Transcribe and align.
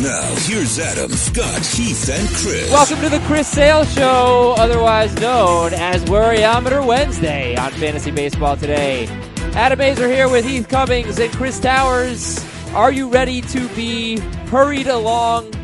Now, 0.00 0.34
here's 0.40 0.78
Adam, 0.80 1.10
Scott, 1.12 1.64
Heath, 1.64 2.08
and 2.10 2.28
Chris. 2.28 2.68
Welcome 2.70 3.00
to 3.02 3.08
the 3.08 3.20
Chris 3.26 3.46
Sale 3.46 3.84
Show, 3.84 4.54
otherwise 4.58 5.14
known 5.20 5.72
as 5.72 6.04
Worryometer 6.06 6.84
Wednesday 6.84 7.54
on 7.56 7.70
Fantasy 7.72 8.10
Baseball 8.10 8.56
today. 8.56 9.06
Adam 9.54 9.78
Aizer 9.78 10.12
here 10.12 10.28
with 10.28 10.44
Heath 10.44 10.68
Cummings 10.68 11.18
and 11.20 11.32
Chris 11.32 11.60
Towers. 11.60 12.44
Are 12.74 12.90
you 12.90 13.08
ready 13.08 13.40
to 13.42 13.68
be 13.68 14.18
hurried 14.48 14.88
along 14.88 15.54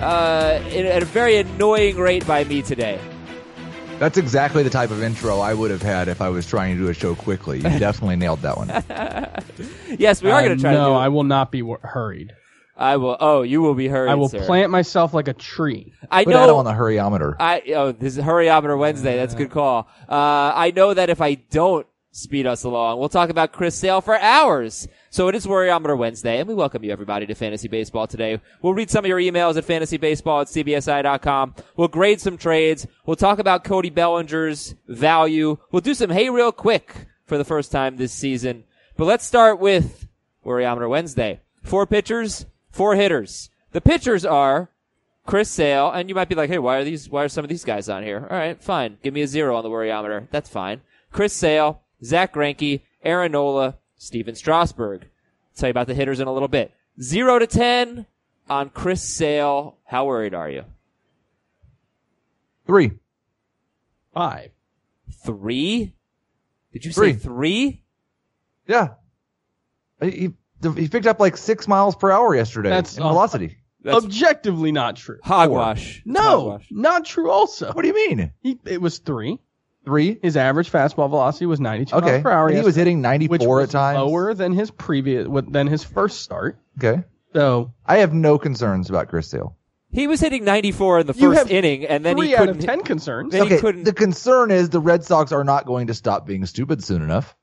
uh, 0.00 0.60
at 0.72 1.02
a 1.02 1.06
very 1.06 1.36
annoying 1.36 1.96
rate 1.98 2.26
by 2.26 2.42
me 2.44 2.62
today? 2.62 2.98
That's 4.00 4.18
exactly 4.18 4.64
the 4.64 4.70
type 4.70 4.90
of 4.90 5.02
intro 5.04 5.38
I 5.38 5.54
would 5.54 5.70
have 5.70 5.82
had 5.82 6.08
if 6.08 6.20
I 6.20 6.28
was 6.30 6.46
trying 6.46 6.76
to 6.76 6.82
do 6.82 6.88
a 6.88 6.94
show 6.94 7.14
quickly. 7.14 7.58
You 7.58 7.62
definitely 7.78 8.16
nailed 8.16 8.40
that 8.42 8.56
one. 8.56 8.68
Yes, 9.98 10.20
we 10.20 10.30
are 10.32 10.42
going 10.42 10.56
to 10.56 10.60
try 10.62 10.72
Uh, 10.72 10.74
no, 10.74 10.84
to 10.84 10.90
do 10.90 10.94
it. 10.94 10.98
I 10.98 11.08
will 11.08 11.24
not 11.24 11.52
be 11.52 11.62
wor- 11.62 11.80
hurried. 11.82 12.34
I 12.78 12.96
will. 12.96 13.16
Oh, 13.18 13.42
you 13.42 13.60
will 13.60 13.74
be 13.74 13.88
hurried. 13.88 14.10
I 14.10 14.14
will 14.14 14.28
sir. 14.28 14.46
plant 14.46 14.70
myself 14.70 15.12
like 15.12 15.26
a 15.26 15.34
tree. 15.34 15.92
I 16.10 16.24
Put 16.24 16.34
Adam 16.34 16.46
know. 16.48 16.56
on 16.56 16.64
the 16.64 16.72
hurryometer. 16.72 17.34
I 17.40 17.62
oh, 17.74 17.92
this 17.92 18.16
is 18.16 18.24
Hurryometer 18.24 18.78
Wednesday. 18.78 19.16
That's 19.16 19.34
a 19.34 19.36
good 19.36 19.50
call. 19.50 19.88
Uh, 20.08 20.52
I 20.54 20.72
know 20.74 20.94
that 20.94 21.10
if 21.10 21.20
I 21.20 21.34
don't 21.34 21.86
speed 22.12 22.46
us 22.46 22.62
along, 22.64 23.00
we'll 23.00 23.08
talk 23.08 23.30
about 23.30 23.52
Chris 23.52 23.74
Sale 23.74 24.00
for 24.00 24.16
hours. 24.16 24.86
So 25.10 25.26
it 25.28 25.34
is 25.34 25.46
Worryometer 25.46 25.98
Wednesday, 25.98 26.38
and 26.38 26.48
we 26.48 26.54
welcome 26.54 26.84
you 26.84 26.92
everybody 26.92 27.26
to 27.26 27.34
Fantasy 27.34 27.66
Baseball 27.66 28.06
today. 28.06 28.40
We'll 28.62 28.74
read 28.74 28.90
some 28.90 29.04
of 29.04 29.08
your 29.08 29.18
emails 29.18 29.56
at 29.56 29.66
fantasybaseball 29.66 30.42
at 30.42 30.48
cbsi.com. 30.48 31.54
We'll 31.76 31.88
grade 31.88 32.20
some 32.20 32.36
trades. 32.38 32.86
We'll 33.06 33.16
talk 33.16 33.38
about 33.40 33.64
Cody 33.64 33.90
Bellinger's 33.90 34.74
value. 34.86 35.58
We'll 35.72 35.80
do 35.80 35.94
some 35.94 36.10
hey 36.10 36.30
real 36.30 36.52
quick 36.52 37.06
for 37.26 37.38
the 37.38 37.44
first 37.44 37.72
time 37.72 37.96
this 37.96 38.12
season. 38.12 38.64
But 38.96 39.06
let's 39.06 39.24
start 39.24 39.58
with 39.58 40.06
Worryometer 40.44 40.88
Wednesday. 40.88 41.40
Four 41.62 41.86
pitchers, 41.86 42.46
four 42.70 42.94
hitters. 42.94 43.50
The 43.72 43.80
pitchers 43.80 44.24
are 44.24 44.70
Chris 45.26 45.50
Sale, 45.50 45.90
and 45.90 46.08
you 46.08 46.14
might 46.14 46.28
be 46.28 46.34
like, 46.34 46.50
hey, 46.50 46.58
why 46.58 46.76
are 46.76 46.84
these, 46.84 47.08
why 47.10 47.24
are 47.24 47.28
some 47.28 47.44
of 47.44 47.48
these 47.50 47.64
guys 47.64 47.88
on 47.88 48.02
here? 48.02 48.26
All 48.30 48.36
right, 48.36 48.62
fine. 48.62 48.98
Give 49.02 49.12
me 49.12 49.22
a 49.22 49.26
zero 49.26 49.56
on 49.56 49.62
the 49.62 49.68
worryometer. 49.70 50.28
That's 50.30 50.48
fine. 50.48 50.80
Chris 51.12 51.32
Sale, 51.32 51.82
Zach 52.02 52.34
Greinke, 52.34 52.82
Aaron 53.02 53.32
Nola, 53.32 53.76
Stephen 53.96 54.34
Strasburg. 54.34 55.02
I'll 55.02 55.56
tell 55.56 55.68
you 55.68 55.72
about 55.72 55.86
the 55.86 55.94
hitters 55.94 56.20
in 56.20 56.28
a 56.28 56.32
little 56.32 56.48
bit. 56.48 56.72
Zero 57.00 57.38
to 57.38 57.46
ten 57.46 58.06
on 58.48 58.70
Chris 58.70 59.02
Sale. 59.02 59.76
How 59.84 60.06
worried 60.06 60.34
are 60.34 60.48
you? 60.50 60.64
Three. 62.66 62.92
Five. 64.14 64.50
Three? 65.24 65.94
Did 66.72 66.84
you 66.84 66.92
Three. 66.92 67.12
say 67.12 67.18
three? 67.18 67.82
Yeah. 68.66 68.94
He, 70.00 70.32
he 70.62 70.88
picked 70.88 71.06
up 71.06 71.20
like 71.20 71.36
six 71.36 71.66
miles 71.68 71.94
per 71.96 72.10
hour 72.10 72.34
yesterday 72.34 72.70
That's 72.70 72.96
in 72.96 73.02
a- 73.02 73.08
velocity. 73.08 73.56
That's 73.82 74.04
Objectively 74.04 74.72
not 74.72 74.96
true. 74.96 75.18
hogwash. 75.22 76.02
No, 76.04 76.20
Hogwash. 76.50 76.66
not 76.70 77.04
true. 77.04 77.30
Also, 77.30 77.72
What 77.72 77.82
do 77.82 77.88
you 77.88 77.94
mean? 77.94 78.32
he, 78.40 78.58
it 78.66 78.80
was 78.82 78.98
three. 78.98 79.38
Three? 79.84 80.18
His 80.20 80.36
average 80.36 80.70
fastball 80.70 81.08
velocity 81.08 81.46
was 81.46 81.60
92 81.60 81.94
Okay. 81.96 82.06
miles 82.10 82.22
per 82.22 82.30
hour. 82.30 82.48
And 82.48 82.58
he 82.58 82.64
was 82.64 82.74
hitting 82.74 83.00
94 83.00 83.30
which 83.30 83.46
was 83.46 83.68
at 83.68 83.70
times. 83.70 83.98
lower 83.98 84.34
than 84.34 84.52
his 84.52 84.70
previous 84.72 85.28
than 85.48 85.68
his 85.68 85.84
first 85.84 86.20
start. 86.22 86.58
Okay. 86.78 87.04
So 87.32 87.72
I 87.86 87.98
have 87.98 88.12
no 88.12 88.36
concerns 88.38 88.90
about 88.90 89.08
Chris 89.08 89.28
Sale. 89.28 89.56
He 89.90 90.06
was 90.08 90.20
hitting 90.20 90.44
94 90.44 91.00
in 91.00 91.06
the 91.06 91.14
You 91.14 91.28
first 91.30 91.38
have 91.38 91.50
inning, 91.50 91.86
and 91.86 92.04
then 92.04 92.16
three 92.16 92.26
he 92.28 92.34
out 92.34 92.40
couldn't. 92.40 92.58
of 92.58 92.64
ten 92.64 92.82
concerns. 92.82 93.32
Then 93.32 93.46
he 93.46 93.52
okay. 93.54 93.60
couldn't- 93.60 93.84
The 93.84 93.94
concern 93.94 94.50
is 94.50 94.68
the 94.68 94.80
Red 94.80 95.04
Sox 95.04 95.32
are 95.32 95.44
not 95.44 95.64
going 95.66 95.86
to 95.86 95.94
stop 95.94 96.26
being 96.26 96.44
stupid 96.44 96.82
soon 96.84 97.00
enough. 97.00 97.34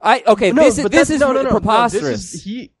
I 0.00 0.22
okay. 0.26 0.52
no, 0.52 0.62
this 0.62 0.78
is 0.78 0.84
this 0.86 1.10
is 1.10 1.20
no, 1.20 1.32
no, 1.32 1.42
no, 1.42 1.48
no, 1.48 1.50
preposterous. 1.50 2.32
this 2.32 2.34
is- 2.34 2.42
he 2.44 2.72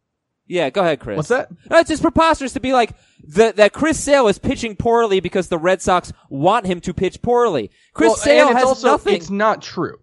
Yeah, 0.46 0.70
go 0.70 0.82
ahead, 0.82 1.00
Chris. 1.00 1.16
What's 1.16 1.28
that? 1.28 1.50
No, 1.70 1.78
it's 1.78 1.88
just 1.88 2.02
preposterous 2.02 2.52
to 2.54 2.60
be 2.60 2.72
like 2.72 2.94
that. 3.28 3.56
That 3.56 3.72
Chris 3.72 4.02
Sale 4.02 4.28
is 4.28 4.38
pitching 4.38 4.76
poorly 4.76 5.20
because 5.20 5.48
the 5.48 5.58
Red 5.58 5.82
Sox 5.82 6.12
want 6.28 6.66
him 6.66 6.80
to 6.82 6.94
pitch 6.94 7.20
poorly. 7.22 7.70
Chris 7.92 8.08
well, 8.08 8.16
Sale 8.16 8.48
and 8.48 8.50
it's 8.50 8.60
has 8.60 8.68
also, 8.68 8.88
nothing. 8.88 9.14
It's 9.14 9.30
not 9.30 9.62
true. 9.62 9.98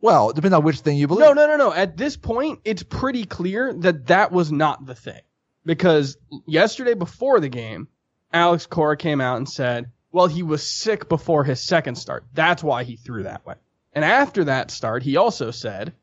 Well, 0.00 0.28
it 0.28 0.36
depends 0.36 0.54
on 0.54 0.64
which 0.64 0.80
thing 0.80 0.98
you 0.98 1.06
believe. 1.06 1.24
No, 1.24 1.32
no, 1.32 1.46
no, 1.46 1.56
no. 1.56 1.72
At 1.72 1.96
this 1.96 2.14
point, 2.14 2.60
it's 2.66 2.82
pretty 2.82 3.24
clear 3.24 3.72
that 3.72 4.08
that 4.08 4.32
was 4.32 4.52
not 4.52 4.84
the 4.84 4.94
thing. 4.94 5.22
Because 5.64 6.18
yesterday 6.46 6.92
before 6.92 7.40
the 7.40 7.48
game, 7.48 7.88
Alex 8.30 8.66
Cora 8.66 8.98
came 8.98 9.22
out 9.22 9.38
and 9.38 9.48
said, 9.48 9.90
well, 10.12 10.26
he 10.26 10.42
was 10.42 10.62
sick 10.62 11.08
before 11.08 11.42
his 11.42 11.60
second 11.60 11.94
start. 11.94 12.24
That's 12.34 12.62
why 12.62 12.84
he 12.84 12.96
threw 12.96 13.22
that 13.22 13.46
way. 13.46 13.54
And 13.94 14.04
after 14.04 14.44
that 14.44 14.70
start, 14.70 15.02
he 15.02 15.16
also 15.16 15.50
said, 15.50 15.94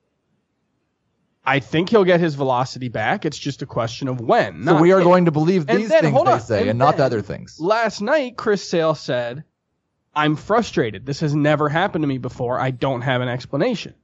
I 1.43 1.59
think 1.59 1.89
he'll 1.89 2.03
get 2.03 2.19
his 2.19 2.35
velocity 2.35 2.89
back. 2.89 3.25
It's 3.25 3.37
just 3.37 3.61
a 3.61 3.65
question 3.65 4.07
of 4.07 4.21
when. 4.21 4.63
So 4.63 4.79
we 4.79 4.91
are 4.91 4.99
if." 4.99 5.03
going 5.03 5.25
to 5.25 5.31
believe 5.31 5.65
these 5.65 5.89
then, 5.89 6.03
things 6.03 6.23
they 6.23 6.31
on, 6.31 6.39
say 6.41 6.61
and 6.61 6.69
and, 6.71 6.79
not 6.79 6.97
the 6.97 7.03
other 7.03 7.21
things. 7.21 7.59
Last 7.59 8.01
night, 8.01 8.37
Chris 8.37 8.67
Sale 8.67 8.95
said, 8.95 9.43
I'm 10.15 10.35
frustrated. 10.35 11.05
This 11.05 11.21
has 11.21 11.33
never 11.33 11.69
happened 11.69 12.03
to 12.03 12.07
me 12.07 12.17
before. 12.19 12.59
I 12.59 12.71
don't 12.71 13.01
have 13.01 13.21
an 13.21 13.27
explanation. 13.27 13.95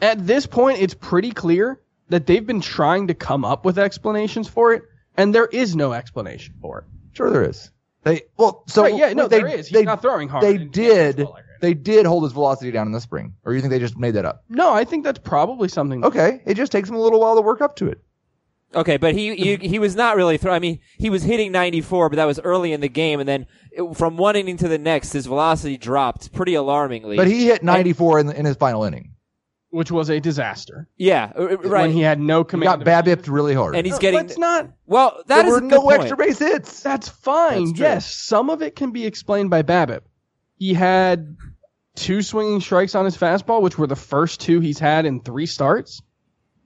At 0.00 0.26
this 0.26 0.46
point, 0.46 0.80
it's 0.80 0.94
pretty 0.94 1.30
clear 1.30 1.80
that 2.08 2.26
they've 2.26 2.44
been 2.46 2.60
trying 2.60 3.08
to 3.08 3.14
come 3.14 3.44
up 3.44 3.64
with 3.64 3.78
explanations 3.78 4.48
for 4.48 4.72
it, 4.74 4.82
and 5.16 5.34
there 5.34 5.46
is 5.46 5.76
no 5.76 5.92
explanation 5.92 6.54
for 6.60 6.80
it. 6.80 6.84
Sure, 7.12 7.30
there 7.30 7.48
is. 7.48 7.70
They 8.02 8.22
well, 8.36 8.64
so 8.66 8.82
Right, 8.82 8.96
yeah, 8.96 9.12
no, 9.12 9.28
they, 9.28 9.38
there 9.38 9.46
is. 9.46 9.68
He's 9.68 9.78
they- 9.78 9.84
not 9.84 10.02
throwing 10.02 10.28
hard. 10.28 10.42
They 10.44 10.50
and 10.50 10.58
he 10.58 10.64
can't 10.66 10.72
did. 10.72 11.16
baseball 11.16 11.32
like 11.34 11.43
that. 11.43 11.43
They 11.64 11.74
did 11.74 12.04
hold 12.06 12.24
his 12.24 12.32
velocity 12.32 12.70
down 12.70 12.86
in 12.86 12.92
the 12.92 13.00
spring, 13.00 13.34
or 13.44 13.54
you 13.54 13.60
think 13.60 13.70
they 13.70 13.78
just 13.78 13.96
made 13.98 14.12
that 14.12 14.24
up? 14.24 14.44
No, 14.48 14.72
I 14.72 14.84
think 14.84 15.02
that's 15.04 15.18
probably 15.18 15.68
something. 15.68 16.04
Okay, 16.04 16.42
it 16.44 16.54
just 16.54 16.70
takes 16.72 16.88
him 16.88 16.94
a 16.94 17.00
little 17.00 17.20
while 17.20 17.34
to 17.36 17.40
work 17.42 17.60
up 17.60 17.76
to 17.76 17.88
it. 17.88 18.02
okay, 18.74 18.96
but 18.96 19.14
he, 19.14 19.34
he 19.34 19.56
he 19.56 19.78
was 19.78 19.94
not 19.96 20.16
really 20.16 20.36
throw. 20.36 20.52
I 20.52 20.58
mean, 20.58 20.80
he 20.98 21.08
was 21.10 21.22
hitting 21.22 21.52
94, 21.52 22.10
but 22.10 22.16
that 22.16 22.24
was 22.26 22.38
early 22.40 22.72
in 22.72 22.80
the 22.80 22.88
game, 22.88 23.18
and 23.20 23.28
then 23.28 23.46
it, 23.72 23.96
from 23.96 24.16
one 24.16 24.36
inning 24.36 24.56
to 24.58 24.68
the 24.68 24.78
next, 24.78 25.12
his 25.12 25.26
velocity 25.26 25.76
dropped 25.76 26.32
pretty 26.32 26.54
alarmingly. 26.54 27.16
But 27.16 27.26
he 27.28 27.46
hit 27.46 27.62
94 27.62 28.18
in, 28.20 28.26
the, 28.26 28.38
in 28.38 28.44
his 28.44 28.56
final 28.56 28.84
inning. 28.84 29.12
Which 29.70 29.90
was 29.90 30.08
a 30.08 30.20
disaster. 30.20 30.86
yeah, 30.96 31.32
uh, 31.36 31.42
uh, 31.42 31.56
right. 31.56 31.82
When 31.82 31.90
he 31.90 32.00
had 32.02 32.20
no 32.20 32.44
He 32.44 32.48
command. 32.50 32.84
got 32.84 32.88
of- 32.98 33.04
BABIP'd 33.06 33.26
really 33.26 33.54
hard. 33.54 33.74
and 33.74 33.84
he's 33.84 33.94
No, 33.96 33.98
getting 34.00 34.20
Let's 34.20 34.38
not. 34.38 34.70
well. 34.86 35.22
That 35.26 35.42
there 35.42 35.46
is 35.46 35.50
were 35.52 35.58
a 35.58 35.60
good 35.62 35.70
no 35.70 35.82
point. 35.82 36.00
extra 36.02 36.16
base 36.16 36.38
hits. 36.38 36.80
That's 36.80 37.08
fine. 37.08 37.64
That's 37.70 37.78
yes, 37.80 38.14
some 38.14 38.50
of 38.50 38.62
it 38.62 38.76
can 38.76 38.92
be 38.92 39.04
explained 39.04 39.50
by 39.50 39.62
BABIP. 39.62 40.02
He 40.58 40.74
had 40.74 41.36
two 41.96 42.22
swinging 42.22 42.60
strikes 42.60 42.94
on 42.94 43.04
his 43.04 43.16
fastball, 43.16 43.62
which 43.62 43.78
were 43.78 43.86
the 43.86 43.96
first 43.96 44.40
two 44.40 44.60
he's 44.60 44.78
had 44.78 45.06
in 45.06 45.20
three 45.20 45.46
starts. 45.46 46.02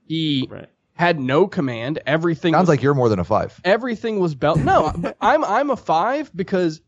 He 0.07 0.47
Right. 0.49 0.69
had 0.93 1.19
no 1.19 1.47
command. 1.47 1.99
Everything 2.05 2.53
Sounds 2.53 2.63
was, 2.63 2.69
like 2.69 2.81
you're 2.81 2.95
more 2.95 3.09
than 3.09 3.19
a 3.19 3.23
five. 3.23 3.59
everything 3.63 4.19
was 4.19 4.33
belt. 4.35 4.59
No, 4.59 4.91
I'm 5.21 5.43
I'm 5.43 5.69
a 5.69 5.77
five 5.77 6.31
because 6.35 6.81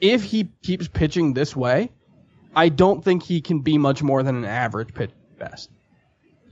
if 0.00 0.22
he 0.24 0.50
keeps 0.62 0.88
pitching 0.88 1.32
this 1.32 1.54
way, 1.56 1.90
I 2.54 2.68
don't 2.68 3.02
think 3.04 3.22
he 3.22 3.40
can 3.40 3.60
be 3.60 3.78
much 3.78 4.02
more 4.02 4.22
than 4.22 4.36
an 4.36 4.44
average 4.44 4.92
pitch 4.94 5.10
best. 5.38 5.70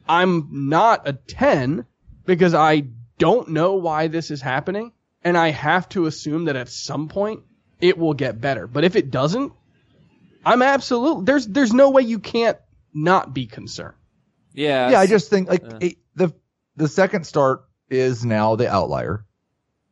I'm 0.09 0.49
not 0.69 1.07
a 1.09 1.13
10 1.13 1.85
because 2.27 2.55
I 2.55 2.85
don't 3.19 3.51
know 3.51 3.75
why 3.75 4.07
this 4.09 4.31
is 4.31 4.41
happening 4.41 4.93
and 5.23 5.37
I 5.37 5.51
have 5.51 5.89
to 5.91 6.07
assume 6.07 6.47
that 6.47 6.57
at 6.57 6.69
some 6.69 7.09
point 7.09 7.41
it 7.81 7.99
will 7.99 8.15
get 8.15 8.41
better. 8.41 8.67
But 8.67 8.85
if 8.85 8.97
it 8.97 9.11
doesn't, 9.11 9.53
I'm 10.45 10.63
absolutely 10.63 11.25
there's 11.25 11.47
there's 11.47 11.73
no 11.73 11.91
way 11.91 12.03
you 12.03 12.19
can't 12.19 12.59
not 12.95 13.35
be 13.35 13.47
concerned. 13.47 13.95
Yeah, 14.53 14.91
Yeah, 14.91 15.01
I 15.01 15.07
just 15.07 15.31
think 15.31 15.49
like 15.49 15.63
it, 15.81 15.99
the 16.15 16.33
the 16.77 16.89
second 16.89 17.27
start 17.27 17.65
is 17.89 18.25
now 18.25 18.57
the 18.57 18.69
outlier. 18.69 19.25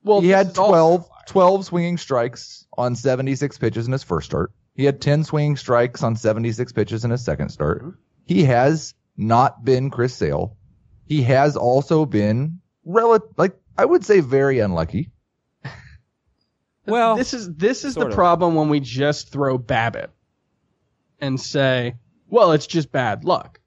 Well, 0.02 0.20
he 0.20 0.28
had 0.28 0.48
is 0.48 0.52
12, 0.54 1.08
12 1.26 1.64
swinging 1.66 1.98
strikes 1.98 2.66
on 2.76 2.94
76 2.94 3.58
pitches 3.58 3.86
in 3.86 3.92
his 3.92 4.02
first 4.02 4.26
start. 4.26 4.52
He 4.74 4.84
had 4.84 5.00
10 5.00 5.24
swinging 5.24 5.56
strikes 5.56 6.02
on 6.02 6.16
76 6.16 6.72
pitches 6.72 7.04
in 7.04 7.10
his 7.10 7.24
second 7.24 7.50
start. 7.50 7.82
Mm-hmm. 7.82 7.90
He 8.26 8.44
has 8.44 8.94
not 9.16 9.64
been 9.64 9.90
Chris 9.90 10.14
Sale. 10.14 10.56
He 11.06 11.22
has 11.22 11.56
also 11.56 12.06
been 12.06 12.60
rel- 12.84 13.32
like 13.36 13.56
I 13.76 13.84
would 13.84 14.04
say 14.04 14.20
very 14.20 14.60
unlucky. 14.60 15.10
well, 16.86 17.16
this 17.16 17.34
is 17.34 17.52
this 17.54 17.84
is 17.84 17.94
the 17.94 18.02
sort 18.02 18.12
of. 18.12 18.16
problem 18.16 18.54
when 18.54 18.68
we 18.68 18.80
just 18.80 19.30
throw 19.30 19.58
BABIP 19.58 20.08
and 21.20 21.40
say, 21.40 21.94
well, 22.28 22.52
it's 22.52 22.66
just 22.66 22.92
bad 22.92 23.24
luck. 23.24 23.60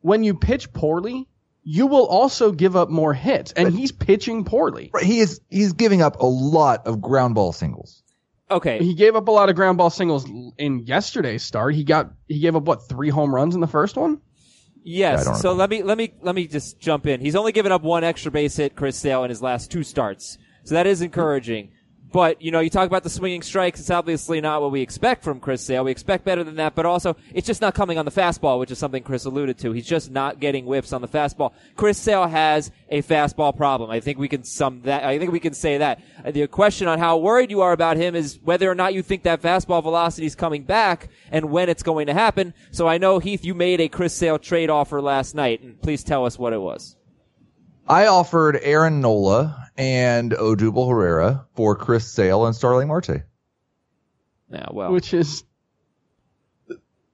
When 0.00 0.22
you 0.24 0.34
pitch 0.34 0.72
poorly, 0.72 1.28
you 1.62 1.86
will 1.86 2.06
also 2.06 2.52
give 2.52 2.76
up 2.76 2.88
more 2.88 3.12
hits, 3.12 3.52
and 3.52 3.74
he's 3.74 3.92
pitching 3.92 4.44
poorly. 4.44 4.90
Right, 4.92 5.04
He 5.04 5.18
is 5.20 5.40
he's 5.50 5.72
giving 5.74 6.00
up 6.02 6.20
a 6.20 6.26
lot 6.26 6.86
of 6.86 7.00
ground 7.00 7.34
ball 7.34 7.52
singles. 7.52 8.02
okay. 8.50 8.78
He 8.78 8.94
gave 8.94 9.16
up 9.16 9.28
a 9.28 9.30
lot 9.30 9.50
of 9.50 9.56
ground 9.56 9.76
ball 9.76 9.90
singles 9.90 10.26
in 10.56 10.86
yesterday's 10.86 11.42
start. 11.42 11.74
He 11.74 11.84
got 11.84 12.12
he 12.26 12.40
gave 12.40 12.56
up 12.56 12.62
what 12.62 12.88
three 12.88 13.10
home 13.10 13.34
runs 13.34 13.54
in 13.54 13.60
the 13.60 13.66
first 13.66 13.96
one. 13.96 14.20
Yes. 14.84 15.24
don't 15.26 15.34
so 15.34 15.52
let 15.52 15.68
me 15.68 15.82
let 15.82 15.98
me 15.98 16.14
let 16.22 16.34
me 16.34 16.46
just 16.46 16.78
jump 16.78 17.06
in. 17.06 17.20
He's 17.20 17.36
only 17.36 17.52
given 17.52 17.72
up 17.72 17.82
one 17.82 18.04
extra 18.04 18.30
base 18.30 18.56
hit, 18.56 18.74
Chris 18.74 18.96
Sale, 18.96 19.24
in 19.24 19.30
his 19.30 19.42
last 19.42 19.70
two 19.70 19.82
starts. 19.82 20.38
So 20.64 20.74
that 20.74 20.86
is 20.86 21.02
encouraging. 21.02 21.72
But 22.10 22.40
you 22.40 22.50
know, 22.50 22.60
you 22.60 22.70
talk 22.70 22.86
about 22.86 23.02
the 23.02 23.10
swinging 23.10 23.42
strikes. 23.42 23.80
It's 23.80 23.90
obviously 23.90 24.40
not 24.40 24.62
what 24.62 24.70
we 24.70 24.80
expect 24.80 25.22
from 25.22 25.40
Chris 25.40 25.62
Sale. 25.62 25.84
We 25.84 25.90
expect 25.90 26.24
better 26.24 26.42
than 26.42 26.56
that, 26.56 26.74
but 26.74 26.86
also 26.86 27.16
it's 27.34 27.46
just 27.46 27.60
not 27.60 27.74
coming 27.74 27.98
on 27.98 28.06
the 28.06 28.10
fastball, 28.10 28.58
which 28.58 28.70
is 28.70 28.78
something 28.78 29.02
Chris 29.02 29.26
alluded 29.26 29.58
to. 29.58 29.72
He's 29.72 29.86
just 29.86 30.10
not 30.10 30.40
getting 30.40 30.64
whiffs 30.64 30.92
on 30.92 31.02
the 31.02 31.08
fastball. 31.08 31.52
Chris 31.76 31.98
Sale 31.98 32.26
has 32.28 32.70
a 32.88 33.02
fastball 33.02 33.54
problem. 33.54 33.90
I 33.90 34.00
think 34.00 34.18
we 34.18 34.28
can 34.28 34.42
sum 34.42 34.82
that. 34.82 35.04
I 35.04 35.18
think 35.18 35.32
we 35.32 35.40
can 35.40 35.52
say 35.52 35.78
that. 35.78 36.00
Uh, 36.24 36.30
The 36.30 36.46
question 36.46 36.88
on 36.88 36.98
how 36.98 37.18
worried 37.18 37.50
you 37.50 37.60
are 37.60 37.72
about 37.72 37.98
him 37.98 38.14
is 38.14 38.38
whether 38.42 38.70
or 38.70 38.74
not 38.74 38.94
you 38.94 39.02
think 39.02 39.24
that 39.24 39.42
fastball 39.42 39.82
velocity 39.82 40.26
is 40.26 40.34
coming 40.34 40.62
back 40.62 41.10
and 41.30 41.50
when 41.50 41.68
it's 41.68 41.82
going 41.82 42.06
to 42.06 42.14
happen. 42.14 42.54
So 42.70 42.88
I 42.88 42.96
know 42.96 43.18
Heath, 43.18 43.44
you 43.44 43.54
made 43.54 43.80
a 43.80 43.88
Chris 43.88 44.14
Sale 44.14 44.38
trade 44.38 44.70
offer 44.70 45.02
last 45.02 45.34
night, 45.34 45.60
and 45.62 45.80
please 45.82 46.02
tell 46.02 46.24
us 46.24 46.38
what 46.38 46.54
it 46.54 46.60
was. 46.60 46.96
I 47.86 48.06
offered 48.06 48.58
Aaron 48.62 49.00
Nola 49.00 49.67
and 49.78 50.32
Odubel 50.32 50.90
Herrera 50.90 51.46
for 51.54 51.74
Chris 51.76 52.10
Sale 52.12 52.44
and 52.46 52.54
Starling 52.54 52.88
Marte. 52.88 53.22
Yeah, 54.52 54.66
well, 54.70 54.92
which 54.92 55.14
is 55.14 55.44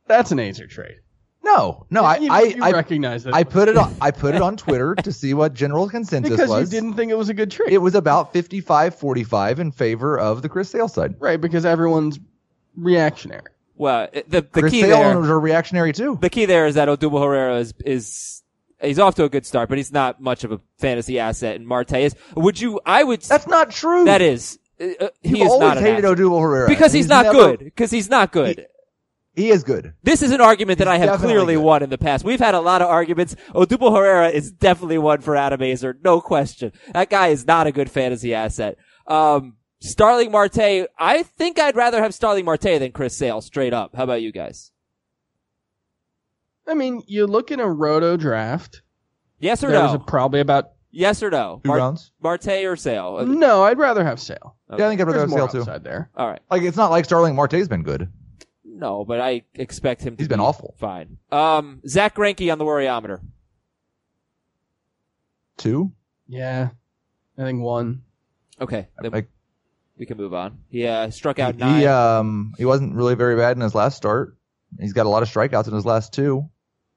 that's 0.07 0.33
an 0.33 0.39
Aizer 0.39 0.69
trade. 0.69 0.97
No, 1.43 1.87
no, 1.91 2.05
I, 2.05 2.17
you, 2.17 2.33
I, 2.33 2.41
you 2.43 2.63
I, 2.65 2.71
recognize 2.71 3.25
that 3.25 3.35
I 3.35 3.45
put 3.45 3.69
it 3.69 3.77
on, 3.77 3.95
I 4.01 4.11
put 4.13 4.35
it 4.35 4.41
on 4.41 4.57
Twitter 4.57 4.95
to 4.95 5.13
see 5.13 5.35
what 5.35 5.53
general 5.53 5.91
consensus 5.91 6.31
because 6.31 6.49
was. 6.49 6.73
you 6.73 6.81
didn't 6.81 6.95
think 6.97 7.13
it 7.13 7.17
was 7.19 7.29
a 7.29 7.35
good 7.35 7.51
trade, 7.51 7.71
It 7.71 7.79
was 7.79 7.95
about 7.95 8.33
55-45 8.33 9.59
in 9.59 9.71
favor 9.71 10.19
of 10.19 10.41
the 10.41 10.49
Chris 10.49 10.71
Sale 10.71 10.89
side. 10.89 11.17
right? 11.21 11.39
Because 11.39 11.67
everyone's 11.67 12.19
reactionary. 12.77 13.43
well, 13.77 14.09
it- 14.13 14.31
the 14.31 14.41
the 14.41 14.61
Chris 14.63 14.73
key 14.73 14.81
Sale 14.81 14.97
there, 14.97 15.15
owners 15.15 15.29
are 15.29 15.39
reactionary 15.39 15.93
too. 15.93 16.17
the 16.21 16.31
key 16.31 16.47
there 16.47 16.67
is 16.67 16.77
that 16.77 16.89
Odubel 16.89 17.23
Herrera 17.23 17.59
is 17.59 17.75
is 17.85 18.43
he's 18.85 18.99
off 18.99 19.15
to 19.17 19.25
a 19.25 19.29
good 19.29 19.47
start, 19.47 19.69
but 19.69 19.79
he's 19.79 19.93
not 19.93 20.21
much 20.21 20.45
of 20.45 20.53
a 20.53 20.61
fantasy 20.79 21.19
asset, 21.19 21.57
and 21.57 21.67
Marte 21.67 21.95
is. 21.95 22.15
Would 22.37 22.61
you? 22.61 22.81
I 22.87 23.03
would. 23.05 23.23
That's 23.23 23.47
not 23.47 23.71
true. 23.71 24.05
that 24.05 24.23
is. 24.23 24.59
Uh, 24.81 24.87
uh, 25.01 25.09
he 25.23 25.31
You've 25.31 25.43
is 25.47 25.49
always 25.53 25.61
not 25.69 25.79
an 25.79 25.85
hated 25.85 26.05
asset. 26.05 26.19
Odubel 26.19 26.41
Herrera 26.43 26.69
because 26.69 26.93
he's, 26.93 27.09
not 27.09 27.27
never- 27.27 27.39
good. 27.39 27.59
Because 27.61 27.91
he's 27.91 28.09
not 28.11 28.33
good. 28.33 28.67
He 29.37 29.51
is 29.51 29.65
good. 29.65 29.95
This 30.05 30.23
is 30.23 30.31
an 30.31 30.41
argument 30.41 30.79
that 30.79 30.87
He's 30.87 30.93
I 30.95 30.99
have 30.99 31.09
definitely 31.09 31.35
clearly 31.35 31.55
good. 31.55 31.63
won 31.65 31.83
in 31.83 31.91
the 31.91 31.99
past. 31.99 32.25
We've 32.25 32.39
had 32.39 32.55
a 32.55 32.61
lot 32.61 32.83
of 32.83 32.89
arguments. 32.89 33.35
Odubel 33.53 33.93
Herrera 33.97 34.29
is 34.29 34.53
definitely 34.53 34.99
one 34.99 35.23
for 35.23 35.35
Adam 35.35 35.59
Aizer, 35.61 35.95
no 36.05 36.21
question. 36.21 36.71
That 36.93 37.11
guy 37.11 37.29
is 37.29 37.45
not 37.45 37.67
a 37.67 37.73
good 37.73 37.91
fantasy 37.91 38.33
asset. 38.33 38.77
Um, 39.09 39.57
Starling 39.81 40.31
Marte, 40.31 40.87
I 40.99 41.25
think 41.25 41.59
I'd 41.59 41.75
rather 41.75 42.01
have 42.01 42.15
Starling 42.15 42.45
Marte 42.45 42.79
than 42.79 42.93
Chris 42.93 43.17
Sale, 43.17 43.41
straight 43.41 43.73
up. 43.73 43.97
How 43.97 44.05
about 44.05 44.23
you 44.23 44.31
guys? 44.31 44.71
I 46.67 46.75
mean, 46.75 47.03
you 47.07 47.27
look 47.27 47.51
in 47.51 47.61
a 47.61 47.69
roto 47.71 48.17
draft. 48.17 48.83
Yes 49.39 49.63
or 49.63 49.69
There's 49.71 49.93
no? 49.93 49.97
a, 49.97 49.99
probably 49.99 50.41
about 50.41 50.71
yes 50.91 51.23
or 51.23 51.31
no? 51.31 51.61
Two 51.65 51.73
rounds? 51.73 52.13
Marte 52.23 52.49
or 52.65 52.77
Sale? 52.77 53.19
Uh, 53.21 53.25
no. 53.25 53.63
I'd 53.65 53.79
rather 53.79 54.05
have 54.05 54.19
Sale. 54.21 54.57
Yeah, 54.71 54.87
I 54.87 54.89
think 54.89 55.01
I'd 55.01 55.05
rather 55.07 55.19
There's 55.19 55.31
have 55.31 55.39
more 55.39 55.39
Sale 55.41 55.49
too. 55.49 55.61
upside 55.61 55.85
there. 55.85 56.11
All 56.17 56.27
right. 56.29 56.41
Like 56.51 56.63
it's 56.63 56.77
not 56.77 56.91
like 56.91 57.05
Starling 57.05 57.35
Marte's 57.35 57.69
been 57.69 57.83
good. 57.83 58.11
No, 58.65 59.05
but 59.05 59.21
I 59.21 59.43
expect 59.55 60.03
him 60.03 60.17
to 60.17 60.21
He's 60.23 60.29
been 60.29 60.39
be 60.39 60.45
awful. 60.45 60.75
Fine. 60.79 61.19
Um, 61.31 61.81
Zach 61.87 62.15
Greinke 62.17 62.51
on 62.51 62.59
the 62.59 62.65
worryometer. 62.65 63.21
Two. 65.57 65.93
Yeah, 66.27 66.71
I 67.39 67.43
think 67.43 67.61
one. 67.63 68.03
Okay. 68.61 68.89
Then 69.01 69.13
Like 69.13 69.29
we 69.99 70.07
can 70.07 70.17
move 70.17 70.35
on. 70.35 70.59
He 70.69 70.87
uh, 70.87 71.11
struck 71.11 71.39
out 71.39 71.57
nine. 71.57 71.81
he 71.81 71.87
um 71.87 72.55
he 72.59 72.65
wasn't 72.65 72.95
really 72.95 73.15
very 73.15 73.37
bad 73.37 73.57
in 73.57 73.61
his 73.63 73.75
last 73.75 73.97
start. 73.97 74.37
He's 74.81 74.93
got 74.93 75.07
a 75.07 75.09
lot 75.09 75.23
of 75.23 75.29
strikeouts 75.29 75.69
in 75.69 75.75
his 75.75 75.85
last 75.85 76.13
two. 76.13 76.49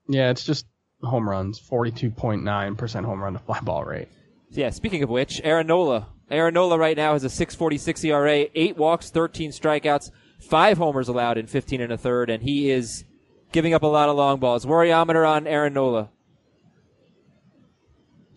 Yeah, 0.07 0.29
it's 0.29 0.43
just 0.43 0.65
home 1.01 1.29
runs. 1.29 1.59
Forty-two 1.59 2.11
point 2.11 2.43
nine 2.43 2.75
percent 2.75 3.05
home 3.05 3.21
run 3.21 3.33
to 3.33 3.39
fly 3.39 3.59
ball 3.59 3.83
rate. 3.83 4.07
Yeah, 4.49 4.69
speaking 4.69 5.03
of 5.03 5.09
which, 5.09 5.41
Aaron 5.43 5.67
Nola. 5.67 6.07
Aaron 6.29 6.53
Nola 6.53 6.77
right 6.77 6.97
now 6.97 7.13
has 7.13 7.23
a 7.23 7.29
646 7.29 8.03
ERA, 8.03 8.47
8 8.53 8.77
walks, 8.77 9.09
13 9.09 9.51
strikeouts, 9.51 10.11
5 10.41 10.77
homers 10.77 11.07
allowed 11.07 11.37
in 11.37 11.47
15 11.47 11.79
and 11.81 11.93
a 11.93 11.97
third, 11.97 12.29
and 12.29 12.43
he 12.43 12.69
is 12.69 13.05
giving 13.51 13.73
up 13.73 13.83
a 13.83 13.87
lot 13.87 14.09
of 14.09 14.17
long 14.17 14.39
balls. 14.39 14.65
Worryometer 14.65 15.27
on 15.27 15.47
Aaron 15.47 15.73
Nola. 15.73 16.09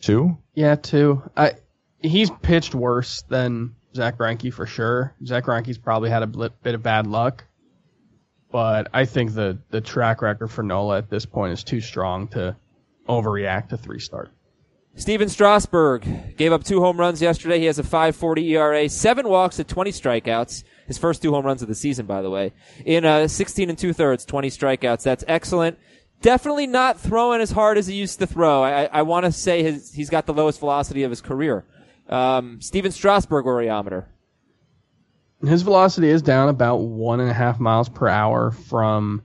Two. 0.00 0.38
Yeah, 0.54 0.76
two. 0.76 1.22
I 1.36 1.52
he's 2.00 2.30
pitched 2.30 2.74
worse 2.74 3.22
than 3.28 3.74
Zach 3.94 4.16
Greinke 4.16 4.52
for 4.52 4.66
sure. 4.66 5.14
Zach 5.24 5.44
Greinke's 5.44 5.78
probably 5.78 6.10
had 6.10 6.22
a 6.22 6.26
bit 6.26 6.74
of 6.74 6.82
bad 6.82 7.06
luck, 7.06 7.44
but 8.50 8.88
I 8.92 9.04
think 9.04 9.34
the 9.34 9.58
the 9.70 9.80
track 9.80 10.22
record 10.22 10.48
for 10.48 10.62
Nola 10.62 10.98
at 10.98 11.10
this 11.10 11.26
point 11.26 11.52
is 11.52 11.64
too 11.64 11.80
strong 11.80 12.28
to 12.28 12.56
overreact 13.08 13.70
to 13.70 13.76
three 13.76 14.00
start. 14.00 14.30
Stephen 14.96 15.28
Strasburg 15.28 16.36
gave 16.36 16.52
up 16.52 16.64
two 16.64 16.80
home 16.80 16.98
runs 16.98 17.22
yesterday. 17.22 17.58
He 17.58 17.66
has 17.66 17.78
a 17.78 17.82
540 17.82 18.54
ERA, 18.54 18.88
7 18.88 19.28
walks 19.28 19.60
at 19.60 19.68
20 19.68 19.92
strikeouts. 19.92 20.64
His 20.86 20.98
first 20.98 21.22
two 21.22 21.30
home 21.32 21.46
runs 21.46 21.62
of 21.62 21.68
the 21.68 21.74
season, 21.74 22.06
by 22.06 22.22
the 22.22 22.30
way. 22.30 22.52
In 22.84 23.04
uh, 23.04 23.28
16 23.28 23.70
and 23.70 23.78
two 23.78 23.92
thirds, 23.92 24.24
20 24.24 24.50
strikeouts. 24.50 25.02
That's 25.02 25.24
excellent. 25.28 25.78
Definitely 26.20 26.66
not 26.66 27.00
throwing 27.00 27.40
as 27.40 27.52
hard 27.52 27.78
as 27.78 27.86
he 27.86 27.94
used 27.94 28.18
to 28.18 28.26
throw. 28.26 28.62
I, 28.62 28.84
I, 28.86 29.02
want 29.02 29.24
to 29.24 29.32
say 29.32 29.62
his, 29.62 29.94
he's 29.94 30.10
got 30.10 30.26
the 30.26 30.34
lowest 30.34 30.58
velocity 30.60 31.04
of 31.04 31.10
his 31.10 31.22
career. 31.22 31.64
Um, 32.08 32.60
Stephen 32.60 32.92
Strasburg 32.92 33.46
worryometer. 33.46 34.06
His 35.42 35.62
velocity 35.62 36.08
is 36.08 36.22
down 36.22 36.48
about 36.48 36.76
one 36.76 37.20
and 37.20 37.30
a 37.30 37.34
half 37.34 37.58
miles 37.58 37.88
per 37.88 38.08
hour 38.08 38.50
from 38.50 39.22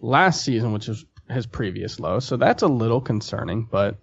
last 0.00 0.44
season, 0.44 0.72
which 0.72 0.88
is 0.88 1.04
his 1.30 1.46
previous 1.46 1.98
low. 1.98 2.20
So 2.20 2.36
that's 2.36 2.62
a 2.62 2.68
little 2.68 3.00
concerning, 3.00 3.66
but 3.70 3.96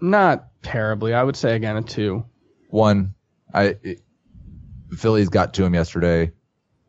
not 0.00 0.48
terribly. 0.62 1.14
I 1.14 1.22
would 1.22 1.36
say 1.36 1.56
again 1.56 1.76
a 1.76 1.82
two. 1.82 2.24
One. 2.68 3.14
I 3.52 3.76
it, 3.82 4.00
Phillies 4.96 5.28
got 5.28 5.54
to 5.54 5.64
him 5.64 5.74
yesterday. 5.74 6.32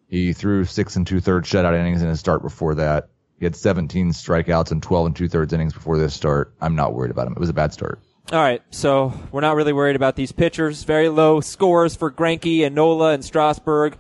He 0.08 0.34
threw 0.34 0.66
six 0.66 0.96
and 0.96 1.08
two 1.08 1.20
thirds 1.20 1.50
shutout 1.50 1.80
innings 1.80 2.02
in 2.02 2.10
his 2.10 2.20
start 2.20 2.42
before 2.42 2.76
that. 2.76 3.10
He 3.40 3.46
had 3.46 3.56
17 3.56 4.10
strikeouts 4.12 4.72
and 4.72 4.84
12 4.84 5.06
and 5.08 5.16
two 5.16 5.28
thirds 5.28 5.54
innings 5.54 5.74
before 5.74 5.98
this 5.98 6.14
start. 6.14 6.54
I'm 6.62 6.76
not 6.76 6.94
worried 6.94 7.12
about 7.12 7.28
him. 7.28 7.34
It 7.34 7.40
was 7.40 7.50
a 7.50 7.54
bad 7.54 7.74
start. 7.74 8.00
All 8.32 8.40
right, 8.40 8.62
so 8.70 9.12
we're 9.34 9.42
not 9.42 9.58
really 9.58 9.74
worried 9.74 9.98
about 9.98 10.16
these 10.16 10.32
pitchers. 10.32 10.86
Very 10.86 11.10
low 11.10 11.42
scores 11.42 11.98
for 11.98 12.10
Greinke 12.10 12.66
and 12.66 12.74
Nola 12.74 13.12
and 13.12 13.26
Strasburg. 13.26 13.98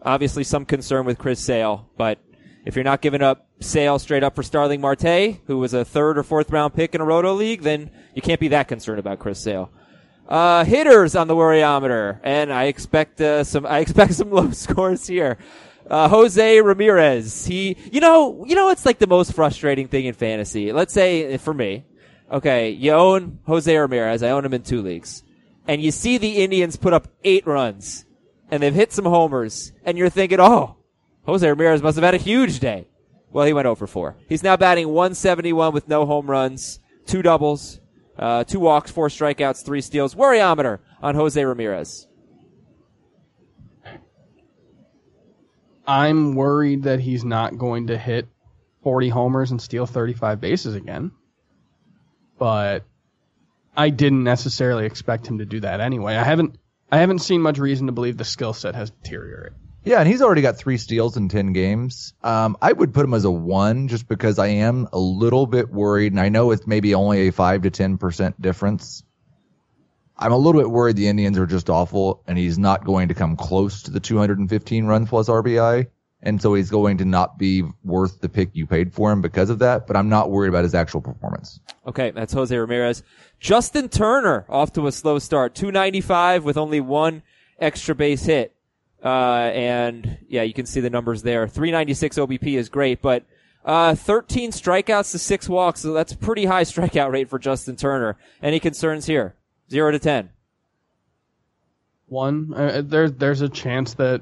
Obviously, 0.00 0.44
some 0.44 0.64
concern 0.64 1.04
with 1.04 1.18
Chris 1.18 1.40
Sale, 1.40 1.90
but 1.96 2.20
if 2.64 2.76
you're 2.76 2.84
not 2.84 3.00
giving 3.00 3.22
up 3.22 3.48
Sale 3.58 3.98
straight 3.98 4.22
up 4.22 4.36
for 4.36 4.44
Starling 4.44 4.80
Marte, 4.80 5.40
who 5.46 5.58
was 5.58 5.74
a 5.74 5.84
third 5.84 6.16
or 6.16 6.22
fourth 6.22 6.52
round 6.52 6.74
pick 6.74 6.94
in 6.94 7.00
a 7.00 7.04
roto 7.04 7.34
league, 7.34 7.62
then 7.62 7.90
you 8.14 8.22
can't 8.22 8.38
be 8.38 8.46
that 8.48 8.68
concerned 8.68 9.00
about 9.00 9.18
Chris 9.18 9.40
Sale. 9.40 9.68
Uh, 10.28 10.64
hitters 10.64 11.16
on 11.16 11.26
the 11.26 11.34
worryometer, 11.34 12.20
and 12.22 12.52
I 12.52 12.66
expect 12.66 13.20
uh, 13.20 13.42
some. 13.42 13.66
I 13.66 13.80
expect 13.80 14.14
some 14.14 14.30
low 14.30 14.52
scores 14.52 15.08
here. 15.08 15.38
Uh, 15.90 16.08
Jose 16.08 16.60
Ramirez. 16.60 17.46
He, 17.46 17.76
you 17.90 17.98
know, 17.98 18.44
you 18.46 18.54
know, 18.54 18.70
it's 18.70 18.86
like 18.86 19.00
the 19.00 19.08
most 19.08 19.32
frustrating 19.32 19.88
thing 19.88 20.04
in 20.04 20.14
fantasy. 20.14 20.72
Let's 20.72 20.94
say 20.94 21.36
for 21.38 21.52
me, 21.52 21.84
okay, 22.32 22.70
you 22.70 22.92
own 22.92 23.38
Jose 23.46 23.76
Ramirez. 23.76 24.22
I 24.22 24.30
own 24.30 24.44
him 24.44 24.54
in 24.54 24.62
two 24.62 24.82
leagues, 24.82 25.22
and 25.68 25.82
you 25.82 25.90
see 25.90 26.18
the 26.18 26.42
Indians 26.42 26.76
put 26.76 26.92
up 26.92 27.08
eight 27.22 27.46
runs, 27.46 28.06
and 28.50 28.62
they've 28.62 28.74
hit 28.74 28.92
some 28.92 29.04
homers, 29.04 29.72
and 29.84 29.98
you're 29.98 30.08
thinking, 30.08 30.40
oh, 30.40 30.76
Jose 31.26 31.46
Ramirez 31.46 31.82
must 31.82 31.96
have 31.96 32.04
had 32.04 32.14
a 32.14 32.18
huge 32.18 32.58
day. 32.58 32.88
Well, 33.30 33.46
he 33.46 33.52
went 33.52 33.66
over 33.66 33.86
4. 33.86 34.16
He's 34.28 34.42
now 34.42 34.56
batting 34.56 34.88
171 34.88 35.72
with 35.72 35.88
no 35.88 36.04
home 36.04 36.26
runs, 36.26 36.80
two 37.06 37.22
doubles, 37.22 37.80
uh, 38.18 38.44
two 38.44 38.60
walks, 38.60 38.90
four 38.90 39.08
strikeouts, 39.08 39.64
three 39.64 39.80
steals. 39.80 40.14
Worryometer 40.14 40.80
on 41.00 41.14
Jose 41.14 41.42
Ramirez. 41.42 42.06
I'm 45.86 46.34
worried 46.34 46.84
that 46.84 47.00
he's 47.00 47.24
not 47.24 47.58
going 47.58 47.88
to 47.88 47.98
hit 47.98 48.28
40 48.82 49.08
homers 49.08 49.50
and 49.50 49.60
steal 49.60 49.86
35 49.86 50.40
bases 50.40 50.74
again. 50.74 51.12
But 52.42 52.82
I 53.76 53.90
didn't 53.90 54.24
necessarily 54.24 54.84
expect 54.84 55.28
him 55.28 55.38
to 55.38 55.44
do 55.44 55.60
that 55.60 55.78
anyway. 55.78 56.16
I 56.16 56.24
haven't 56.24 56.58
I 56.90 56.98
haven't 56.98 57.20
seen 57.20 57.40
much 57.40 57.56
reason 57.58 57.86
to 57.86 57.92
believe 57.92 58.16
the 58.16 58.24
skill 58.24 58.52
set 58.52 58.74
has 58.74 58.90
deteriorated. 58.90 59.56
Yeah, 59.84 60.00
and 60.00 60.08
he's 60.08 60.20
already 60.20 60.42
got 60.42 60.56
three 60.56 60.76
steals 60.76 61.16
in 61.16 61.28
10 61.28 61.52
games. 61.52 62.14
Um, 62.20 62.56
I 62.60 62.72
would 62.72 62.92
put 62.92 63.04
him 63.04 63.14
as 63.14 63.24
a 63.24 63.30
one 63.30 63.86
just 63.86 64.08
because 64.08 64.40
I 64.40 64.48
am 64.48 64.88
a 64.92 64.98
little 64.98 65.46
bit 65.46 65.70
worried, 65.70 66.12
and 66.12 66.20
I 66.20 66.30
know 66.30 66.50
it's 66.50 66.66
maybe 66.66 66.96
only 66.96 67.28
a 67.28 67.32
5 67.32 67.62
to 67.62 67.70
10% 67.70 68.34
difference. 68.40 69.04
I'm 70.18 70.32
a 70.32 70.36
little 70.36 70.60
bit 70.60 70.68
worried 70.68 70.96
the 70.96 71.06
Indians 71.06 71.38
are 71.38 71.46
just 71.46 71.70
awful, 71.70 72.24
and 72.26 72.36
he's 72.36 72.58
not 72.58 72.84
going 72.84 73.06
to 73.06 73.14
come 73.14 73.36
close 73.36 73.84
to 73.84 73.92
the 73.92 74.00
215 74.00 74.86
runs 74.86 75.08
plus 75.08 75.28
RBI, 75.28 75.86
and 76.22 76.40
so 76.40 76.54
he's 76.54 76.70
going 76.70 76.98
to 76.98 77.04
not 77.04 77.38
be 77.38 77.64
worth 77.84 78.20
the 78.20 78.28
pick 78.28 78.50
you 78.52 78.66
paid 78.66 78.92
for 78.92 79.10
him 79.10 79.20
because 79.20 79.50
of 79.50 79.58
that, 79.60 79.86
but 79.86 79.96
I'm 79.96 80.08
not 80.08 80.30
worried 80.30 80.48
about 80.48 80.62
his 80.64 80.74
actual 80.74 81.00
performance. 81.00 81.60
Okay, 81.86 82.10
that's 82.12 82.32
Jose 82.32 82.56
Ramirez. 82.56 83.02
Justin 83.40 83.88
Turner 83.88 84.44
off 84.48 84.72
to 84.74 84.86
a 84.86 84.92
slow 84.92 85.18
start. 85.18 85.54
295 85.54 86.44
with 86.44 86.56
only 86.56 86.80
one 86.80 87.22
extra 87.58 87.94
base 87.94 88.24
hit. 88.24 88.54
Uh, 89.04 89.50
and 89.52 90.18
yeah, 90.28 90.42
you 90.42 90.52
can 90.54 90.64
see 90.66 90.80
the 90.80 90.90
numbers 90.90 91.22
there. 91.22 91.48
396 91.48 92.18
OBP 92.18 92.56
is 92.56 92.68
great, 92.68 93.02
but 93.02 93.24
Uh, 93.64 93.94
13 93.94 94.50
strikeouts 94.50 95.12
to 95.12 95.18
six 95.20 95.48
walks, 95.48 95.80
so 95.82 95.92
that's 95.92 96.12
a 96.12 96.16
pretty 96.16 96.44
high 96.46 96.64
strikeout 96.72 97.12
rate 97.12 97.28
for 97.28 97.38
Justin 97.38 97.76
Turner. 97.76 98.16
Any 98.42 98.58
concerns 98.58 99.06
here? 99.06 99.34
Zero 99.70 99.92
to 99.92 100.00
10. 100.00 100.30
One, 102.08 102.52
uh, 102.54 102.82
there's 102.84 103.12
there's 103.12 103.40
a 103.40 103.48
chance 103.48 103.94
that 103.94 104.20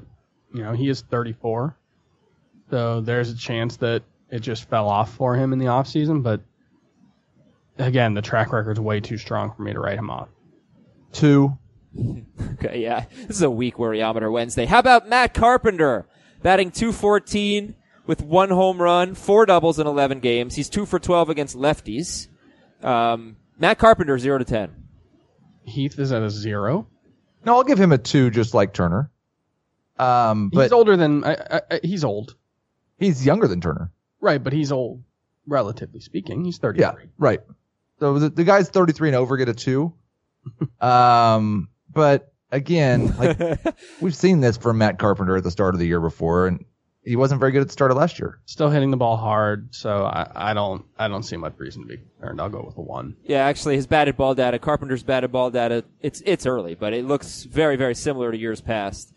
you 0.53 0.63
know 0.63 0.73
he 0.73 0.89
is 0.89 1.01
34, 1.01 1.75
so 2.71 3.01
there's 3.01 3.29
a 3.29 3.37
chance 3.37 3.75
that 3.77 4.01
it 4.31 4.39
just 4.39 4.69
fell 4.69 4.87
off 4.87 5.13
for 5.13 5.35
him 5.35 5.53
in 5.53 5.59
the 5.59 5.67
off 5.67 5.87
season. 5.87 6.21
But 6.21 6.41
again, 7.77 8.13
the 8.13 8.21
track 8.21 8.51
record's 8.51 8.79
way 8.79 9.01
too 9.01 9.17
strong 9.17 9.51
for 9.51 9.61
me 9.61 9.73
to 9.73 9.79
write 9.79 9.99
him 9.99 10.09
off. 10.09 10.29
Two. 11.11 11.57
Okay, 12.53 12.81
yeah. 12.81 13.05
This 13.27 13.37
is 13.37 13.41
a 13.41 13.49
weak 13.49 13.75
worryometer 13.75 14.31
Wednesday. 14.31 14.65
How 14.65 14.79
about 14.79 15.09
Matt 15.09 15.33
Carpenter? 15.33 16.05
Batting 16.41 16.71
214 16.71 17.75
with 18.05 18.21
one 18.21 18.49
home 18.49 18.81
run, 18.81 19.13
four 19.15 19.45
doubles 19.45 19.77
in 19.79 19.87
11 19.87 20.19
games. 20.19 20.55
He's 20.55 20.69
two 20.69 20.85
for 20.85 20.99
12 20.99 21.29
against 21.29 21.57
lefties. 21.57 22.27
Um, 22.83 23.35
Matt 23.59 23.77
Carpenter, 23.77 24.17
zero 24.19 24.37
to 24.37 24.45
10. 24.45 24.71
Heath 25.63 25.99
is 25.99 26.11
at 26.11 26.21
a 26.21 26.29
zero. 26.29 26.87
No, 27.45 27.55
I'll 27.55 27.63
give 27.63 27.79
him 27.79 27.91
a 27.91 27.97
two, 27.97 28.29
just 28.29 28.53
like 28.53 28.73
Turner. 28.73 29.11
Um, 29.97 30.49
but 30.49 30.63
he's 30.63 30.71
older 30.71 30.95
than 30.97 31.23
I, 31.23 31.33
I, 31.33 31.61
I, 31.71 31.79
he's 31.83 32.03
old, 32.03 32.35
he's 33.01 33.25
younger 33.25 33.47
than 33.47 33.59
Turner. 33.59 33.91
right? 34.21 34.41
But 34.41 34.53
he's 34.53 34.71
old, 34.71 35.03
relatively 35.45 35.99
speaking. 35.99 36.45
He's 36.45 36.57
33. 36.57 36.81
Yeah, 36.81 36.93
right. 37.17 37.39
So 37.99 38.17
the, 38.17 38.29
the 38.29 38.43
guy's 38.43 38.69
33 38.69 39.09
and 39.09 39.15
over 39.15 39.37
get 39.37 39.49
a 39.49 39.53
two. 39.53 39.93
um, 40.81 41.69
but 41.93 42.33
again, 42.51 43.15
like 43.17 43.59
we've 44.01 44.15
seen 44.15 44.39
this 44.39 44.57
from 44.57 44.77
Matt 44.77 44.97
Carpenter 44.99 45.37
at 45.37 45.43
the 45.43 45.51
start 45.51 45.75
of 45.75 45.79
the 45.79 45.87
year 45.87 45.99
before, 45.99 46.47
and 46.47 46.65
he 47.03 47.15
wasn't 47.15 47.39
very 47.39 47.51
good 47.51 47.61
at 47.61 47.67
the 47.67 47.73
start 47.73 47.91
of 47.91 47.97
last 47.97 48.19
year. 48.19 48.39
Still 48.45 48.69
hitting 48.69 48.91
the 48.91 48.97
ball 48.97 49.17
hard, 49.17 49.73
so 49.73 50.05
I, 50.05 50.51
I 50.51 50.53
don't 50.53 50.85
I 50.97 51.07
don't 51.07 51.23
see 51.23 51.37
much 51.37 51.53
reason 51.57 51.81
to 51.83 51.87
be 51.87 51.97
concerned. 51.97 52.39
I'll 52.39 52.49
go 52.49 52.63
with 52.65 52.77
a 52.77 52.81
one. 52.81 53.15
Yeah, 53.23 53.45
actually, 53.45 53.75
his 53.75 53.87
batted 53.87 54.17
ball 54.17 54.35
data, 54.35 54.59
Carpenter's 54.59 55.03
batted 55.03 55.31
ball 55.31 55.49
data, 55.49 55.83
it's 55.99 56.21
it's 56.25 56.45
early, 56.45 56.75
but 56.75 56.93
it 56.93 57.05
looks 57.05 57.43
very 57.43 57.75
very 57.75 57.95
similar 57.95 58.31
to 58.31 58.37
years 58.37 58.61
past. 58.61 59.10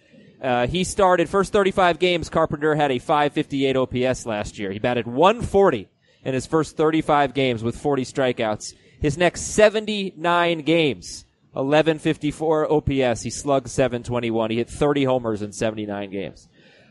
Uh, 0.45 0.67
he 0.67 0.85
started 0.85 1.27
first 1.27 1.55
35 1.55 1.99
games. 1.99 2.29
Carpenter 2.29 2.75
had 2.75 2.93
a 2.93 2.99
558 2.99 3.77
OPS 3.77 4.27
last 4.27 4.59
year. 4.59 4.71
He 4.71 4.79
batted 4.79 5.07
140 5.07 5.89
in 6.23 6.35
his 6.35 6.47
first 6.47 6.77
35 6.77 7.33
games 7.33 7.65
with 7.65 7.79
40 7.79 8.05
strikeouts. 8.05 8.75
His 9.01 9.17
next 9.17 9.55
79 9.55 10.59
games, 10.61 11.25
1154 11.53 12.71
OPS. 12.71 13.23
He 13.23 13.31
slugged 13.31 13.71
721. 13.71 14.51
He 14.51 14.59
hit 14.59 14.69
30 14.69 15.05
homers 15.05 15.41
in 15.41 15.53
79 15.53 16.11
games. 16.11 16.47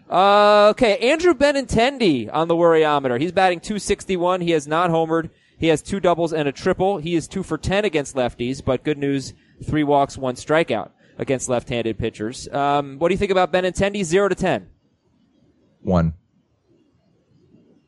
Uh, 0.09 0.69
okay, 0.71 0.97
Andrew 1.11 1.35
Benintendi 1.35 2.29
on 2.33 2.47
the 2.47 2.55
worryometer. 2.55 3.21
He's 3.21 3.31
batting 3.31 3.59
261. 3.59 4.41
He 4.41 4.51
has 4.51 4.67
not 4.67 4.89
homered. 4.89 5.29
He 5.59 5.67
has 5.67 5.83
two 5.83 5.99
doubles 5.99 6.33
and 6.33 6.47
a 6.47 6.51
triple. 6.51 6.97
He 6.97 7.13
is 7.13 7.27
two 7.27 7.43
for 7.43 7.59
10 7.59 7.85
against 7.85 8.15
lefties, 8.15 8.65
but 8.65 8.83
good 8.83 8.97
news, 8.97 9.35
three 9.63 9.83
walks, 9.83 10.17
one 10.17 10.35
strikeout 10.35 10.89
against 11.17 11.49
left-handed 11.49 11.97
pitchers. 11.97 12.47
Um, 12.49 12.97
what 12.99 13.09
do 13.09 13.13
you 13.13 13.17
think 13.17 13.31
about 13.31 13.51
Benintendi? 13.51 14.03
Zero 14.03 14.29
to 14.29 14.35
10. 14.35 14.69
One. 15.81 16.13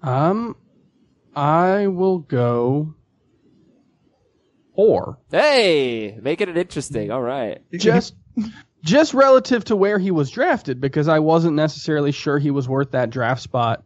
Um, 0.01 0.55
I 1.36 1.88
will 1.88 2.20
go 2.20 2.94
four. 4.75 5.17
Hey, 5.32 6.17
making 6.22 6.50
it 6.50 6.58
interesting. 6.58 7.12
All 7.12 7.22
right. 7.22 7.62
Just 7.72 8.13
just 8.84 9.15
relative 9.15 9.65
to 9.65 9.75
where 9.75 9.98
he 9.98 10.12
was 10.12 10.29
drafted, 10.29 10.79
because 10.79 11.08
I 11.08 11.20
wasn't 11.20 11.55
necessarily 11.55 12.12
sure 12.12 12.38
he 12.38 12.51
was 12.51 12.70
worth 12.70 12.91
that 12.91 13.10
draft 13.10 13.41
spot 13.41 13.84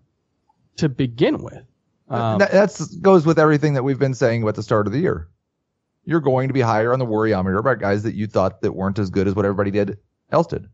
to 0.78 0.90
begin 0.90 1.42
with. 1.42 1.64
Um, 2.10 2.40
that 2.40 2.52
that's, 2.52 2.86
goes 2.96 3.26
with 3.26 3.40
everything 3.40 3.76
that 3.76 3.84
we've 3.84 4.00
been 4.00 4.14
saying 4.14 4.46
at 4.46 4.56
the 4.56 4.64
start 4.64 4.88
of 4.88 4.94
the 4.94 5.00
year. 5.00 5.30
You're 6.10 6.22
going 6.22 6.48
to 6.48 6.56
be 6.56 6.62
higher 6.62 6.92
on 6.92 6.98
the 6.98 7.06
worryometer 7.06 7.60
about 7.60 7.78
guys 7.78 8.02
that 8.02 8.16
you 8.16 8.26
thought 8.26 8.62
that 8.62 8.72
weren't 8.72 8.98
as 8.98 9.12
good 9.12 9.28
as 9.28 9.36
what 9.36 9.46
everybody 9.46 9.70
did 9.70 10.00
else 10.32 10.48
did. 10.48 10.68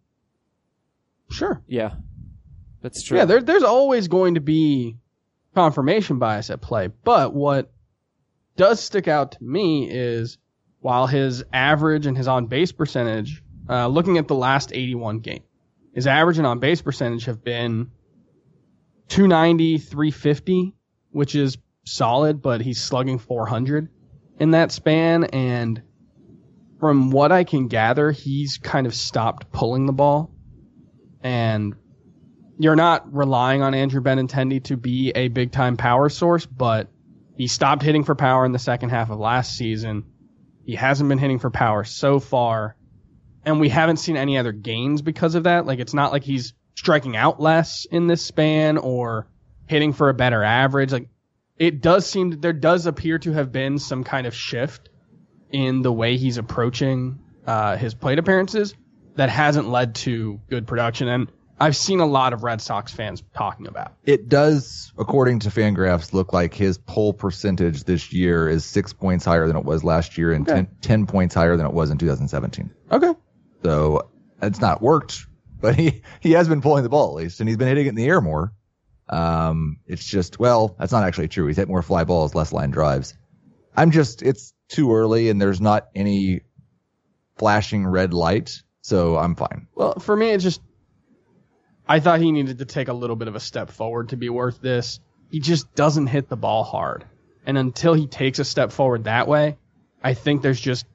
sure. 1.29 1.61
Yeah. 1.67 1.95
That's 2.81 3.03
true. 3.03 3.17
Yeah, 3.17 3.25
there, 3.25 3.41
there's 3.41 3.63
always 3.63 4.07
going 4.07 4.35
to 4.35 4.39
be 4.39 4.95
confirmation 5.53 6.19
bias 6.19 6.49
at 6.51 6.61
play. 6.61 6.87
But 6.87 7.33
what 7.33 7.69
does 8.55 8.79
stick 8.79 9.09
out 9.09 9.33
to 9.33 9.43
me 9.43 9.89
is 9.91 10.37
while 10.79 11.05
his 11.05 11.43
average 11.51 12.05
and 12.05 12.15
his 12.15 12.29
on 12.29 12.45
base 12.45 12.71
percentage, 12.71 13.43
uh, 13.69 13.87
looking 13.87 14.17
at 14.17 14.29
the 14.29 14.35
last 14.35 14.71
81 14.71 15.19
game, 15.19 15.43
his 15.93 16.07
average 16.07 16.37
and 16.37 16.47
on 16.47 16.59
base 16.59 16.81
percentage 16.81 17.25
have 17.25 17.43
been 17.43 17.91
290, 19.09 19.79
350, 19.79 20.75
which 21.11 21.35
is 21.35 21.57
solid, 21.83 22.41
but 22.41 22.61
he's 22.61 22.81
slugging 22.81 23.19
400 23.19 23.89
in 24.39 24.51
that 24.51 24.71
span. 24.71 25.25
And 25.25 25.81
from 26.79 27.11
what 27.11 27.31
I 27.31 27.43
can 27.43 27.67
gather, 27.67 28.11
he's 28.11 28.57
kind 28.57 28.87
of 28.87 28.95
stopped 28.95 29.51
pulling 29.51 29.85
the 29.85 29.93
ball. 29.93 30.31
And 31.21 31.75
you're 32.57 32.75
not 32.75 33.13
relying 33.13 33.61
on 33.61 33.73
Andrew 33.73 34.01
Benintendi 34.01 34.63
to 34.65 34.77
be 34.77 35.11
a 35.15 35.27
big 35.27 35.51
time 35.51 35.77
power 35.77 36.09
source, 36.09 36.45
but 36.45 36.89
he 37.35 37.47
stopped 37.47 37.83
hitting 37.83 38.03
for 38.03 38.15
power 38.15 38.45
in 38.45 38.51
the 38.51 38.59
second 38.59 38.89
half 38.89 39.09
of 39.09 39.19
last 39.19 39.57
season. 39.57 40.05
He 40.65 40.75
hasn't 40.75 41.09
been 41.09 41.17
hitting 41.17 41.39
for 41.39 41.49
power 41.49 41.83
so 41.83 42.19
far, 42.19 42.75
and 43.43 43.59
we 43.59 43.69
haven't 43.69 43.97
seen 43.97 44.17
any 44.17 44.37
other 44.37 44.51
gains 44.51 45.01
because 45.01 45.35
of 45.35 45.43
that. 45.43 45.65
Like 45.65 45.79
it's 45.79 45.93
not 45.93 46.11
like 46.11 46.23
he's 46.23 46.53
striking 46.75 47.15
out 47.15 47.39
less 47.41 47.85
in 47.85 48.07
this 48.07 48.23
span 48.23 48.77
or 48.77 49.27
hitting 49.67 49.93
for 49.93 50.09
a 50.09 50.13
better 50.13 50.43
average. 50.43 50.91
Like 50.91 51.09
it 51.57 51.81
does 51.81 52.05
seem 52.05 52.31
that 52.31 52.41
there 52.41 52.53
does 52.53 52.85
appear 52.85 53.17
to 53.19 53.31
have 53.33 53.51
been 53.51 53.77
some 53.79 54.03
kind 54.03 54.27
of 54.27 54.35
shift 54.35 54.89
in 55.51 55.81
the 55.81 55.91
way 55.91 56.17
he's 56.17 56.37
approaching 56.37 57.19
uh, 57.47 57.77
his 57.77 57.93
plate 57.93 58.19
appearances 58.19 58.73
that 59.15 59.29
hasn't 59.29 59.69
led 59.69 59.95
to 59.95 60.39
good 60.49 60.67
production. 60.67 61.07
And 61.07 61.31
I've 61.57 61.75
seen 61.77 62.01
a 62.01 62.05
lot 62.05 62.33
of 62.33 62.43
Red 62.43 62.59
Sox 62.59 62.91
fans 62.91 63.23
talking 63.33 63.67
about. 63.67 63.93
It 64.03 64.27
does, 64.27 64.91
according 64.97 65.39
to 65.39 65.49
Fangraphs, 65.49 66.11
look 66.11 66.33
like 66.33 66.53
his 66.53 66.77
pull 66.77 67.13
percentage 67.13 67.85
this 67.85 68.11
year 68.11 68.49
is 68.49 68.65
six 68.65 68.91
points 68.91 69.23
higher 69.23 69.47
than 69.47 69.55
it 69.55 69.63
was 69.63 69.83
last 69.83 70.17
year 70.17 70.33
and 70.33 70.47
Okay. 70.49 70.63
ten, 70.63 70.67
10 70.81 71.05
points 71.05 71.33
higher 71.33 71.55
than 71.55 71.65
it 71.65 71.71
was 71.71 71.91
in 71.91 71.97
2017. 71.97 72.69
Okay. 72.91 73.13
So 73.63 74.09
it's 74.41 74.59
not 74.59 74.81
worked, 74.81 75.25
but 75.61 75.75
he, 75.75 76.01
he 76.19 76.31
has 76.33 76.49
been 76.49 76.61
pulling 76.61 76.83
the 76.83 76.89
ball 76.89 77.17
at 77.17 77.23
least, 77.23 77.39
and 77.39 77.47
he's 77.47 77.57
been 77.57 77.69
hitting 77.69 77.85
it 77.85 77.89
in 77.89 77.95
the 77.95 78.05
air 78.05 78.19
more. 78.19 78.51
Um, 79.07 79.77
it's 79.85 80.05
just, 80.05 80.39
well, 80.39 80.75
that's 80.79 80.91
not 80.91 81.03
actually 81.03 81.27
true. 81.27 81.47
He's 81.47 81.57
hit 81.57 81.67
more 81.67 81.81
fly 81.81 82.03
balls, 82.03 82.33
less 82.33 82.51
line 82.51 82.71
drives. 82.71 83.13
I'm 83.75 83.91
just, 83.91 84.21
it's 84.21 84.53
too 84.67 84.93
early 84.93 85.29
and 85.29 85.41
there's 85.41 85.61
not 85.61 85.87
any 85.93 86.41
flashing 87.37 87.85
red 87.85 88.13
light, 88.13 88.61
so 88.81 89.17
I'm 89.17 89.35
fine. 89.35 89.67
Well, 89.75 89.99
for 89.99 90.15
me, 90.15 90.29
it's 90.31 90.43
just 90.43 90.61
I 91.87 91.99
thought 91.99 92.19
he 92.19 92.31
needed 92.31 92.59
to 92.59 92.65
take 92.65 92.87
a 92.87 92.93
little 92.93 93.15
bit 93.15 93.27
of 93.27 93.35
a 93.35 93.39
step 93.39 93.69
forward 93.69 94.09
to 94.09 94.17
be 94.17 94.29
worth 94.29 94.59
this. 94.61 94.99
He 95.29 95.39
just 95.39 95.73
doesn't 95.75 96.07
hit 96.07 96.29
the 96.29 96.37
ball 96.37 96.63
hard, 96.63 97.05
and 97.45 97.57
until 97.57 97.93
he 97.93 98.07
takes 98.07 98.39
a 98.39 98.45
step 98.45 98.71
forward 98.71 99.03
that 99.03 99.27
way, 99.27 99.57
I 100.03 100.13
think 100.13 100.41
there's 100.41 100.59
just 100.59 100.85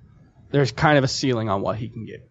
there's 0.50 0.72
kind 0.72 0.98
of 0.98 1.04
a 1.04 1.08
ceiling 1.08 1.48
on 1.48 1.62
what 1.62 1.76
he 1.76 1.88
can 1.88 2.06
get. 2.06 2.28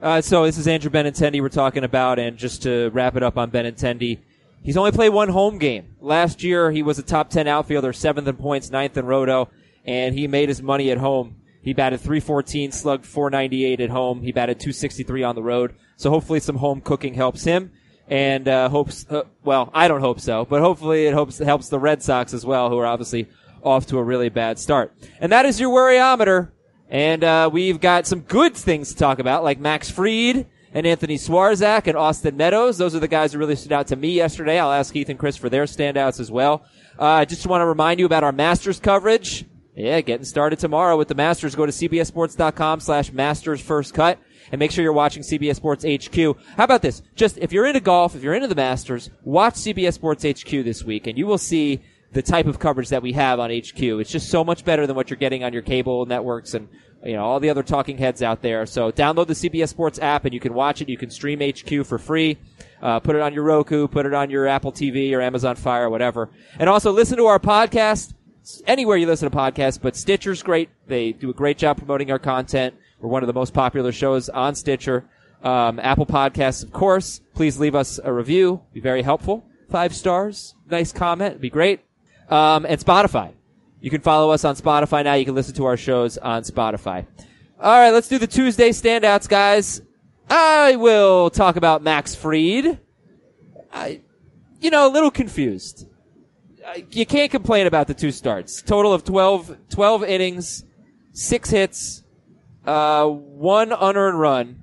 Uh, 0.00 0.20
so 0.20 0.44
this 0.44 0.58
is 0.58 0.66
Andrew 0.66 0.90
Benintendi 0.90 1.40
we're 1.40 1.48
talking 1.48 1.84
about, 1.84 2.18
and 2.18 2.38
just 2.38 2.62
to 2.62 2.90
wrap 2.90 3.16
it 3.16 3.22
up 3.22 3.36
on 3.36 3.50
Benintendi, 3.50 4.20
he's 4.62 4.76
only 4.76 4.92
played 4.92 5.10
one 5.10 5.28
home 5.28 5.58
game. 5.58 5.96
Last 6.00 6.42
year, 6.42 6.70
he 6.70 6.82
was 6.82 6.98
a 6.98 7.02
top 7.02 7.30
10 7.30 7.46
outfielder, 7.46 7.92
seventh 7.92 8.28
in 8.28 8.36
points, 8.36 8.70
ninth 8.70 8.96
in 8.96 9.06
roto, 9.06 9.50
and 9.84 10.14
he 10.14 10.26
made 10.26 10.48
his 10.48 10.62
money 10.62 10.90
at 10.90 10.98
home. 10.98 11.36
He 11.62 11.72
batted 11.72 12.00
314, 12.00 12.72
slugged 12.72 13.06
498 13.06 13.80
at 13.80 13.90
home. 13.90 14.22
He 14.22 14.32
batted 14.32 14.58
263 14.58 15.22
on 15.22 15.34
the 15.36 15.42
road. 15.42 15.74
So 15.96 16.10
hopefully 16.10 16.40
some 16.40 16.56
home 16.56 16.80
cooking 16.80 17.14
helps 17.14 17.44
him. 17.44 17.70
And, 18.08 18.48
uh, 18.48 18.68
hopes, 18.68 19.06
uh, 19.08 19.22
well, 19.44 19.70
I 19.72 19.86
don't 19.86 20.00
hope 20.00 20.20
so, 20.20 20.44
but 20.44 20.60
hopefully 20.60 21.06
it 21.06 21.14
hopes, 21.14 21.38
helps 21.38 21.68
the 21.68 21.78
Red 21.78 22.02
Sox 22.02 22.34
as 22.34 22.44
well, 22.44 22.68
who 22.68 22.78
are 22.78 22.86
obviously 22.86 23.28
off 23.62 23.86
to 23.86 23.98
a 23.98 24.02
really 24.02 24.28
bad 24.28 24.58
start. 24.58 24.92
And 25.20 25.30
that 25.30 25.46
is 25.46 25.60
your 25.60 25.70
worryometer. 25.70 26.50
And 26.88 27.24
uh, 27.24 27.48
we've 27.50 27.80
got 27.80 28.06
some 28.06 28.20
good 28.20 28.54
things 28.54 28.90
to 28.90 28.96
talk 28.96 29.18
about, 29.18 29.44
like 29.44 29.58
Max 29.58 29.88
Fried 29.88 30.46
and 30.74 30.86
Anthony 30.86 31.16
Swarzak 31.16 31.86
and 31.86 31.96
Austin 31.96 32.36
Meadows. 32.36 32.78
Those 32.78 32.94
are 32.94 33.00
the 33.00 33.08
guys 33.08 33.32
who 33.32 33.38
really 33.38 33.56
stood 33.56 33.72
out 33.72 33.88
to 33.88 33.96
me 33.96 34.10
yesterday. 34.10 34.58
I'll 34.58 34.72
ask 34.72 34.92
Heath 34.92 35.08
and 35.08 35.18
Chris 35.18 35.36
for 35.36 35.48
their 35.48 35.64
standouts 35.64 36.20
as 36.20 36.30
well. 36.30 36.64
Uh, 36.98 37.04
I 37.04 37.24
just 37.24 37.46
want 37.46 37.62
to 37.62 37.66
remind 37.66 38.00
you 38.00 38.06
about 38.06 38.24
our 38.24 38.32
Masters 38.32 38.80
coverage. 38.80 39.44
Yeah, 39.74 40.00
getting 40.02 40.24
started 40.24 40.58
tomorrow 40.58 40.98
with 40.98 41.08
the 41.08 41.14
Masters. 41.14 41.54
Go 41.54 41.64
to 41.64 41.72
cbsports.com 41.72 42.80
slash 42.80 43.10
Masters 43.10 43.60
First 43.60 43.94
Cut 43.94 44.18
and 44.50 44.58
make 44.58 44.70
sure 44.70 44.84
you're 44.84 44.92
watching 44.92 45.22
CBS 45.22 45.56
Sports 45.56 45.84
HQ. 45.84 46.36
How 46.56 46.64
about 46.64 46.82
this? 46.82 47.02
Just 47.14 47.38
if 47.38 47.52
you're 47.52 47.66
into 47.66 47.80
golf, 47.80 48.14
if 48.14 48.22
you're 48.22 48.34
into 48.34 48.48
the 48.48 48.54
Masters, 48.54 49.08
watch 49.22 49.54
CBS 49.54 49.94
Sports 49.94 50.24
HQ 50.24 50.50
this 50.50 50.84
week 50.84 51.06
and 51.06 51.16
you 51.16 51.26
will 51.26 51.38
see 51.38 51.80
the 52.12 52.20
type 52.22 52.46
of 52.46 52.58
coverage 52.58 52.90
that 52.90 53.02
we 53.02 53.12
have 53.12 53.40
on 53.40 53.50
HQ. 53.50 53.80
It's 53.80 54.10
just 54.10 54.28
so 54.28 54.44
much 54.44 54.64
better 54.64 54.86
than 54.86 54.94
what 54.94 55.08
you're 55.08 55.16
getting 55.16 55.44
on 55.44 55.54
your 55.54 55.62
cable 55.62 56.04
networks 56.04 56.52
and 56.52 56.68
you 57.04 57.14
know 57.14 57.24
all 57.24 57.40
the 57.40 57.50
other 57.50 57.62
talking 57.62 57.98
heads 57.98 58.22
out 58.22 58.42
there. 58.42 58.66
So 58.66 58.92
download 58.92 59.26
the 59.26 59.34
CBS 59.34 59.68
Sports 59.68 59.98
app 59.98 60.24
and 60.24 60.34
you 60.34 60.40
can 60.40 60.54
watch 60.54 60.80
it. 60.80 60.88
You 60.88 60.96
can 60.96 61.10
stream 61.10 61.40
HQ 61.40 61.86
for 61.86 61.98
free. 61.98 62.38
Uh, 62.80 63.00
put 63.00 63.14
it 63.14 63.22
on 63.22 63.32
your 63.32 63.44
Roku, 63.44 63.86
put 63.86 64.06
it 64.06 64.14
on 64.14 64.30
your 64.30 64.46
Apple 64.46 64.72
TV 64.72 65.12
or 65.12 65.20
Amazon 65.20 65.56
Fire, 65.56 65.88
whatever. 65.88 66.30
And 66.58 66.68
also 66.68 66.90
listen 66.92 67.16
to 67.18 67.26
our 67.26 67.38
podcast 67.38 68.14
anywhere 68.66 68.96
you 68.96 69.06
listen 69.06 69.30
to 69.30 69.36
podcasts, 69.36 69.80
but 69.80 69.96
Stitcher's 69.96 70.42
great. 70.42 70.68
They 70.86 71.12
do 71.12 71.30
a 71.30 71.34
great 71.34 71.58
job 71.58 71.78
promoting 71.78 72.10
our 72.10 72.18
content. 72.18 72.74
We're 73.00 73.08
one 73.08 73.22
of 73.22 73.26
the 73.26 73.32
most 73.32 73.54
popular 73.54 73.92
shows 73.92 74.28
on 74.28 74.54
Stitcher. 74.54 75.04
Um, 75.42 75.80
Apple 75.80 76.06
Podcasts, 76.06 76.62
of 76.62 76.72
course. 76.72 77.20
Please 77.34 77.58
leave 77.58 77.74
us 77.74 77.98
a 78.02 78.12
review. 78.12 78.62
Be 78.72 78.80
very 78.80 79.02
helpful. 79.02 79.44
Five 79.70 79.94
stars. 79.94 80.54
Nice 80.70 80.92
comment. 80.92 81.40
Be 81.40 81.50
great. 81.50 81.80
Um, 82.28 82.64
and 82.66 82.80
Spotify. 82.80 83.32
You 83.82 83.90
can 83.90 84.00
follow 84.00 84.30
us 84.30 84.44
on 84.44 84.54
Spotify 84.54 85.02
now. 85.02 85.14
You 85.14 85.24
can 85.24 85.34
listen 85.34 85.56
to 85.56 85.64
our 85.64 85.76
shows 85.76 86.16
on 86.16 86.44
Spotify. 86.44 87.04
All 87.60 87.78
right, 87.78 87.90
let's 87.90 88.06
do 88.06 88.16
the 88.16 88.28
Tuesday 88.28 88.70
standouts, 88.70 89.28
guys. 89.28 89.82
I 90.30 90.76
will 90.76 91.30
talk 91.30 91.56
about 91.56 91.82
Max 91.82 92.14
Fried. 92.14 92.78
I, 93.72 94.00
you 94.60 94.70
know, 94.70 94.86
a 94.86 94.92
little 94.92 95.10
confused. 95.10 95.88
You 96.92 97.04
can't 97.04 97.32
complain 97.32 97.66
about 97.66 97.88
the 97.88 97.94
two 97.94 98.12
starts. 98.12 98.62
Total 98.62 98.92
of 98.92 99.02
12, 99.02 99.56
12 99.68 100.04
innings, 100.04 100.64
six 101.12 101.50
hits, 101.50 102.04
uh, 102.64 103.06
one 103.08 103.72
unearned 103.72 104.20
run, 104.20 104.62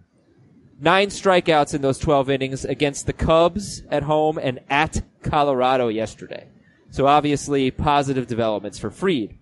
nine 0.79 1.09
strikeouts 1.09 1.73
in 1.73 1.81
those 1.81 1.99
12 1.99 2.29
innings 2.29 2.63
against 2.63 3.05
the 3.05 3.11
Cubs 3.11 3.83
at 3.91 4.03
home 4.03 4.37
and 4.37 4.61
at 4.69 5.03
Colorado 5.23 5.89
yesterday. 5.89 6.47
So 6.91 7.07
obviously 7.07 7.71
positive 7.71 8.27
developments 8.27 8.79
for 8.79 8.89
Fried. 8.89 9.37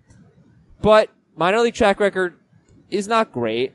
But 0.82 1.10
minor 1.36 1.60
league 1.60 1.74
track 1.74 2.00
record 2.00 2.39
is 2.89 3.08
not 3.08 3.32
great. 3.32 3.74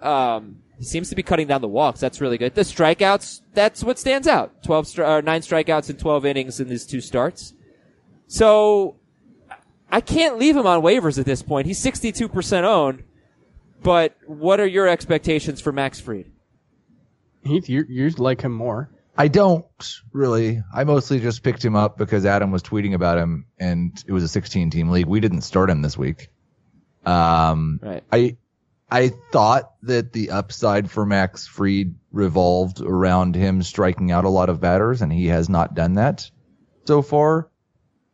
Um, 0.00 0.62
he 0.78 0.84
seems 0.84 1.08
to 1.10 1.16
be 1.16 1.22
cutting 1.22 1.48
down 1.48 1.60
the 1.60 1.68
walks. 1.68 1.98
That's 1.98 2.20
really 2.20 2.38
good. 2.38 2.54
The 2.54 2.60
strikeouts, 2.62 3.42
that's 3.52 3.82
what 3.82 3.98
stands 3.98 4.28
out. 4.28 4.62
12, 4.62 4.86
stri- 4.86 5.04
uh, 5.04 5.20
nine 5.20 5.40
strikeouts 5.40 5.90
in 5.90 5.96
12 5.96 6.24
innings 6.24 6.60
in 6.60 6.68
these 6.68 6.86
two 6.86 7.00
starts. 7.00 7.54
So 8.28 8.96
I 9.90 10.00
can't 10.00 10.38
leave 10.38 10.56
him 10.56 10.66
on 10.66 10.82
waivers 10.82 11.18
at 11.18 11.26
this 11.26 11.42
point. 11.42 11.66
He's 11.66 11.82
62% 11.82 12.62
owned. 12.62 13.02
But 13.82 14.16
what 14.26 14.60
are 14.60 14.66
your 14.66 14.88
expectations 14.88 15.60
for 15.60 15.72
Max 15.72 16.00
Fried? 16.00 16.30
Heath, 17.44 17.68
you 17.68 17.84
you 17.88 18.10
like 18.10 18.42
him 18.42 18.52
more. 18.52 18.90
I 19.18 19.26
don't 19.26 19.66
really. 20.12 20.62
I 20.72 20.84
mostly 20.84 21.18
just 21.18 21.42
picked 21.42 21.64
him 21.64 21.74
up 21.74 21.98
because 21.98 22.24
Adam 22.24 22.52
was 22.52 22.62
tweeting 22.62 22.94
about 22.94 23.18
him, 23.18 23.46
and 23.58 23.92
it 24.06 24.12
was 24.12 24.22
a 24.22 24.28
16 24.28 24.70
team 24.70 24.90
league. 24.90 25.06
We 25.06 25.18
didn't 25.18 25.40
start 25.40 25.70
him 25.70 25.82
this 25.82 25.98
week. 25.98 26.28
Um, 27.04 27.80
Right. 27.82 28.04
I 28.12 28.36
I 28.90 29.08
thought 29.32 29.72
that 29.82 30.12
the 30.12 30.30
upside 30.30 30.88
for 30.88 31.04
Max 31.04 31.48
Fried 31.48 31.96
revolved 32.12 32.80
around 32.80 33.34
him 33.34 33.62
striking 33.62 34.12
out 34.12 34.24
a 34.24 34.28
lot 34.30 34.50
of 34.50 34.60
batters, 34.60 35.02
and 35.02 35.12
he 35.12 35.26
has 35.26 35.48
not 35.48 35.74
done 35.74 35.94
that 35.94 36.30
so 36.86 37.02
far. 37.02 37.50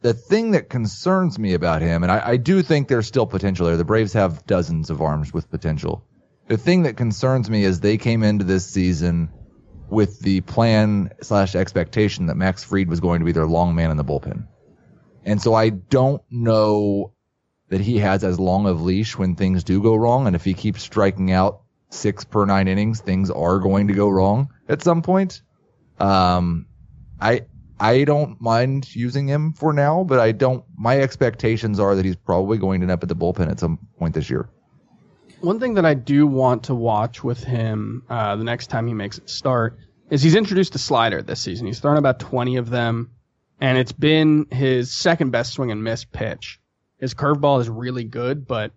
The 0.01 0.15
thing 0.15 0.53
that 0.53 0.71
concerns 0.71 1.39
me 1.39 1.53
about 1.53 1.83
him, 1.83 2.03
and 2.03 2.11
I, 2.11 2.31
I 2.31 2.37
do 2.39 2.63
think 2.63 2.89
there's 2.89 3.07
still 3.07 3.27
potential 3.27 3.67
there. 3.67 3.77
The 3.77 3.85
Braves 3.85 4.15
have 4.15 4.47
dozens 4.47 4.89
of 4.89 5.03
arms 5.03 5.35
with 5.35 5.51
potential. 5.51 6.07
The 6.49 6.57
thing 6.57 6.85
that 6.85 6.97
concerns 6.97 7.49
me 7.49 7.63
is 7.65 7.81
they 7.81 7.99
came 7.99 8.23
into 8.23 8.45
this 8.45 8.67
season 8.67 9.31
with 9.89 10.21
the 10.21 10.41
plan 10.43 11.11
slash 11.23 11.55
expectation 11.55 12.27
that 12.27 12.37
Max 12.37 12.65
Fried 12.65 12.89
was 12.89 13.01
going 13.01 13.21
to 13.21 13.25
be 13.25 13.33
their 13.33 13.47
long 13.47 13.75
man 13.75 13.91
in 13.91 13.97
the 13.97 14.05
bullpen. 14.05 14.47
And 15.25 15.41
so 15.41 15.55
I 15.55 15.71
don't 15.71 16.23
know 16.31 17.13
that 17.69 17.81
he 17.81 17.99
has 17.99 18.25
as 18.25 18.39
long 18.39 18.67
of 18.67 18.83
leash 18.83 19.17
when 19.17 19.35
things 19.35 19.65
do 19.65 19.83
go 19.83 19.97
wrong. 19.97 20.27
And 20.27 20.37
if 20.37 20.45
he 20.45 20.55
keeps 20.55 20.83
striking 20.83 21.33
out 21.33 21.63
six 21.91 22.25
per 22.25 22.45
nine 22.45 22.69
innings, 22.69 23.01
things 23.01 23.31
are 23.31 23.59
going 23.59 23.89
to 23.89 23.95
go 23.95 24.09
wrong 24.09 24.53
at 24.69 24.83
some 24.83 25.03
point. 25.03 25.43
Um, 25.99 26.67
I, 27.21 27.47
I 27.81 28.05
don't 28.05 28.41
mind 28.41 28.95
using 28.95 29.27
him 29.27 29.53
for 29.53 29.73
now, 29.73 30.05
but 30.05 30.21
I 30.21 30.33
don't, 30.33 30.65
my 30.77 31.01
expectations 31.01 31.81
are 31.81 31.95
that 31.95 32.05
he's 32.05 32.17
probably 32.17 32.59
going 32.59 32.81
to 32.81 32.85
end 32.85 32.93
up 32.93 33.03
at 33.03 33.09
the 33.09 33.17
bullpen 33.17 33.51
at 33.51 33.61
some 33.61 33.79
point 33.99 34.15
this 34.15 34.29
year. 34.29 34.49
One 35.45 35.61
thing 35.61 35.75
that 35.75 35.85
I 35.85 35.93
do 35.93 36.27
want 36.27 36.65
to 36.65 36.75
watch 36.75 37.23
with 37.23 37.45
him 37.45 38.03
uh, 38.09 38.35
the 38.37 38.45
next 38.45 38.69
time 38.69 38.87
he 38.87 38.95
makes 38.95 39.19
a 39.19 39.29
start 39.29 39.79
is 40.09 40.23
he's 40.23 40.37
introduced 40.37 40.75
a 40.75 40.79
slider 40.79 41.21
this 41.21 41.39
season. 41.39 41.67
He's 41.67 41.81
thrown 41.81 41.99
about 41.99 42.19
20 42.19 42.57
of 42.57 42.71
them, 42.71 43.11
and 43.61 43.77
it's 43.77 43.93
been 43.93 44.47
his 44.51 44.91
second 44.91 45.33
best 45.33 45.53
swing 45.53 45.71
and 45.71 45.85
miss 45.85 46.07
pitch. 46.07 46.61
His 46.99 47.13
curveball 47.13 47.61
is 47.61 47.69
really 47.69 48.05
good, 48.05 48.47
but 48.47 48.73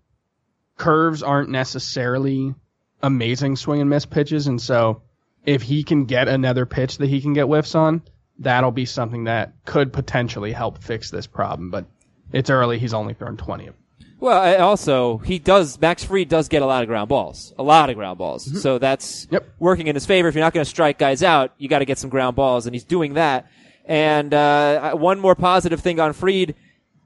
curves 0.75 1.23
aren't 1.23 1.49
necessarily 1.49 2.53
amazing 3.01 3.55
swing 3.55 3.79
and 3.79 3.89
miss 3.89 4.05
pitches, 4.05 4.47
and 4.47 4.61
so 4.61 5.03
if 5.45 5.61
he 5.61 5.83
can 5.83 6.03
get 6.03 6.27
another 6.27 6.65
pitch 6.65 6.97
that 6.97 7.07
he 7.07 7.21
can 7.21 7.31
get 7.31 7.45
whiffs 7.45 7.75
on, 7.75 8.01
that'll 8.39 8.71
be 8.71 8.85
something 8.85 9.23
that 9.23 9.53
could 9.63 9.93
potentially 9.93 10.51
help 10.51 10.83
fix 10.83 11.11
this 11.11 11.27
problem. 11.27 11.71
But 11.71 11.85
it's 12.33 12.49
early; 12.49 12.77
he's 12.77 12.93
only 12.93 13.13
thrown 13.13 13.37
20 13.37 13.67
of 13.67 13.73
them. 13.73 13.83
Well, 14.19 14.39
I- 14.41 14.55
also 14.57 15.19
he 15.19 15.37
does. 15.39 15.79
Max 15.79 16.03
Fried 16.03 16.27
does 16.29 16.47
get 16.47 16.61
a 16.61 16.65
lot 16.65 16.81
of 16.81 16.87
ground 16.89 17.07
balls, 17.09 17.53
a 17.57 17.63
lot 17.63 17.89
of 17.89 17.95
ground 17.95 18.17
balls. 18.17 18.61
So 18.61 18.79
that's 18.79 19.27
Yep. 19.29 19.47
working 19.59 19.87
in 19.87 19.95
his 19.95 20.05
favor. 20.05 20.27
If 20.27 20.35
you're 20.35 20.43
not 20.43 20.53
going 20.53 20.63
to 20.63 20.69
strike 20.69 20.97
guys 20.97 21.21
out, 21.21 21.51
you 21.57 21.67
got 21.69 21.79
to 21.79 21.85
get 21.85 21.97
some 21.99 22.09
ground 22.09 22.35
balls, 22.35 22.65
and 22.65 22.73
he's 22.73 22.83
doing 22.83 23.13
that. 23.13 23.47
And 23.85 24.33
uh, 24.33 24.95
one 24.95 25.19
more 25.19 25.35
positive 25.35 25.79
thing 25.81 25.99
on 25.99 26.13
Fried: 26.13 26.55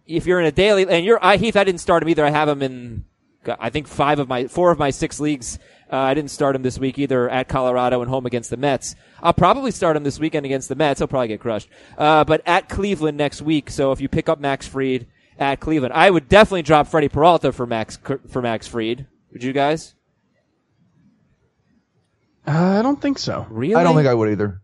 if 0.07 0.25
you're 0.25 0.39
in 0.39 0.45
a 0.45 0.51
daily, 0.51 0.87
and 0.87 1.05
you're 1.05 1.19
I, 1.23 1.37
Heath, 1.37 1.55
I 1.57 1.63
didn't 1.63 1.81
start 1.81 2.01
him 2.01 2.09
either. 2.09 2.25
I 2.25 2.29
have 2.29 2.47
him 2.49 2.61
in, 2.61 3.05
I 3.59 3.69
think 3.69 3.87
five 3.87 4.17
of 4.19 4.27
my 4.29 4.47
four 4.47 4.71
of 4.71 4.79
my 4.79 4.89
six 4.89 5.19
leagues. 5.19 5.59
Uh, 5.91 5.97
I 5.97 6.13
didn't 6.13 6.31
start 6.31 6.55
him 6.55 6.63
this 6.63 6.79
week 6.79 6.97
either 6.97 7.29
at 7.29 7.49
Colorado 7.49 7.99
and 8.01 8.09
home 8.09 8.25
against 8.25 8.49
the 8.49 8.55
Mets. 8.55 8.95
I'll 9.21 9.33
probably 9.33 9.71
start 9.71 9.97
him 9.97 10.03
this 10.05 10.17
weekend 10.21 10.45
against 10.45 10.69
the 10.69 10.75
Mets. 10.75 11.01
He'll 11.01 11.07
probably 11.07 11.27
get 11.27 11.41
crushed. 11.41 11.67
Uh, 11.97 12.23
but 12.23 12.41
at 12.45 12.69
Cleveland 12.69 13.17
next 13.17 13.41
week. 13.41 13.69
So 13.69 13.91
if 13.91 13.99
you 13.99 14.07
pick 14.07 14.29
up 14.29 14.39
Max 14.39 14.65
Fried 14.65 15.05
at 15.41 15.59
Cleveland, 15.59 15.93
I 15.93 16.09
would 16.09 16.29
definitely 16.29 16.61
drop 16.61 16.87
Freddie 16.87 17.09
Peralta 17.09 17.51
for 17.51 17.65
Max 17.65 17.97
for 18.29 18.41
Max 18.41 18.67
Fried. 18.67 19.07
Would 19.33 19.43
you 19.43 19.51
guys? 19.51 19.95
Uh, 22.47 22.51
I 22.79 22.81
don't 22.81 23.01
think 23.01 23.17
so. 23.19 23.45
Really? 23.49 23.75
I 23.75 23.83
don't 23.83 23.95
think 23.95 24.07
I 24.07 24.13
would 24.13 24.29
either. 24.29 24.61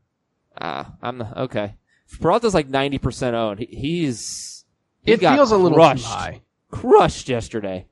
Ah, 0.60 0.94
I'm 1.02 1.18
the, 1.20 1.42
okay. 1.44 1.76
Peralta's 2.22 2.54
like 2.54 2.68
ninety 2.68 2.98
percent 2.98 3.36
owned. 3.36 3.60
He, 3.60 3.66
he's 3.66 4.66
he 5.02 5.14
It 5.14 5.20
got 5.22 5.36
feels 5.36 5.52
a 5.52 5.58
little 5.58 5.78
crushed, 5.78 6.04
too 6.06 6.10
high. 6.10 6.42
crushed 6.72 7.28
yesterday. 7.30 7.88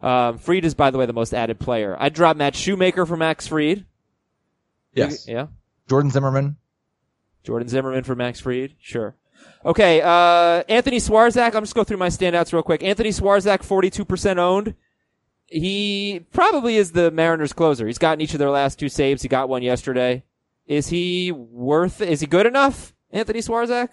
Um, 0.00 0.38
Fried 0.38 0.64
is, 0.64 0.74
by 0.74 0.90
the 0.90 0.98
way, 0.98 1.06
the 1.06 1.12
most 1.12 1.32
added 1.34 1.58
player. 1.58 1.96
I 1.98 2.10
dropped 2.10 2.38
Matt 2.38 2.54
Shoemaker 2.54 3.06
for 3.06 3.16
Max 3.16 3.46
Fried. 3.46 3.86
Yes. 4.92 5.26
Yeah. 5.26 5.46
Jordan 5.88 6.10
Zimmermann. 6.10 6.56
Jordan 7.44 7.68
Zimmermann 7.68 8.04
for 8.04 8.14
Max 8.14 8.40
Fried. 8.40 8.74
Sure. 8.78 9.16
Okay. 9.64 10.00
Uh, 10.00 10.62
Anthony 10.68 10.98
Swarzak. 10.98 11.54
I'm 11.54 11.62
just 11.62 11.74
go 11.74 11.84
through 11.84 11.96
my 11.96 12.08
standouts 12.08 12.52
real 12.52 12.62
quick. 12.62 12.82
Anthony 12.82 13.10
Swarzak, 13.10 13.58
42% 13.66 14.38
owned. 14.38 14.74
He 15.46 16.24
probably 16.32 16.76
is 16.76 16.92
the 16.92 17.10
Mariners 17.10 17.52
closer. 17.52 17.86
He's 17.86 17.98
gotten 17.98 18.20
each 18.20 18.32
of 18.32 18.38
their 18.38 18.50
last 18.50 18.78
two 18.78 18.88
saves. 18.88 19.22
He 19.22 19.28
got 19.28 19.48
one 19.48 19.62
yesterday. 19.62 20.24
Is 20.66 20.88
he 20.88 21.30
worth, 21.30 22.00
is 22.00 22.20
he 22.20 22.26
good 22.26 22.46
enough? 22.46 22.92
Anthony 23.12 23.38
Swarzak? 23.38 23.90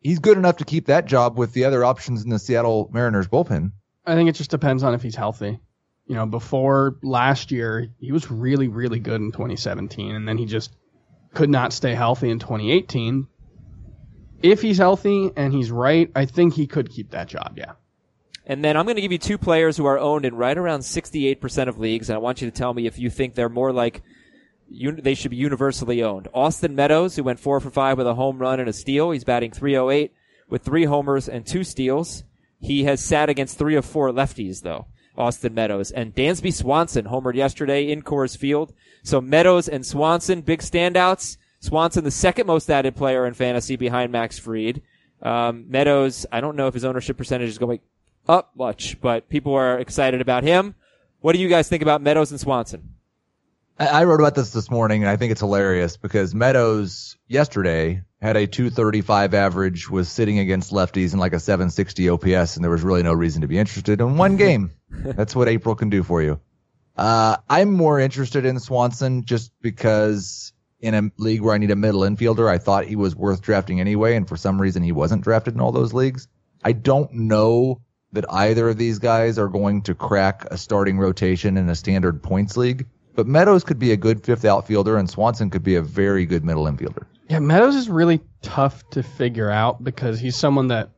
He's 0.00 0.18
good 0.18 0.36
enough 0.36 0.56
to 0.58 0.64
keep 0.64 0.86
that 0.86 1.06
job 1.06 1.38
with 1.38 1.52
the 1.52 1.64
other 1.64 1.84
options 1.84 2.24
in 2.24 2.30
the 2.30 2.38
Seattle 2.38 2.90
Mariners 2.92 3.28
bullpen. 3.28 3.72
I 4.04 4.14
think 4.14 4.28
it 4.28 4.34
just 4.34 4.50
depends 4.50 4.82
on 4.82 4.94
if 4.94 5.02
he's 5.02 5.16
healthy. 5.16 5.58
You 6.06 6.14
know, 6.14 6.26
before 6.26 6.96
last 7.02 7.50
year, 7.50 7.88
he 7.98 8.12
was 8.12 8.30
really, 8.30 8.68
really 8.68 9.00
good 9.00 9.20
in 9.20 9.32
2017, 9.32 10.14
and 10.14 10.28
then 10.28 10.38
he 10.38 10.46
just 10.46 10.76
could 11.34 11.50
not 11.50 11.72
stay 11.72 11.94
healthy 11.94 12.30
in 12.30 12.38
2018. 12.38 13.26
If 14.42 14.62
he's 14.62 14.78
healthy 14.78 15.30
and 15.36 15.52
he's 15.52 15.70
right, 15.70 16.10
I 16.14 16.26
think 16.26 16.54
he 16.54 16.66
could 16.66 16.90
keep 16.90 17.10
that 17.10 17.28
job, 17.28 17.54
yeah. 17.56 17.72
And 18.46 18.64
then 18.64 18.76
I'm 18.76 18.84
going 18.84 18.96
to 18.96 19.02
give 19.02 19.12
you 19.12 19.18
two 19.18 19.38
players 19.38 19.76
who 19.76 19.86
are 19.86 19.98
owned 19.98 20.24
in 20.24 20.36
right 20.36 20.56
around 20.56 20.80
68% 20.80 21.68
of 21.68 21.78
leagues, 21.78 22.08
and 22.08 22.14
I 22.14 22.20
want 22.20 22.40
you 22.40 22.48
to 22.48 22.56
tell 22.56 22.72
me 22.72 22.86
if 22.86 22.98
you 22.98 23.10
think 23.10 23.34
they're 23.34 23.48
more 23.48 23.72
like 23.72 24.02
un- 24.70 25.00
they 25.02 25.14
should 25.14 25.32
be 25.32 25.36
universally 25.36 26.02
owned. 26.02 26.28
Austin 26.32 26.76
Meadows, 26.76 27.16
who 27.16 27.24
went 27.24 27.40
four 27.40 27.58
for 27.60 27.70
five 27.70 27.98
with 27.98 28.06
a 28.06 28.14
home 28.14 28.38
run 28.38 28.60
and 28.60 28.68
a 28.68 28.72
steal. 28.72 29.10
He's 29.10 29.24
batting 29.24 29.50
308 29.50 30.12
with 30.48 30.62
three 30.62 30.84
homers 30.84 31.28
and 31.28 31.44
two 31.44 31.64
steals. 31.64 32.22
He 32.60 32.84
has 32.84 33.04
sat 33.04 33.28
against 33.28 33.58
three 33.58 33.74
of 33.74 33.84
four 33.84 34.10
lefties, 34.10 34.62
though. 34.62 34.86
Austin 35.16 35.54
Meadows 35.54 35.90
and 35.90 36.14
Dansby 36.14 36.52
Swanson 36.52 37.06
homered 37.06 37.34
yesterday 37.34 37.90
in 37.90 38.02
Coors 38.02 38.36
Field. 38.36 38.72
So 39.02 39.20
Meadows 39.20 39.68
and 39.68 39.84
Swanson, 39.84 40.42
big 40.42 40.60
standouts. 40.60 41.38
Swanson, 41.66 42.04
the 42.04 42.10
second 42.10 42.46
most 42.46 42.70
added 42.70 42.96
player 42.96 43.26
in 43.26 43.34
fantasy 43.34 43.76
behind 43.76 44.12
Max 44.12 44.38
Fried. 44.38 44.82
Um, 45.20 45.66
Meadows, 45.68 46.24
I 46.30 46.40
don't 46.40 46.56
know 46.56 46.68
if 46.68 46.74
his 46.74 46.84
ownership 46.84 47.16
percentage 47.16 47.48
is 47.48 47.58
going 47.58 47.80
up 48.28 48.52
much, 48.56 49.00
but 49.00 49.28
people 49.28 49.54
are 49.54 49.78
excited 49.78 50.20
about 50.20 50.44
him. 50.44 50.74
What 51.20 51.32
do 51.32 51.38
you 51.38 51.48
guys 51.48 51.68
think 51.68 51.82
about 51.82 52.02
Meadows 52.02 52.30
and 52.30 52.40
Swanson? 52.40 52.94
I, 53.78 53.86
I 53.86 54.04
wrote 54.04 54.20
about 54.20 54.34
this 54.34 54.50
this 54.50 54.70
morning, 54.70 55.02
and 55.02 55.10
I 55.10 55.16
think 55.16 55.32
it's 55.32 55.40
hilarious 55.40 55.96
because 55.96 56.34
Meadows 56.34 57.16
yesterday 57.26 58.02
had 58.22 58.36
a 58.36 58.46
235 58.46 59.34
average, 59.34 59.90
was 59.90 60.08
sitting 60.08 60.38
against 60.38 60.72
lefties 60.72 61.12
in 61.12 61.18
like 61.18 61.32
a 61.32 61.40
760 61.40 62.08
OPS, 62.08 62.56
and 62.56 62.64
there 62.64 62.70
was 62.70 62.82
really 62.82 63.02
no 63.02 63.12
reason 63.12 63.42
to 63.42 63.48
be 63.48 63.58
interested 63.58 64.00
in 64.00 64.16
one 64.16 64.36
game. 64.36 64.70
That's 64.90 65.34
what 65.34 65.48
April 65.48 65.74
can 65.74 65.90
do 65.90 66.02
for 66.02 66.22
you. 66.22 66.40
Uh, 66.96 67.36
I'm 67.48 67.72
more 67.72 68.00
interested 68.00 68.46
in 68.46 68.58
Swanson 68.58 69.24
just 69.24 69.52
because 69.60 70.52
in 70.80 70.94
a 70.94 71.10
league 71.16 71.40
where 71.40 71.54
I 71.54 71.58
need 71.58 71.70
a 71.70 71.76
middle 71.76 72.02
infielder, 72.02 72.48
I 72.48 72.58
thought 72.58 72.84
he 72.84 72.96
was 72.96 73.16
worth 73.16 73.42
drafting 73.42 73.80
anyway, 73.80 74.16
and 74.16 74.28
for 74.28 74.36
some 74.36 74.60
reason 74.60 74.82
he 74.82 74.92
wasn't 74.92 75.22
drafted 75.22 75.54
in 75.54 75.60
all 75.60 75.72
those 75.72 75.94
leagues. 75.94 76.28
I 76.64 76.72
don't 76.72 77.12
know 77.12 77.80
that 78.12 78.24
either 78.30 78.68
of 78.68 78.78
these 78.78 78.98
guys 78.98 79.38
are 79.38 79.48
going 79.48 79.82
to 79.82 79.94
crack 79.94 80.46
a 80.50 80.58
starting 80.58 80.98
rotation 80.98 81.56
in 81.56 81.68
a 81.68 81.74
standard 81.74 82.22
points 82.22 82.56
league, 82.56 82.86
but 83.14 83.26
Meadows 83.26 83.64
could 83.64 83.78
be 83.78 83.92
a 83.92 83.96
good 83.96 84.22
fifth 84.22 84.44
outfielder 84.44 84.96
and 84.96 85.08
Swanson 85.08 85.50
could 85.50 85.62
be 85.62 85.76
a 85.76 85.82
very 85.82 86.26
good 86.26 86.44
middle 86.44 86.64
infielder. 86.64 87.04
Yeah, 87.28 87.40
Meadows 87.40 87.74
is 87.74 87.88
really 87.88 88.20
tough 88.42 88.88
to 88.90 89.02
figure 89.02 89.50
out 89.50 89.82
because 89.82 90.20
he's 90.20 90.36
someone 90.36 90.68
that, 90.68 90.90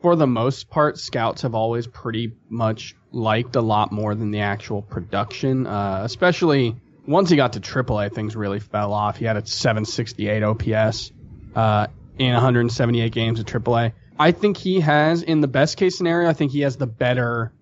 for 0.00 0.16
the 0.16 0.26
most 0.26 0.70
part, 0.70 0.98
scouts 0.98 1.42
have 1.42 1.54
always 1.54 1.86
pretty 1.86 2.32
much 2.48 2.94
liked 3.12 3.56
a 3.56 3.60
lot 3.60 3.92
more 3.92 4.14
than 4.14 4.30
the 4.30 4.40
actual 4.40 4.80
production. 4.82 5.66
Uh, 5.66 6.00
especially 6.04 6.76
once 7.06 7.30
he 7.30 7.36
got 7.36 7.54
to 7.54 7.60
AAA, 7.60 8.12
things 8.12 8.36
really 8.36 8.60
fell 8.60 8.92
off. 8.92 9.16
He 9.16 9.24
had 9.24 9.36
a 9.36 9.46
768 9.46 10.42
OPS 10.42 11.12
uh, 11.54 11.86
in 12.18 12.32
178 12.32 13.12
games 13.12 13.40
at 13.40 13.46
AAA. 13.46 13.92
I 14.18 14.32
think 14.32 14.56
he 14.56 14.80
has, 14.80 15.22
in 15.22 15.40
the 15.40 15.48
best 15.48 15.76
case 15.76 15.96
scenario, 15.96 16.28
I 16.28 16.32
think 16.32 16.52
he 16.52 16.60
has 16.60 16.76
the 16.76 16.86
better 16.86 17.52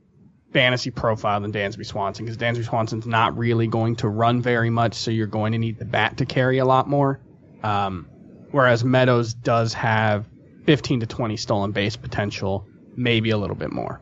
fantasy 0.53 0.91
profile 0.91 1.41
than 1.41 1.53
Dansby 1.53 1.85
Swanson 1.85 2.25
because 2.25 2.39
Dansby 2.39 2.65
Swanson's 2.65 3.07
not 3.07 3.37
really 3.37 3.67
going 3.67 3.97
to 3.97 4.09
run 4.09 4.41
very 4.41 4.71
much, 4.71 4.95
so 4.95 5.11
you're 5.11 5.27
going 5.27 5.53
to 5.53 5.59
need 5.59 5.79
the 5.79 5.85
bat 5.85 6.19
to 6.19 6.27
carry 6.27 6.59
a 6.59 6.65
lot 6.65 6.89
more. 6.89 7.21
Um, 7.63 8.09
whereas 8.53 8.85
Meadows 8.85 9.35
does 9.35 9.75
have 9.75 10.27
15 10.65 11.01
to 11.01 11.07
20 11.07 11.37
stolen 11.37 11.73
base 11.73 11.97
potential, 11.97 12.67
maybe 12.97 13.31
a 13.31 13.37
little 13.37 13.57
bit 13.57 13.73
more. 13.73 14.01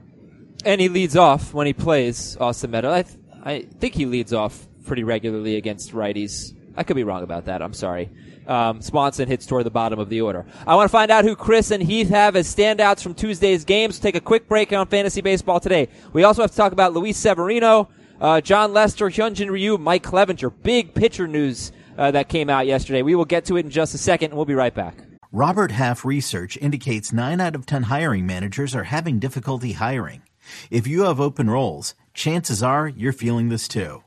And 0.64 0.80
he 0.80 0.88
leads 0.90 1.16
off 1.16 1.54
when 1.54 1.66
he 1.66 1.72
plays 1.72 2.36
Austin 2.36 2.70
Meadows. 2.70 2.92
I, 2.92 3.02
th- 3.02 3.18
I 3.44 3.62
think 3.80 3.94
he 3.94 4.06
leads 4.06 4.32
off 4.32 4.68
pretty 4.82 5.04
regularly 5.04 5.56
against 5.56 5.92
righties. 5.92 6.54
I 6.76 6.84
could 6.84 6.96
be 6.96 7.04
wrong 7.04 7.22
about 7.22 7.46
that. 7.46 7.62
I'm 7.62 7.74
sorry. 7.74 8.10
Um, 8.46 8.80
Swanson 8.80 9.28
hits 9.28 9.46
toward 9.46 9.64
the 9.64 9.70
bottom 9.70 9.98
of 9.98 10.08
the 10.08 10.20
order. 10.20 10.46
I 10.66 10.74
want 10.74 10.88
to 10.88 10.92
find 10.92 11.10
out 11.10 11.24
who 11.24 11.36
Chris 11.36 11.70
and 11.70 11.82
Heath 11.82 12.08
have 12.08 12.34
as 12.34 12.52
standouts 12.52 13.02
from 13.02 13.14
Tuesday's 13.14 13.64
games. 13.64 13.98
Take 13.98 14.16
a 14.16 14.20
quick 14.20 14.48
break 14.48 14.72
on 14.72 14.86
fantasy 14.86 15.20
baseball 15.20 15.60
today. 15.60 15.88
We 16.12 16.24
also 16.24 16.42
have 16.42 16.50
to 16.50 16.56
talk 16.56 16.72
about 16.72 16.92
Luis 16.92 17.16
Severino, 17.16 17.88
uh, 18.20 18.40
Jon 18.40 18.72
Lester, 18.72 19.08
Hyunjin 19.10 19.50
Ryu, 19.50 19.78
Mike 19.78 20.02
Clevinger. 20.02 20.52
Big 20.62 20.94
pitcher 20.94 21.28
news 21.28 21.72
uh, 21.96 22.10
that 22.10 22.28
came 22.28 22.50
out 22.50 22.66
yesterday. 22.66 23.02
We 23.02 23.14
will 23.14 23.24
get 23.24 23.44
to 23.46 23.56
it 23.56 23.64
in 23.64 23.70
just 23.70 23.94
a 23.94 23.98
second, 23.98 24.30
and 24.30 24.36
we'll 24.36 24.46
be 24.46 24.54
right 24.54 24.74
back. 24.74 24.96
Robert 25.30 25.70
Half 25.70 26.04
research 26.04 26.58
indicates 26.58 27.12
9 27.12 27.40
out 27.40 27.54
of 27.54 27.64
10 27.64 27.84
hiring 27.84 28.26
managers 28.26 28.74
are 28.74 28.84
having 28.84 29.18
difficulty 29.18 29.72
hiring. 29.72 30.22
If 30.70 30.86
you 30.86 31.02
have 31.02 31.20
open 31.20 31.48
roles, 31.48 31.94
chances 32.12 32.62
are 32.62 32.88
you're 32.88 33.12
feeling 33.12 33.48
this 33.48 33.68
too. 33.68 34.02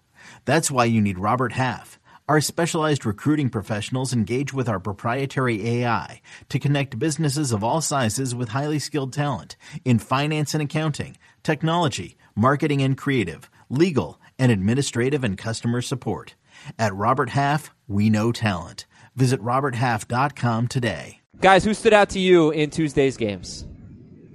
That's 0.45 0.71
why 0.71 0.85
you 0.85 1.01
need 1.01 1.19
Robert 1.19 1.53
Half. 1.53 1.99
Our 2.27 2.41
specialized 2.41 3.05
recruiting 3.05 3.49
professionals 3.49 4.13
engage 4.13 4.53
with 4.53 4.67
our 4.67 4.79
proprietary 4.79 5.67
AI 5.67 6.21
to 6.49 6.59
connect 6.59 6.97
businesses 6.97 7.51
of 7.51 7.63
all 7.63 7.81
sizes 7.81 8.33
with 8.33 8.49
highly 8.49 8.79
skilled 8.79 9.13
talent 9.13 9.57
in 9.83 9.99
finance 9.99 10.53
and 10.53 10.63
accounting, 10.63 11.17
technology, 11.43 12.17
marketing 12.35 12.81
and 12.81 12.97
creative, 12.97 13.49
legal, 13.69 14.19
and 14.39 14.51
administrative 14.51 15.23
and 15.23 15.37
customer 15.37 15.81
support. 15.81 16.35
At 16.79 16.95
Robert 16.95 17.29
Half, 17.31 17.73
we 17.87 18.09
know 18.09 18.31
talent. 18.31 18.85
Visit 19.15 19.41
RobertHalf.com 19.41 20.67
today. 20.67 21.21
Guys, 21.41 21.63
who 21.63 21.73
stood 21.73 21.93
out 21.93 22.09
to 22.09 22.19
you 22.19 22.51
in 22.51 22.69
Tuesday's 22.69 23.17
games? 23.17 23.65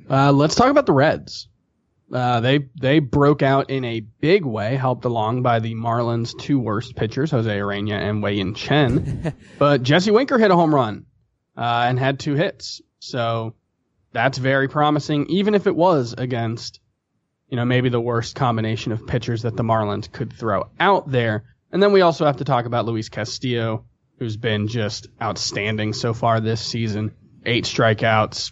Uh, 0.09 0.33
let's 0.33 0.55
talk 0.55 0.71
about 0.71 0.87
the 0.87 0.93
Reds. 0.93 1.49
Uh, 2.13 2.41
they 2.41 2.59
they 2.81 2.99
broke 2.99 3.43
out 3.43 3.71
in 3.71 3.85
a 3.85 4.01
big 4.01 4.45
way, 4.45 4.75
helped 4.75 5.05
along 5.05 5.43
by 5.43 5.61
the 5.61 5.75
Marlins' 5.75 6.37
two 6.37 6.59
worst 6.59 6.97
pitchers, 6.97 7.31
Jose 7.31 7.49
Urena 7.49 7.93
and 7.93 8.23
Wei 8.23 8.35
Yin 8.35 8.55
Chen. 8.55 9.35
but 9.59 9.83
Jesse 9.83 10.11
Winker 10.11 10.39
hit 10.39 10.51
a 10.51 10.57
home 10.57 10.75
run 10.75 11.07
uh, 11.57 11.85
and 11.87 11.99
had 11.99 12.19
two 12.19 12.35
hits, 12.35 12.81
so 12.99 13.55
that's 14.13 14.39
very 14.39 14.69
promising. 14.69 15.27
Even 15.29 15.55
if 15.55 15.69
it 15.69 15.77
was 15.77 16.15
against, 16.19 16.81
you 17.49 17.57
know, 17.57 17.65
maybe 17.65 17.91
the 17.91 18.01
worst 18.01 18.35
combination 18.35 18.91
of 18.91 19.07
pitchers 19.07 19.43
that 19.43 19.57
the 19.57 19.63
Marlins 19.63 20.11
could 20.11 20.33
throw 20.33 20.69
out 20.81 21.09
there. 21.11 21.45
And 21.71 21.81
then 21.81 21.93
we 21.93 22.01
also 22.01 22.27
have 22.27 22.39
to 22.39 22.45
talk 22.45 22.67
about 22.67 22.87
Luis 22.87 23.09
Castillo, 23.09 23.85
who's 24.19 24.37
been 24.37 24.67
just 24.67 25.07
outstanding 25.23 25.93
so 25.93 26.13
far 26.13 26.41
this 26.41 26.61
season. 26.61 27.15
Eight 27.47 27.65
strikeouts, 27.65 28.51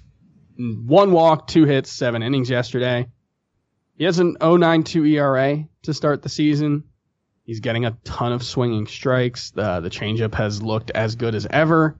one 0.56 1.10
walk, 1.10 1.48
two 1.48 1.64
hits, 1.64 1.90
seven 1.90 2.22
innings 2.22 2.48
yesterday. 2.48 3.08
He 3.98 4.04
has 4.04 4.18
an 4.20 4.36
0.92 4.40 5.10
ERA 5.16 5.64
to 5.82 5.92
start 5.92 6.22
the 6.22 6.28
season. 6.28 6.84
He's 7.44 7.60
getting 7.60 7.84
a 7.84 7.96
ton 8.04 8.32
of 8.32 8.42
swinging 8.44 8.86
strikes. 8.86 9.50
The 9.50 9.80
the 9.80 9.90
changeup 9.90 10.34
has 10.34 10.62
looked 10.62 10.90
as 10.90 11.16
good 11.16 11.34
as 11.34 11.46
ever. 11.50 11.98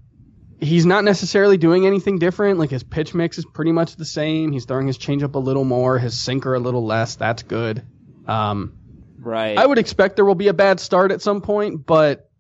He's 0.60 0.86
not 0.86 1.04
necessarily 1.04 1.56
doing 1.56 1.86
anything 1.86 2.18
different. 2.18 2.58
Like 2.58 2.70
his 2.70 2.82
pitch 2.82 3.14
mix 3.14 3.38
is 3.38 3.44
pretty 3.44 3.72
much 3.72 3.96
the 3.96 4.04
same. 4.04 4.52
He's 4.52 4.64
throwing 4.64 4.86
his 4.86 4.98
changeup 4.98 5.34
a 5.34 5.38
little 5.38 5.64
more, 5.64 5.98
his 5.98 6.18
sinker 6.18 6.54
a 6.54 6.58
little 6.60 6.84
less. 6.84 7.16
That's 7.16 7.42
good. 7.42 7.82
Um, 8.26 8.74
Right. 9.20 9.58
I 9.58 9.66
would 9.66 9.78
expect 9.78 10.14
there 10.16 10.24
will 10.24 10.36
be 10.36 10.48
a 10.48 10.54
bad 10.54 10.78
start 10.78 11.10
at 11.10 11.20
some 11.20 11.40
point, 11.40 11.84
but 11.84 12.30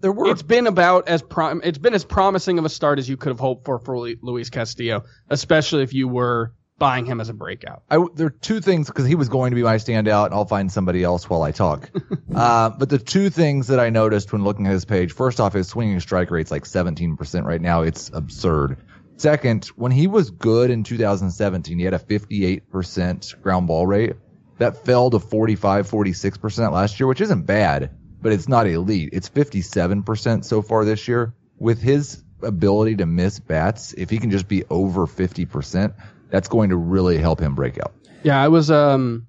There 0.00 0.10
were 0.12 0.30
it's 0.30 0.42
been 0.42 0.66
about 0.66 1.06
as 1.08 1.20
prom- 1.20 1.60
it's 1.62 1.78
been 1.78 1.94
as 1.94 2.04
promising 2.04 2.58
of 2.58 2.64
a 2.64 2.70
start 2.70 2.98
as 2.98 3.08
you 3.08 3.16
could 3.18 3.28
have 3.30 3.40
hoped 3.40 3.66
for 3.66 3.78
for 3.78 3.98
Luis 4.22 4.48
Castillo, 4.48 5.04
especially 5.28 5.82
if 5.82 5.92
you 5.92 6.08
were 6.08 6.54
buying 6.82 7.06
him 7.06 7.20
as 7.20 7.28
a 7.28 7.32
breakout. 7.32 7.84
I, 7.88 8.04
there 8.16 8.26
are 8.26 8.30
two 8.30 8.60
things 8.60 8.88
because 8.88 9.06
he 9.06 9.14
was 9.14 9.28
going 9.28 9.52
to 9.52 9.54
be 9.54 9.62
my 9.62 9.76
standout, 9.76 10.26
and 10.26 10.34
I'll 10.34 10.46
find 10.46 10.70
somebody 10.72 11.04
else 11.04 11.30
while 11.30 11.44
I 11.44 11.52
talk. 11.52 11.88
uh, 12.34 12.70
but 12.70 12.88
the 12.88 12.98
two 12.98 13.30
things 13.30 13.68
that 13.68 13.78
I 13.78 13.90
noticed 13.90 14.32
when 14.32 14.42
looking 14.42 14.66
at 14.66 14.72
his 14.72 14.84
page, 14.84 15.12
first 15.12 15.38
off, 15.38 15.52
his 15.52 15.68
swinging 15.68 16.00
strike 16.00 16.32
rate's 16.32 16.50
like 16.50 16.64
17% 16.64 17.44
right 17.44 17.60
now. 17.60 17.82
It's 17.82 18.10
absurd. 18.12 18.78
Second, 19.16 19.66
when 19.76 19.92
he 19.92 20.08
was 20.08 20.30
good 20.30 20.72
in 20.72 20.82
2017, 20.82 21.78
he 21.78 21.84
had 21.84 21.94
a 21.94 22.00
58% 22.00 23.40
ground 23.40 23.68
ball 23.68 23.86
rate. 23.86 24.14
That 24.58 24.84
fell 24.84 25.08
to 25.10 25.20
45, 25.20 25.88
46% 25.88 26.72
last 26.72 26.98
year, 26.98 27.06
which 27.06 27.20
isn't 27.20 27.42
bad, 27.42 27.96
but 28.20 28.32
it's 28.32 28.48
not 28.48 28.66
elite. 28.66 29.10
It's 29.12 29.28
57% 29.28 30.44
so 30.44 30.62
far 30.62 30.84
this 30.84 31.06
year. 31.06 31.32
With 31.58 31.80
his 31.80 32.24
ability 32.42 32.96
to 32.96 33.06
miss 33.06 33.38
bats, 33.38 33.92
if 33.92 34.10
he 34.10 34.18
can 34.18 34.32
just 34.32 34.48
be 34.48 34.64
over 34.68 35.06
50%, 35.06 35.94
that's 36.32 36.48
going 36.48 36.70
to 36.70 36.76
really 36.76 37.18
help 37.18 37.38
him 37.38 37.54
break 37.54 37.78
out. 37.78 37.92
Yeah, 38.24 38.42
I 38.42 38.48
was 38.48 38.70
um 38.70 39.26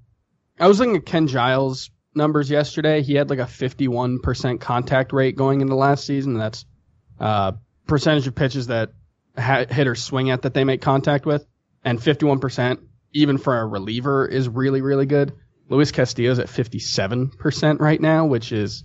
I 0.59 0.67
was 0.67 0.79
looking 0.79 0.95
at 0.95 1.05
Ken 1.05 1.27
Giles 1.27 1.91
numbers 2.15 2.49
yesterday. 2.49 3.03
He 3.03 3.13
had 3.15 3.29
like 3.29 3.39
a 3.39 3.43
51% 3.43 4.61
contact 4.61 5.13
rate 5.13 5.35
going 5.35 5.61
into 5.61 5.75
last 5.75 6.05
season. 6.07 6.35
That's 6.35 6.65
uh 7.19 7.51
percentage 7.85 8.25
of 8.25 8.33
pitches 8.33 8.67
that 8.67 8.93
ha- 9.37 9.65
hitters 9.69 10.01
swing 10.01 10.31
at 10.31 10.43
that 10.43 10.53
they 10.53 10.63
make 10.63 10.81
contact 10.81 11.25
with, 11.25 11.45
and 11.83 11.99
51% 11.99 12.79
even 13.11 13.37
for 13.37 13.59
a 13.59 13.67
reliever 13.67 14.25
is 14.25 14.47
really 14.47 14.81
really 14.81 15.05
good. 15.05 15.33
Luis 15.69 15.91
Castillo's 15.91 16.39
at 16.39 16.47
57% 16.47 17.79
right 17.79 17.99
now, 17.99 18.25
which 18.25 18.51
is 18.51 18.83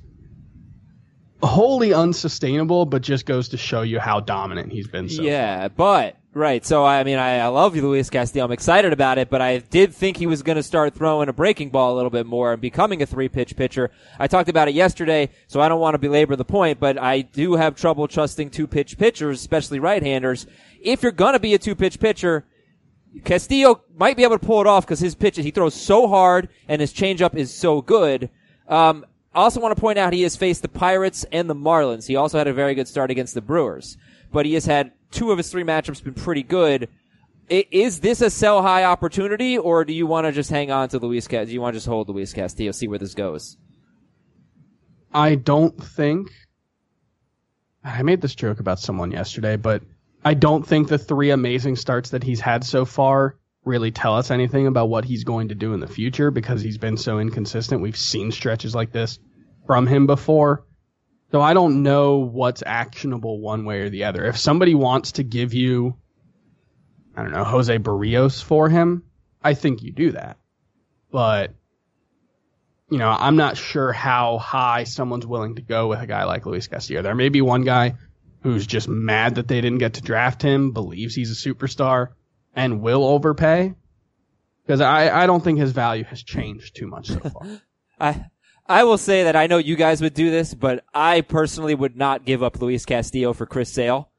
wholly 1.43 1.93
unsustainable, 1.93 2.87
but 2.87 3.03
just 3.03 3.27
goes 3.27 3.51
to 3.51 3.57
show 3.57 3.83
you 3.83 4.01
how 4.01 4.21
dominant 4.21 4.73
he's 4.73 4.89
been 4.89 5.09
so 5.09 5.23
yeah, 5.23 5.69
but 5.69 6.17
right. 6.35 6.65
So 6.65 6.85
I 6.85 7.05
mean, 7.05 7.19
I, 7.19 7.39
I 7.39 7.47
love 7.49 7.75
Luis 7.75 8.11
Castillo. 8.11 8.45
I'm 8.45 8.53
excited 8.53 8.93
about 8.93 9.19
it, 9.19 9.31
but 9.31 9.41
I 9.41 9.59
did 9.59 9.95
think 9.95 10.17
he 10.17 10.27
was 10.27 10.43
going 10.43 10.57
to 10.57 10.63
start 10.63 10.95
throwing 10.95 11.29
a 11.29 11.33
breaking 11.33 11.71
ball 11.71 11.95
a 11.95 11.97
little 11.97 12.11
bit 12.11 12.27
more 12.27 12.53
and 12.53 12.61
becoming 12.61 13.03
a 13.03 13.07
three 13.07 13.29
pitch 13.29 13.57
pitcher. 13.57 13.91
I 14.19 14.27
talked 14.27 14.49
about 14.49 14.69
it 14.69 14.75
yesterday, 14.75 15.31
so 15.47 15.61
I 15.61 15.69
don't 15.69 15.81
want 15.81 15.95
to 15.95 15.99
belabor 15.99 16.37
the 16.37 16.45
point, 16.45 16.81
but 16.81 16.99
I 16.99 17.23
do 17.23 17.55
have 17.55 17.75
trouble 17.75 18.09
trusting 18.09 18.51
two 18.51 18.67
pitch 18.67 18.99
pitchers, 18.99 19.41
especially 19.41 19.81
right 19.81 20.03
handers. 20.03 20.47
If 20.81 21.03
you're 21.03 21.13
going 21.13 21.33
to 21.33 21.41
be 21.41 21.55
a 21.55 21.59
two 21.59 21.75
pitch 21.75 22.01
pitcher. 22.01 22.45
Castillo 23.25 23.83
might 23.97 24.19
be 24.19 24.23
able 24.23 24.39
to 24.39 24.47
pull 24.47 24.61
it 24.61 24.67
off 24.67 24.85
because 24.85 25.01
his 25.01 25.15
pitches, 25.15 25.43
he 25.43 25.51
throws 25.51 25.75
so 25.75 26.09
hard 26.09 26.51
and 26.69 26.79
his 26.79 26.93
changeup 26.93 27.35
is 27.35 27.53
so 27.53 27.81
good. 27.81 28.29
Um, 28.69 29.07
I 29.35 29.41
also 29.43 29.61
want 29.61 29.75
to 29.75 29.81
point 29.81 29.99
out 29.99 30.13
he 30.13 30.23
has 30.23 30.37
faced 30.37 30.63
the 30.63 30.69
Pirates 30.69 31.25
and 31.31 31.49
the 31.49 31.55
Marlins. 31.55 32.07
He 32.07 32.17
also 32.17 32.39
had 32.39 32.49
a 32.49 32.53
very 32.53 32.75
good 32.75 32.89
start 32.89 33.11
against 33.11 33.35
the 33.35 33.41
Brewers, 33.41 33.97
but 34.33 34.47
he 34.47 34.55
has 34.55 34.67
had 34.67 34.93
two 35.11 35.31
of 35.31 35.39
his 35.39 35.51
three 35.51 35.65
matchups 35.65 36.03
been 36.03 36.15
pretty 36.15 36.43
good. 36.43 36.89
Is 37.49 38.01
this 38.01 38.21
a 38.21 38.29
sell 38.29 38.61
high 38.61 38.85
opportunity, 38.85 39.57
or 39.57 39.85
do 39.85 39.93
you 39.95 40.07
want 40.07 40.27
to 40.27 40.33
just 40.33 40.51
hang 40.51 40.71
on 40.71 40.91
to 40.91 40.99
Luis? 40.99 41.27
Ca- 41.27 41.45
do 41.45 41.53
you 41.53 41.61
want 41.61 41.75
to 41.75 41.79
just 41.79 41.87
hold 41.87 42.09
Luis 42.09 42.35
Castillo, 42.35 42.73
see 42.73 42.89
where 42.89 42.99
this 42.99 43.15
goes? 43.15 43.57
I 45.15 45.35
don't 45.35 45.83
think 45.83 46.31
I 47.83 48.03
made 48.03 48.21
this 48.21 48.35
joke 48.35 48.61
about 48.61 48.81
someone 48.81 49.11
yesterday, 49.11 49.57
but 49.57 49.83
I 50.25 50.35
don't 50.35 50.67
think 50.67 50.89
the 50.89 50.99
three 50.99 51.31
amazing 51.31 51.77
starts 51.77 52.11
that 52.11 52.23
he's 52.23 52.41
had 52.41 52.65
so 52.65 52.85
far 52.85 53.37
really 53.65 53.91
tell 53.91 54.17
us 54.17 54.31
anything 54.31 54.67
about 54.67 54.89
what 54.89 55.05
he's 55.05 55.25
going 55.25 55.49
to 55.49 55.55
do 55.55 55.73
in 55.73 55.81
the 55.81 55.87
future 55.87 56.31
because 56.31 56.61
he's 56.61 56.79
been 56.79 56.97
so 56.97 57.19
inconsistent. 57.19 57.83
We've 57.83 57.97
seen 57.97 58.31
stretches 58.31 58.75
like 58.75 58.93
this 58.93 59.19
from 59.67 59.87
him 59.87 60.07
before. 60.07 60.65
So 61.31 61.41
I 61.41 61.53
don't 61.53 61.83
know 61.83 62.19
what's 62.19 62.63
actionable 62.65 63.41
one 63.41 63.65
way 63.65 63.81
or 63.81 63.91
the 63.91 64.05
other. 64.05 64.25
If 64.25 64.39
somebody 64.39 64.75
wants 64.75 65.13
to 65.13 65.23
give 65.23 65.53
you 65.55 65.97
I 67.19 67.23
don't 67.23 67.33
know, 67.33 67.43
Jose 67.43 67.77
Berrios 67.79 68.41
for 68.41 68.69
him, 68.69 69.03
I 69.43 69.55
think 69.55 69.83
you 69.83 69.91
do 69.91 70.13
that. 70.13 70.37
But 71.11 71.53
you 72.91 72.99
know, 72.99 73.11
I'm 73.11 73.35
not 73.37 73.57
sure 73.57 73.93
how 73.93 74.39
high 74.39 74.85
someone's 74.85 75.27
willing 75.27 75.57
to 75.57 75.63
go 75.63 75.89
with 75.89 76.01
a 76.01 76.07
guy 76.07 76.25
like 76.25 76.47
Luis 76.47 76.69
Castillo. 76.69 77.03
There 77.03 77.15
may 77.17 77.29
be 77.29 77.43
one 77.43 77.63
guy 77.63 77.97
who's 78.43 78.67
just 78.67 78.89
mad 78.89 79.35
that 79.35 79.49
they 79.49 79.61
didn't 79.61 79.79
get 79.79 79.95
to 79.95 80.01
draft 80.01 80.43
him, 80.43 80.71
believes 80.71 81.15
he's 81.15 81.33
a 81.33 81.49
superstar, 81.49 82.11
and 82.55 82.81
will 82.81 83.05
overpay. 83.05 83.75
Because 84.65 84.81
I, 84.81 85.11
I 85.11 85.27
don't 85.27 85.43
think 85.43 85.59
his 85.59 85.73
value 85.73 86.05
has 86.05 86.23
changed 86.23 86.77
too 86.77 86.87
much 86.87 87.09
so 87.09 87.19
far. 87.19 87.47
I 88.01 88.27
I 88.69 88.85
will 88.85 88.99
say 88.99 89.25
that 89.25 89.37
I 89.37 89.47
know 89.47 89.59
you 89.59 89.77
guys 89.77 90.03
would 90.03 90.15
do 90.15 90.31
this, 90.31 90.53
but 90.53 90.85
I 90.93 91.23
personally 91.23 91.75
would 91.75 91.97
not 91.97 92.25
give 92.25 92.43
up 92.43 92.61
Luis 92.61 92.85
Castillo 92.85 93.33
for 93.33 93.47
Chris 93.47 93.73
Sale. 93.73 94.11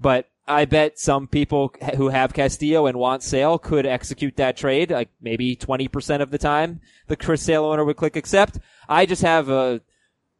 But 0.00 0.26
I 0.48 0.64
bet 0.64 0.98
some 0.98 1.28
people 1.28 1.74
who 1.96 2.08
have 2.08 2.32
Castillo 2.32 2.86
and 2.86 2.98
want 2.98 3.22
Sale 3.22 3.58
could 3.58 3.86
execute 3.86 4.36
that 4.36 4.56
trade, 4.56 4.90
like 4.90 5.10
maybe 5.20 5.54
20% 5.54 6.22
of 6.22 6.30
the 6.30 6.38
time. 6.38 6.80
The 7.08 7.16
Chris 7.16 7.42
Sale 7.42 7.64
owner 7.64 7.84
would 7.84 7.96
click 7.96 8.16
accept. 8.16 8.58
I 8.88 9.04
just 9.06 9.22
have 9.22 9.48
a, 9.50 9.82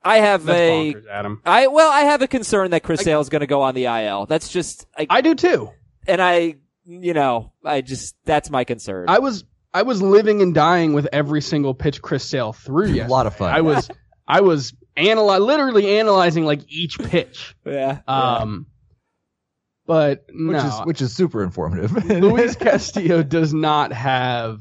I 0.02 0.18
have 0.18 0.44
That's 0.44 0.58
a, 0.58 0.94
bonkers, 0.94 1.06
Adam. 1.08 1.42
I, 1.44 1.66
well, 1.66 1.92
I 1.92 2.00
have 2.00 2.22
a 2.22 2.28
concern 2.28 2.70
that 2.70 2.82
Chris 2.82 3.02
Sale 3.02 3.20
is 3.20 3.28
going 3.28 3.40
to 3.40 3.46
go 3.46 3.60
on 3.60 3.74
the 3.74 3.84
IL. 3.84 4.24
That's 4.26 4.48
just, 4.48 4.86
I, 4.98 5.06
I 5.10 5.20
do 5.20 5.34
too. 5.34 5.70
and 6.08 6.22
I, 6.22 6.56
you 6.86 7.12
know, 7.12 7.52
I 7.64 7.82
just, 7.82 8.16
that's 8.24 8.48
my 8.50 8.64
concern. 8.64 9.04
I 9.08 9.18
was 9.18 9.44
I 9.72 9.82
was 9.82 10.02
living 10.02 10.42
and 10.42 10.54
dying 10.54 10.92
with 10.94 11.08
every 11.12 11.40
single 11.42 11.74
pitch 11.74 12.02
Chris 12.02 12.24
Sale 12.24 12.52
threw 12.52 12.86
yesterday. 12.86 13.06
A 13.06 13.08
lot 13.10 13.26
of 13.26 13.36
fun. 13.36 13.52
I 13.54 13.60
was 13.60 13.88
I 14.26 14.40
was 14.40 14.74
analy- 14.96 15.40
literally 15.44 15.98
analyzing 15.98 16.44
like 16.44 16.60
each 16.68 16.98
pitch. 16.98 17.56
yeah. 17.64 18.00
Um, 18.08 18.66
but 19.86 20.26
which 20.32 20.56
is 20.56 20.74
which 20.84 21.02
is 21.02 21.14
super 21.14 21.42
informative. 21.42 22.04
Luis 22.04 22.56
Castillo 22.56 23.22
does 23.22 23.52
not 23.54 23.92
have 23.92 24.60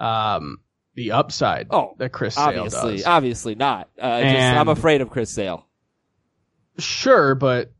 um 0.00 0.58
the 0.94 1.12
upside 1.12 1.68
Oh, 1.70 1.94
that 1.98 2.10
Chris 2.10 2.34
Sale 2.34 2.44
obviously, 2.44 2.96
does. 2.96 3.06
obviously 3.06 3.54
not. 3.54 3.88
Uh, 4.00 4.20
just, 4.20 4.34
I'm 4.34 4.68
afraid 4.68 5.00
of 5.00 5.10
Chris 5.10 5.30
Sale. 5.30 5.64
Sure, 6.78 7.34
but 7.36 7.72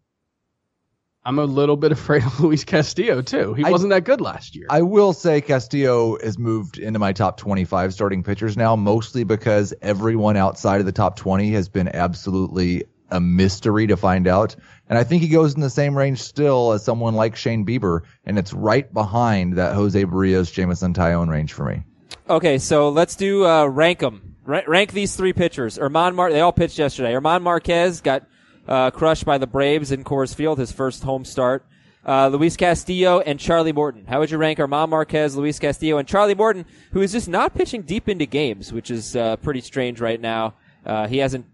I'm 1.28 1.38
a 1.38 1.44
little 1.44 1.76
bit 1.76 1.92
afraid 1.98 2.24
of 2.24 2.40
Luis 2.40 2.64
Castillo 2.64 3.20
too. 3.20 3.52
He 3.52 3.62
I- 3.62 3.70
wasn't 3.70 3.90
that 3.90 4.04
good 4.04 4.22
last 4.22 4.56
year. 4.56 4.66
I 4.70 4.80
will 4.80 5.12
say 5.12 5.42
Castillo 5.42 6.16
has 6.24 6.38
moved 6.38 6.78
into 6.78 6.98
my 6.98 7.12
top 7.12 7.36
25 7.36 7.92
starting 7.92 8.22
pitchers 8.22 8.56
now, 8.56 8.74
mostly 8.76 9.24
because 9.24 9.74
everyone 9.82 10.38
outside 10.38 10.80
of 10.80 10.86
the 10.86 10.92
top 10.92 11.16
20 11.16 11.50
has 11.50 11.68
been 11.68 11.88
absolutely 11.88 12.84
a 13.10 13.20
mystery 13.20 13.86
to 13.88 13.96
find 13.98 14.26
out. 14.26 14.56
And 14.88 14.98
I 14.98 15.04
think 15.04 15.20
he 15.22 15.28
goes 15.28 15.54
in 15.54 15.60
the 15.60 15.68
same 15.68 15.96
range 15.96 16.22
still 16.22 16.72
as 16.72 16.82
someone 16.82 17.14
like 17.14 17.36
Shane 17.36 17.66
Bieber, 17.66 18.00
and 18.24 18.38
it's 18.38 18.54
right 18.54 18.90
behind 18.92 19.54
that 19.58 19.74
Jose 19.74 20.02
Berrios, 20.04 20.50
Jameson 20.50 20.94
Taillon 20.94 21.28
range 21.28 21.52
for 21.52 21.66
me. 21.66 21.82
Okay, 22.28 22.56
so 22.58 22.88
let's 22.88 23.16
do 23.16 23.46
uh, 23.46 23.66
rank 23.66 23.98
them. 23.98 24.36
Ra- 24.46 24.62
rank 24.66 24.92
these 24.92 25.14
three 25.14 25.34
pitchers. 25.34 25.76
German 25.76 26.14
Mar- 26.14 26.32
they 26.32 26.40
all 26.40 26.52
pitched 26.52 26.78
yesterday. 26.78 27.12
German 27.12 27.42
Marquez 27.42 28.00
got 28.00 28.26
uh, 28.68 28.90
crushed 28.90 29.24
by 29.24 29.38
the 29.38 29.46
Braves 29.46 29.90
in 29.90 30.04
Coors 30.04 30.34
Field, 30.34 30.58
his 30.58 30.70
first 30.70 31.02
home 31.02 31.24
start. 31.24 31.64
Uh, 32.06 32.28
Luis 32.28 32.56
Castillo 32.56 33.20
and 33.20 33.38
Charlie 33.40 33.72
Morton. 33.72 34.04
How 34.06 34.20
would 34.20 34.30
you 34.30 34.38
rank 34.38 34.58
German 34.58 34.88
Marquez, 34.90 35.36
Luis 35.36 35.58
Castillo, 35.58 35.98
and 35.98 36.06
Charlie 36.08 36.34
Morton, 36.34 36.64
who 36.92 37.02
is 37.02 37.12
just 37.12 37.28
not 37.28 37.54
pitching 37.54 37.82
deep 37.82 38.08
into 38.08 38.24
games, 38.24 38.72
which 38.72 38.90
is 38.90 39.14
uh, 39.16 39.36
pretty 39.36 39.60
strange 39.60 40.00
right 40.00 40.20
now. 40.20 40.54
Uh, 40.86 41.06
he 41.06 41.18
hasn't 41.18 41.44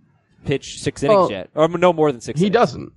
pitched 0.44 0.80
six 0.80 1.02
innings 1.02 1.18
Well, 1.18 1.30
yet, 1.30 1.50
or 1.54 1.66
no 1.68 1.92
more 1.92 2.12
than 2.12 2.20
six. 2.20 2.38
he 2.38 2.46
innings. 2.46 2.54
doesn't. 2.54 2.92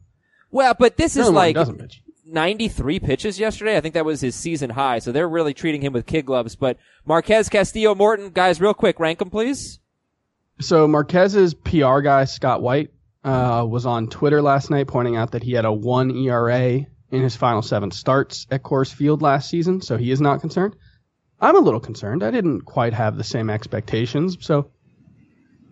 Well, 0.51 0.75
but 0.77 0.97
this 0.97 1.15
is 1.15 1.23
Charlie 1.25 1.35
like 1.35 1.55
doesn't 1.55 1.77
pitch. 1.79 2.03
93 2.25 2.99
pitches 2.99 3.39
yesterday. 3.39 3.77
I 3.77 3.81
think 3.81 3.93
that 3.93 4.05
was 4.05 4.21
his 4.21 4.35
season 4.35 4.71
high. 4.71 4.99
So 4.99 5.11
they're 5.11 5.29
really 5.29 5.53
treating 5.53 5.81
him 5.81 5.93
with 5.93 6.05
kid 6.05 6.25
gloves. 6.25 6.55
But 6.55 6.77
Marquez, 7.05 7.47
Castillo, 7.49 7.95
Morton, 7.95 8.31
guys, 8.31 8.59
real 8.59 8.73
quick, 8.73 8.99
rank 8.99 9.19
them, 9.19 9.29
please. 9.29 9.79
So 10.59 10.87
Marquez's 10.87 11.53
PR 11.53 11.99
guy 12.01 12.25
Scott 12.25 12.61
White 12.61 12.91
uh, 13.23 13.65
was 13.67 13.85
on 13.85 14.07
Twitter 14.07 14.41
last 14.41 14.69
night 14.69 14.87
pointing 14.87 15.15
out 15.15 15.31
that 15.31 15.43
he 15.43 15.53
had 15.53 15.65
a 15.65 15.71
one 15.71 16.11
ERA 16.11 16.85
in 17.09 17.21
his 17.21 17.35
final 17.35 17.61
seven 17.61 17.91
starts 17.91 18.47
at 18.51 18.63
Coors 18.63 18.93
Field 18.93 19.21
last 19.21 19.49
season, 19.49 19.81
so 19.81 19.97
he 19.97 20.11
is 20.11 20.21
not 20.21 20.41
concerned. 20.41 20.75
I'm 21.39 21.55
a 21.55 21.59
little 21.59 21.79
concerned. 21.79 22.23
I 22.23 22.31
didn't 22.31 22.61
quite 22.61 22.93
have 22.93 23.15
the 23.15 23.23
same 23.23 23.49
expectations, 23.49 24.37
so 24.41 24.71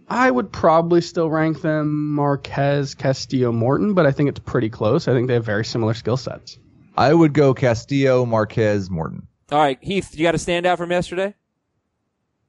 I 0.08 0.29
would 0.29 0.51
probably 0.51 1.01
still 1.01 1.29
rank 1.29 1.62
them 1.62 2.13
Marquez, 2.13 2.93
Castillo, 2.93 3.51
Morton, 3.51 3.93
but 3.93 4.05
I 4.05 4.12
think 4.12 4.29
it's 4.29 4.39
pretty 4.39 4.69
close. 4.69 5.08
I 5.08 5.13
think 5.13 5.27
they 5.27 5.34
have 5.34 5.45
very 5.45 5.65
similar 5.65 5.93
skill 5.93 6.17
sets. 6.17 6.60
I 6.95 7.13
would 7.13 7.34
go 7.34 7.53
Castillo, 7.53 8.25
Marquez, 8.25 8.89
Morton. 8.89 9.27
All 9.51 9.60
right, 9.60 9.77
Heath, 9.81 10.15
you 10.15 10.23
got 10.23 10.36
a 10.36 10.38
standout 10.38 10.77
from 10.77 10.91
yesterday? 10.91 11.34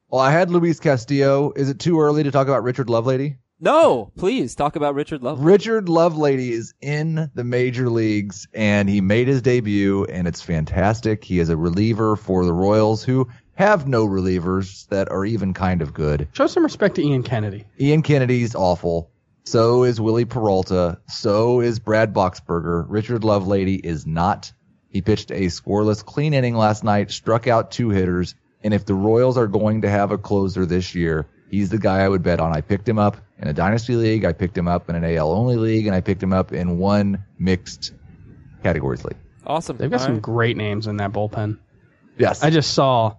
Well, 0.09 0.21
I 0.21 0.31
had 0.31 0.49
Luis 0.49 0.79
Castillo. 0.79 1.51
Is 1.55 1.69
it 1.69 1.79
too 1.79 1.99
early 1.99 2.23
to 2.23 2.31
talk 2.31 2.47
about 2.47 2.63
Richard 2.63 2.87
Lovelady? 2.87 3.37
No, 3.59 4.11
please 4.15 4.53
talk 4.53 4.75
about 4.75 4.93
Richard 4.93 5.23
Love. 5.23 5.39
Richard 5.39 5.87
Lovelady 5.87 6.51
is 6.51 6.75
in 6.79 7.31
the 7.33 7.43
major 7.43 7.89
leagues 7.89 8.47
and 8.53 8.87
he 8.87 9.01
made 9.01 9.27
his 9.27 9.41
debut 9.41 10.05
and 10.05 10.27
it's 10.27 10.43
fantastic. 10.43 11.23
He 11.23 11.39
is 11.39 11.49
a 11.49 11.57
reliever 11.57 12.15
for 12.15 12.45
the 12.45 12.53
Royals 12.53 13.03
who 13.03 13.29
have 13.55 13.87
no 13.87 14.07
relievers 14.07 14.87
that 14.89 15.09
are 15.09 15.25
even 15.25 15.55
kind 15.55 15.81
of 15.81 15.91
good. 15.91 16.27
Show 16.33 16.45
some 16.45 16.61
respect 16.61 16.95
to 16.95 17.01
Ian 17.01 17.23
Kennedy. 17.23 17.65
Ian 17.79 18.03
Kennedy's 18.03 18.53
awful. 18.53 19.09
So 19.45 19.85
is 19.85 19.99
Wily 19.99 20.25
Peralta. 20.25 20.99
So 21.07 21.61
is 21.61 21.79
Brad 21.79 22.13
Boxberger. 22.13 22.85
Richard 22.87 23.23
Lovelady 23.23 23.83
is 23.83 24.05
not. 24.05 24.53
He 24.89 25.01
pitched 25.01 25.31
a 25.31 25.47
scoreless 25.47 26.05
clean 26.05 26.35
inning 26.35 26.55
last 26.55 26.83
night, 26.83 27.09
struck 27.09 27.47
out 27.47 27.71
two 27.71 27.89
hitters, 27.89 28.35
and 28.63 28.71
if 28.71 28.85
the 28.85 28.93
Royals 28.93 29.35
are 29.35 29.47
going 29.47 29.81
to 29.81 29.89
have 29.89 30.11
a 30.11 30.17
closer 30.19 30.67
this 30.67 30.93
year, 30.93 31.27
he's 31.49 31.69
the 31.69 31.79
guy 31.79 32.01
I 32.01 32.07
would 32.07 32.21
bet 32.21 32.39
on. 32.39 32.55
I 32.55 32.61
picked 32.61 32.87
him 32.87 32.99
up 32.99 33.17
in 33.39 33.47
a 33.47 33.53
dynasty 33.53 33.95
league, 33.95 34.25
I 34.25 34.33
picked 34.33 34.57
him 34.57 34.67
up 34.67 34.89
in 34.89 34.95
an 34.95 35.03
AL 35.05 35.31
only 35.31 35.55
league, 35.55 35.87
and 35.87 35.95
I 35.95 36.01
picked 36.01 36.21
him 36.23 36.33
up 36.33 36.51
in 36.53 36.77
one 36.77 37.23
mixed 37.39 37.93
categories 38.63 39.03
league. 39.05 39.17
Awesome. 39.45 39.77
They've 39.77 39.89
got 39.89 39.99
All 40.01 40.05
some 40.05 40.13
right. 40.15 40.21
great 40.21 40.57
names 40.57 40.87
in 40.87 40.97
that 40.97 41.11
bullpen. 41.13 41.59
Yes. 42.17 42.43
I 42.43 42.49
just 42.49 42.73
saw 42.73 43.15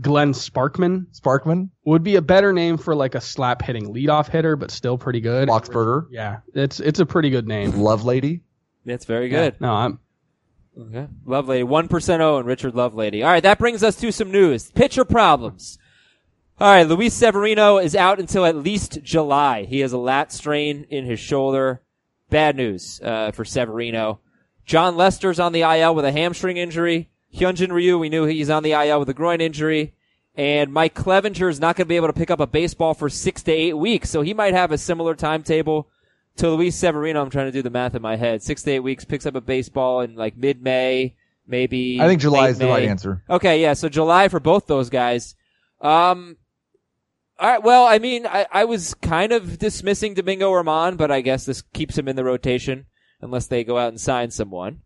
Glenn 0.00 0.32
Sparkman 0.32 1.06
Sparkman, 1.18 1.70
would 1.84 2.02
be 2.02 2.16
a 2.16 2.22
better 2.22 2.52
name 2.52 2.78
for 2.78 2.94
like 2.94 3.14
a 3.14 3.20
slap 3.20 3.62
hitting 3.62 3.92
leadoff 3.92 4.28
hitter, 4.28 4.56
but 4.56 4.70
still 4.70 4.96
pretty 4.98 5.20
good. 5.20 5.48
Boxberger, 5.48 6.06
Yeah, 6.10 6.38
it's 6.54 6.78
it's 6.80 7.00
a 7.00 7.06
pretty 7.06 7.30
good 7.30 7.46
name. 7.48 7.72
Lovelady. 7.72 8.40
That's 8.84 9.04
very 9.04 9.28
good. 9.28 9.60
No, 9.60 9.72
I'm 9.72 9.98
Okay. 10.80 11.08
Lovelady, 11.26 11.64
1% 11.64 12.20
O 12.20 12.38
and 12.38 12.46
Richard 12.46 12.74
Lovelady. 12.74 13.24
All 13.24 13.30
right, 13.30 13.42
that 13.42 13.58
brings 13.58 13.82
us 13.82 13.96
to 13.96 14.12
some 14.12 14.30
news. 14.30 14.70
Pitcher 14.70 15.04
problems. 15.04 15.76
All 16.60 16.66
right, 16.66 16.88
Luis 16.88 17.14
Severino 17.14 17.78
is 17.78 17.94
out 17.94 18.18
until 18.18 18.44
at 18.44 18.56
least 18.56 18.98
July. 19.04 19.62
He 19.62 19.78
has 19.78 19.92
a 19.92 19.98
lat 19.98 20.32
strain 20.32 20.86
in 20.90 21.04
his 21.04 21.20
shoulder. 21.20 21.82
Bad 22.30 22.56
news 22.56 23.00
uh, 23.00 23.30
for 23.30 23.44
Severino. 23.44 24.18
Jon 24.66 24.96
Lester's 24.96 25.38
on 25.38 25.52
the 25.52 25.60
IL 25.60 25.94
with 25.94 26.04
a 26.04 26.10
hamstring 26.10 26.56
injury. 26.56 27.10
Hyunjin 27.32 27.70
Ryu, 27.70 27.96
we 27.96 28.08
knew 28.08 28.24
he's 28.24 28.50
on 28.50 28.64
the 28.64 28.72
IL 28.72 28.98
with 28.98 29.08
a 29.08 29.14
groin 29.14 29.40
injury. 29.40 29.94
And 30.34 30.72
Mike 30.72 30.96
Clevinger 30.96 31.48
is 31.48 31.60
not 31.60 31.76
going 31.76 31.84
to 31.86 31.88
be 31.88 31.94
able 31.94 32.08
to 32.08 32.12
pick 32.12 32.30
up 32.30 32.40
a 32.40 32.46
baseball 32.46 32.92
for 32.92 33.08
six 33.08 33.44
to 33.44 33.52
eight 33.52 33.78
weeks, 33.78 34.10
so 34.10 34.22
he 34.22 34.34
might 34.34 34.54
have 34.54 34.72
a 34.72 34.78
similar 34.78 35.14
timetable 35.14 35.88
to 36.38 36.50
Luis 36.50 36.74
Severino. 36.74 37.22
I'm 37.22 37.30
trying 37.30 37.46
to 37.46 37.52
do 37.52 37.62
the 37.62 37.70
math 37.70 37.94
in 37.94 38.02
my 38.02 38.16
head. 38.16 38.42
Six 38.42 38.64
to 38.64 38.72
eight 38.72 38.80
weeks, 38.80 39.04
picks 39.04 39.26
up 39.26 39.36
a 39.36 39.40
baseball 39.40 40.00
in 40.00 40.16
like 40.16 40.36
mid-May, 40.36 41.14
maybe. 41.46 42.00
I 42.00 42.08
think 42.08 42.20
July 42.20 42.48
is 42.48 42.58
the 42.58 42.66
right 42.66 42.82
answer. 42.82 43.22
Okay, 43.30 43.62
yeah, 43.62 43.74
so 43.74 43.88
July 43.88 44.26
for 44.26 44.40
both 44.40 44.66
those 44.66 44.90
guys. 44.90 45.36
Um, 45.80 46.36
all 47.38 47.48
right, 47.48 47.62
well, 47.62 47.86
I 47.86 47.98
mean, 47.98 48.26
I, 48.26 48.46
I 48.50 48.64
was 48.64 48.94
kind 48.94 49.32
of 49.32 49.58
dismissing 49.58 50.14
Domingo 50.14 50.52
German, 50.52 50.96
but 50.96 51.10
I 51.10 51.20
guess 51.20 51.44
this 51.44 51.62
keeps 51.62 51.96
him 51.96 52.08
in 52.08 52.16
the 52.16 52.24
rotation 52.24 52.86
unless 53.20 53.46
they 53.46 53.64
go 53.64 53.78
out 53.78 53.88
and 53.88 54.00
sign 54.00 54.30
someone. 54.30 54.82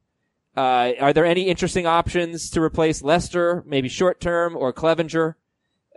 Uh, 0.57 0.93
are 1.01 1.13
there 1.13 1.25
any 1.25 1.49
interesting 1.49 1.87
options 1.87 2.51
to 2.51 2.61
replace 2.61 3.03
Lester, 3.03 3.63
maybe 3.67 3.89
short 3.89 4.21
term, 4.21 4.55
or 4.55 4.73
Clevinger 4.73 5.35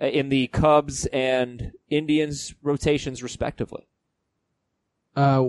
uh, 0.02 0.06
in 0.06 0.30
the 0.30 0.48
Cubs 0.48 1.06
and 1.08 1.74
Indians 1.90 2.56
rotations, 2.62 3.22
respectively? 3.22 3.88
uh, 5.16 5.48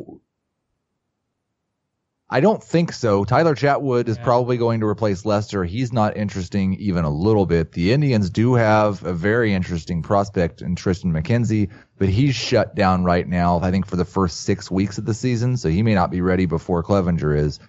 I 2.29 2.41
don't 2.41 2.63
think 2.63 2.93
so. 2.93 3.25
Tyler 3.25 3.55
Chatwood 3.55 4.09
is 4.09 4.19
probably 4.19 4.57
going 4.57 4.81
to 4.81 4.87
replace 4.87 5.25
Lester. 5.25 5.65
He's 5.65 5.93
not 5.93 6.17
interesting 6.17 6.75
even 6.75 7.05
a 7.05 7.11
little 7.11 7.47
bit. 7.47 7.71
The 7.71 7.93
Indians 7.93 8.31
do 8.31 8.55
have 8.55 9.05
a 9.05 9.13
very 9.13 9.55
interesting 9.55 10.03
prospect 10.03 10.61
in 10.61 10.75
Triston 10.75 11.13
McKenzie, 11.13 11.71
but 11.99 12.09
he's 12.09 12.35
shut 12.35 12.75
down 12.75 13.05
right 13.05 13.29
now, 13.29 13.61
I 13.61 13.71
think 13.71 13.87
for 13.87 13.95
the 13.95 14.05
first 14.05 14.41
six 14.41 14.69
weeks 14.69 14.99
of 14.99 15.05
the 15.05 15.15
season, 15.15 15.57
so 15.57 15.69
he 15.69 15.85
may 15.85 15.95
not 15.95 16.11
be 16.11 16.21
ready 16.21 16.47
before 16.47 16.83
Clevinger 16.83 17.37
is. 17.37 17.61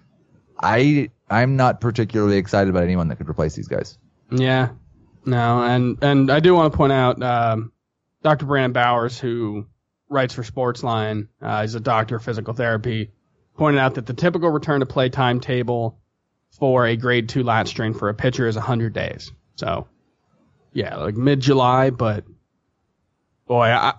I, 0.59 1.11
I'm 1.29 1.55
not 1.55 1.79
particularly 1.79 2.37
excited 2.37 2.71
about 2.71 2.83
anyone 2.83 3.09
that 3.09 3.17
could 3.17 3.29
replace 3.29 3.53
these 3.53 3.67
guys. 3.67 3.99
yeah, 4.31 4.69
no, 5.23 5.61
and 5.61 6.03
and 6.03 6.31
I 6.31 6.39
do 6.39 6.55
want 6.55 6.73
to 6.73 6.77
point 6.77 6.93
out 6.93 7.21
um, 7.21 7.71
Dr. 8.23 8.47
Brandon 8.47 8.73
Bowers, 8.73 9.19
who 9.19 9.67
writes 10.09 10.33
for 10.33 10.41
Sportsline, 10.41 11.27
uh, 11.41 11.61
he's 11.61 11.75
a 11.75 11.79
doctor 11.79 12.15
of 12.15 12.23
physical 12.23 12.55
therapy, 12.55 13.11
pointed 13.57 13.79
out 13.79 13.95
that 13.95 14.05
the 14.05 14.13
typical 14.13 14.49
return 14.49 14.79
to 14.79 14.85
play 14.85 15.09
timetable 15.09 15.99
for 16.51 16.85
a 16.85 16.95
grade 16.95 17.29
two 17.29 17.43
lat 17.43 17.67
strain 17.67 17.93
for 17.93 18.09
a 18.09 18.13
pitcher 18.13 18.47
is 18.47 18.55
100 18.55 18.93
days. 18.93 19.31
So, 19.55 19.87
yeah, 20.73 20.95
like 20.95 21.15
mid 21.15 21.39
July, 21.39 21.89
but 21.89 22.23
boy, 23.47 23.65
I 23.65 23.93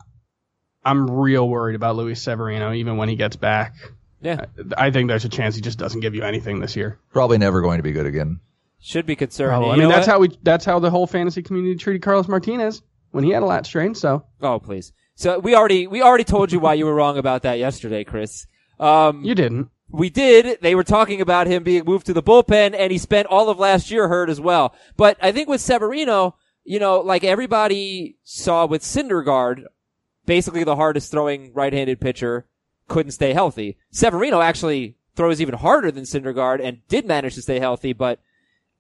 I'm 0.85 1.11
real 1.11 1.49
worried 1.49 1.75
about 1.75 1.97
Luis 1.97 2.23
Severino 2.23 2.73
even 2.73 2.97
when 2.97 3.09
he 3.09 3.17
gets 3.17 3.37
back. 3.37 3.75
Yeah. 4.21 4.47
I 4.77 4.91
think 4.91 5.09
there's 5.09 5.25
a 5.25 5.29
chance 5.29 5.55
he 5.55 5.61
just 5.61 5.79
doesn't 5.79 6.01
give 6.01 6.15
you 6.15 6.23
anything 6.23 6.61
this 6.61 6.77
year. 6.77 6.99
Probably 7.13 7.39
never 7.39 7.61
going 7.61 7.79
to 7.79 7.83
be 7.83 7.93
good 7.93 8.07
again. 8.07 8.41
Should 8.81 9.07
be 9.07 9.17
concerned. 9.17 9.51
Probably. 9.51 9.69
You 9.69 9.73
I 9.75 9.77
mean, 9.79 9.89
that's 9.89 10.07
what? 10.07 10.13
how 10.13 10.19
we 10.21 10.39
that's 10.43 10.65
how 10.65 10.79
the 10.79 10.91
whole 10.91 11.07
fantasy 11.07 11.43
community 11.43 11.77
treated 11.77 12.03
Carlos 12.03 12.29
Martinez 12.29 12.83
when 13.11 13.25
he 13.25 13.31
had 13.31 13.43
a 13.43 13.47
lat 13.47 13.67
strain. 13.67 13.95
So 13.95 14.25
Oh, 14.41 14.59
please. 14.59 14.93
So 15.15 15.41
we 15.41 15.55
already 15.55 15.87
we 15.87 16.01
already 16.01 16.25
told 16.25 16.53
you 16.53 16.61
why 16.61 16.75
you 16.75 16.87
were 16.87 16.95
wrong 16.95 17.19
about 17.19 17.43
that 17.43 17.59
yesterday, 17.59 18.05
Chris. 18.05 18.47
Um, 18.81 19.25
you 19.25 19.35
didn't. 19.35 19.71
we 19.91 20.11
did. 20.11 20.61
They 20.61 20.75
were 20.75 20.85
talking 20.85 21.21
about 21.21 21.47
him 21.47 21.63
being 21.63 21.85
moved 21.85 22.07
to 22.07 22.13
the 22.13 22.23
bullpen, 22.23 22.75
and 22.79 22.93
he 22.93 22.99
spent 22.99 23.27
all 23.27 23.49
of 23.49 23.59
last 23.59 23.91
year 23.91 24.09
hurt 24.09 24.31
as 24.31 24.41
well. 24.41 24.75
But 24.97 25.17
I 25.21 25.33
think 25.33 25.49
with 25.49 25.61
Severino, 25.61 26.37
you 26.65 26.79
know, 26.79 27.01
like 27.01 27.25
everybody 27.25 28.17
saw 28.25 28.67
with 28.67 28.83
Syndergaard, 28.83 29.65
basically 30.27 30.65
the 30.65 30.77
hardest 30.77 31.11
throwing 31.11 31.53
right-handed 31.55 32.01
pitcher 32.01 32.47
couldn't 32.87 33.13
stay 33.13 33.33
healthy. 33.33 33.77
Severino 33.91 34.41
actually 34.41 34.97
throws 35.17 35.41
even 35.41 35.55
harder 35.55 35.91
than 35.91 36.05
Syndergaard 36.05 36.61
and 36.63 36.87
did 36.89 37.07
manage 37.07 37.35
to 37.35 37.43
stay 37.43 37.59
healthy, 37.59 37.93
but 37.93 38.21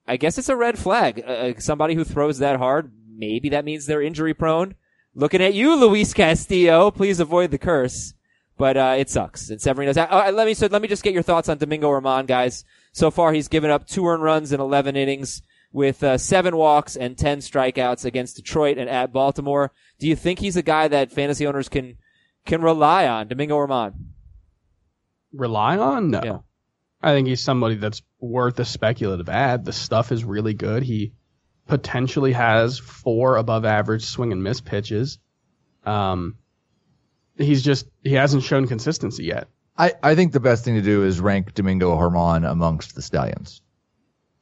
I 0.06 0.16
guess 0.16 0.38
it's 0.38 0.48
a 0.48 0.56
red 0.56 0.78
flag. 0.78 1.22
Uh, 1.26 1.52
somebody 1.58 1.94
who 1.94 2.04
throws 2.04 2.38
that 2.38 2.58
hard, 2.58 2.92
maybe 3.16 3.48
that 3.48 3.64
means 3.64 3.86
they're 3.86 4.00
injury 4.00 4.34
prone. 4.34 4.74
Looking 5.14 5.42
at 5.42 5.54
you, 5.54 5.74
Luis 5.74 6.14
Castillo. 6.14 6.90
Please 6.90 7.18
avoid 7.20 7.50
the 7.50 7.58
curse. 7.58 8.14
But 8.58 8.76
uh, 8.76 8.96
it 8.98 9.08
sucks. 9.08 9.50
And 9.50 9.60
Severino's. 9.60 9.96
Uh, 9.96 10.30
let 10.34 10.46
me 10.46 10.52
so 10.52 10.66
let 10.66 10.82
me 10.82 10.88
just 10.88 11.02
get 11.02 11.14
your 11.14 11.22
thoughts 11.22 11.48
on 11.48 11.58
Domingo 11.58 11.88
German, 11.94 12.26
guys. 12.26 12.64
So 12.92 13.10
far, 13.10 13.32
he's 13.32 13.48
given 13.48 13.70
up 13.70 13.86
two 13.86 14.06
earned 14.06 14.22
runs 14.22 14.52
in 14.52 14.60
11 14.60 14.96
innings 14.96 15.42
with 15.72 16.02
uh, 16.02 16.18
seven 16.18 16.56
walks 16.56 16.96
and 16.96 17.16
10 17.16 17.38
strikeouts 17.38 18.04
against 18.04 18.36
Detroit 18.36 18.78
and 18.78 18.90
at 18.90 19.12
Baltimore. 19.12 19.72
Do 19.98 20.08
you 20.08 20.16
think 20.16 20.40
he's 20.40 20.56
a 20.56 20.62
guy 20.62 20.88
that 20.88 21.12
fantasy 21.12 21.46
owners 21.46 21.68
can 21.68 21.96
can 22.46 22.60
rely 22.62 23.06
on, 23.06 23.28
Domingo 23.28 23.60
German? 23.60 24.14
Rely 25.32 25.78
on? 25.78 26.10
No. 26.10 26.20
Yeah. 26.24 26.38
I 27.00 27.12
think 27.12 27.28
he's 27.28 27.42
somebody 27.42 27.76
that's 27.76 28.02
worth 28.18 28.58
a 28.58 28.64
speculative 28.64 29.28
ad. 29.28 29.64
The 29.64 29.72
stuff 29.72 30.10
is 30.10 30.24
really 30.24 30.54
good. 30.54 30.82
He 30.82 31.12
potentially 31.68 32.32
has 32.32 32.78
four 32.78 33.36
above 33.36 33.64
average 33.64 34.04
swing 34.04 34.32
and 34.32 34.42
miss 34.42 34.60
pitches. 34.60 35.18
Um, 35.84 36.36
he's 37.38 37.62
just 37.62 37.86
he 38.04 38.12
hasn't 38.14 38.42
shown 38.42 38.66
consistency 38.66 39.24
yet. 39.24 39.48
I, 39.76 39.92
I 40.02 40.14
think 40.16 40.32
the 40.32 40.40
best 40.40 40.64
thing 40.64 40.74
to 40.74 40.82
do 40.82 41.04
is 41.04 41.20
rank 41.20 41.54
Domingo 41.54 41.96
German 41.98 42.44
amongst 42.44 42.94
the 42.96 43.02
Stallions. 43.02 43.62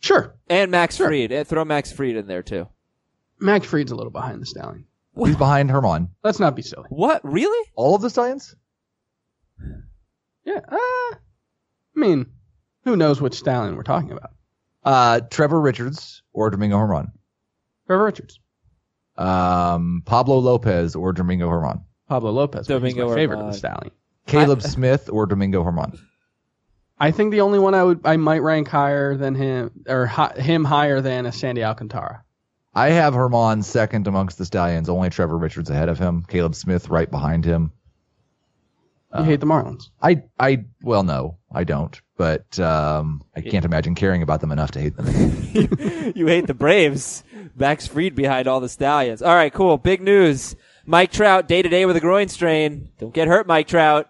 Sure, 0.01 0.35
And 0.49 0.71
Max 0.71 0.97
Fried. 0.97 1.33
Uh, 1.33 1.45
Throw 1.45 1.65
Max 1.65 1.93
Fried 1.93 2.17
in 2.17 2.27
there 2.27 2.43
too. 2.43 2.69
Max 3.41 3.67
Fried's 3.67 3.93
a 3.93 3.97
little 3.97 4.11
behind 4.13 4.41
the 4.41 4.47
stallion. 4.47 4.87
He's 5.17 5.37
behind 5.37 5.69
German. 5.71 6.11
Let's 6.23 6.39
not 6.41 6.55
be 6.57 6.63
silly. 6.63 6.87
What? 6.91 7.21
Really? 7.25 7.69
All 7.75 7.95
of 7.95 8.03
the 8.03 8.11
Stallions? 8.11 8.55
Yeah. 10.45 10.61
Uh, 10.69 10.77
I 10.77 11.17
mean, 11.95 12.27
who 12.85 12.97
knows 12.97 13.21
which 13.21 13.35
stallion 13.35 13.77
we're 13.77 13.83
talking 13.83 14.13
about? 14.13 14.31
Uh, 14.85 15.21
Trevor 15.31 15.61
Richards 15.61 16.23
or 16.33 16.51
Domingo 16.51 16.79
German. 16.79 17.13
Trevor 17.87 18.05
Richards, 18.05 18.39
Um, 19.17 20.03
Pablo 20.05 20.39
Lopez 20.39 20.95
or 20.95 21.13
Domingo 21.13 21.49
German. 21.49 21.81
Pablo 22.09 22.31
Lopez. 22.31 22.66
but 22.66 22.75
Domingo 22.75 23.09
my 23.09 23.14
favorite 23.14 23.40
of 23.40 23.47
the 23.47 23.59
stallion. 23.59 23.92
Caleb 24.27 24.62
Smith 24.62 25.09
or 25.11 25.27
Domingo 25.27 25.62
German. 25.62 25.99
I 26.99 27.11
think 27.11 27.31
the 27.31 27.42
only 27.42 27.59
one 27.59 27.75
I 27.75 27.85
would 27.85 28.01
I 28.05 28.16
might 28.16 28.42
rank 28.42 28.69
higher 28.69 29.16
than 29.16 29.35
him 29.35 29.71
or 29.87 30.07
hi, 30.07 30.35
him 30.38 30.64
higher 30.64 31.01
than 31.01 31.27
is 31.27 31.37
Sandy 31.37 31.62
Alcantara. 31.62 32.25
I 32.75 32.90
have 32.90 33.14
German 33.14 33.62
second 33.62 34.07
amongst 34.07 34.38
the 34.38 34.45
Stallions, 34.45 34.88
only 34.88 35.09
Trevor 35.11 35.38
Richards 35.38 35.71
ahead 35.71 35.88
of 35.88 35.99
him. 35.99 36.25
Caleb 36.29 36.55
Smith 36.55 36.88
right 36.90 37.11
behind 37.11 37.45
him. 37.45 37.73
You 39.16 39.23
hate 39.23 39.40
the 39.40 39.47
Marlins. 39.47 39.88
I, 40.03 40.25
I, 40.38 40.66
well, 40.83 41.03
no, 41.03 41.38
I 41.51 41.64
don't, 41.64 41.99
but, 42.19 42.59
um, 42.61 43.23
I 43.35 43.40
can't 43.40 43.64
imagine 43.64 43.95
caring 43.95 44.21
about 44.21 44.42
them 44.42 44.53
enough 44.53 44.73
to 44.73 44.81
hate 44.81 44.95
them. 44.95 45.07
you 46.14 46.27
hate 46.27 46.47
the 46.47 46.55
Braves. 46.55 47.25
Max 47.55 47.87
Fried 47.87 48.14
behind 48.14 48.47
all 48.47 48.61
the 48.61 48.69
Stallions. 48.69 49.23
All 49.23 49.35
right, 49.35 49.53
cool. 49.53 49.79
Big 49.79 50.03
news. 50.03 50.55
Mike 50.87 51.11
Trout 51.11 51.49
day 51.49 51.62
to 51.62 51.68
day 51.68 51.85
with 51.85 51.96
a 51.96 52.01
groin 52.01 52.29
strain. 52.29 52.90
Don't 52.99 53.12
get 53.12 53.29
hurt, 53.29 53.46
Mike 53.46 53.66
Trout. 53.66 54.09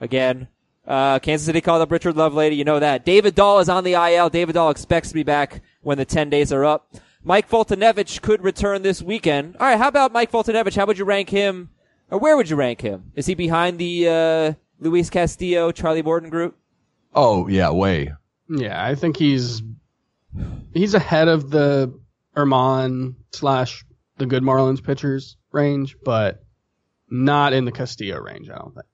Again. 0.00 0.48
Uh, 0.86 1.18
Kansas 1.18 1.46
City 1.46 1.60
called 1.60 1.80
up 1.80 1.90
Richard 1.90 2.14
Lovelady. 2.14 2.56
You 2.56 2.64
know 2.64 2.80
that. 2.80 3.04
David 3.04 3.34
Dahl 3.34 3.58
is 3.60 3.68
on 3.68 3.84
the 3.84 3.92
IL. 3.94 4.28
David 4.28 4.54
Dahl 4.54 4.70
expects 4.70 5.08
to 5.08 5.14
be 5.14 5.22
back 5.22 5.62
when 5.82 5.96
the 5.96 6.04
10 6.04 6.28
days 6.30 6.52
are 6.52 6.64
up. 6.64 6.94
Mike 7.22 7.48
Foltynewicz 7.48 8.20
could 8.20 8.42
return 8.42 8.82
this 8.82 9.00
weekend. 9.00 9.56
All 9.56 9.66
right, 9.66 9.78
how 9.78 9.88
about 9.88 10.12
Mike 10.12 10.30
Foltynewicz? 10.30 10.76
How 10.76 10.84
would 10.84 10.98
you 10.98 11.06
rank 11.06 11.30
him? 11.30 11.70
Or 12.10 12.18
where 12.18 12.36
would 12.36 12.50
you 12.50 12.56
rank 12.56 12.82
him? 12.82 13.12
Is 13.14 13.24
he 13.24 13.34
behind 13.34 13.78
the 13.78 14.08
uh, 14.08 14.52
Luis 14.78 15.08
Castillo, 15.08 15.72
Charlie 15.72 16.02
Morton 16.02 16.28
group? 16.28 16.56
oh, 17.14 17.48
yeah, 17.48 17.70
way. 17.70 18.12
Yeah, 18.48 18.84
I 18.84 18.94
think 18.94 19.16
he's 19.16 19.62
he's 20.74 20.92
ahead 20.94 21.28
of 21.28 21.50
the 21.50 21.98
German 22.36 23.16
slash 23.32 23.84
the 24.18 24.26
good 24.26 24.42
Marlins 24.42 24.82
pitchers 24.84 25.36
range, 25.54 25.96
but 26.04 26.44
not 27.08 27.52
in 27.52 27.64
the 27.64 27.72
Castillo 27.72 28.18
range. 28.20 28.50
I 28.50 28.56
don't 28.56 28.74
think. 28.74 28.86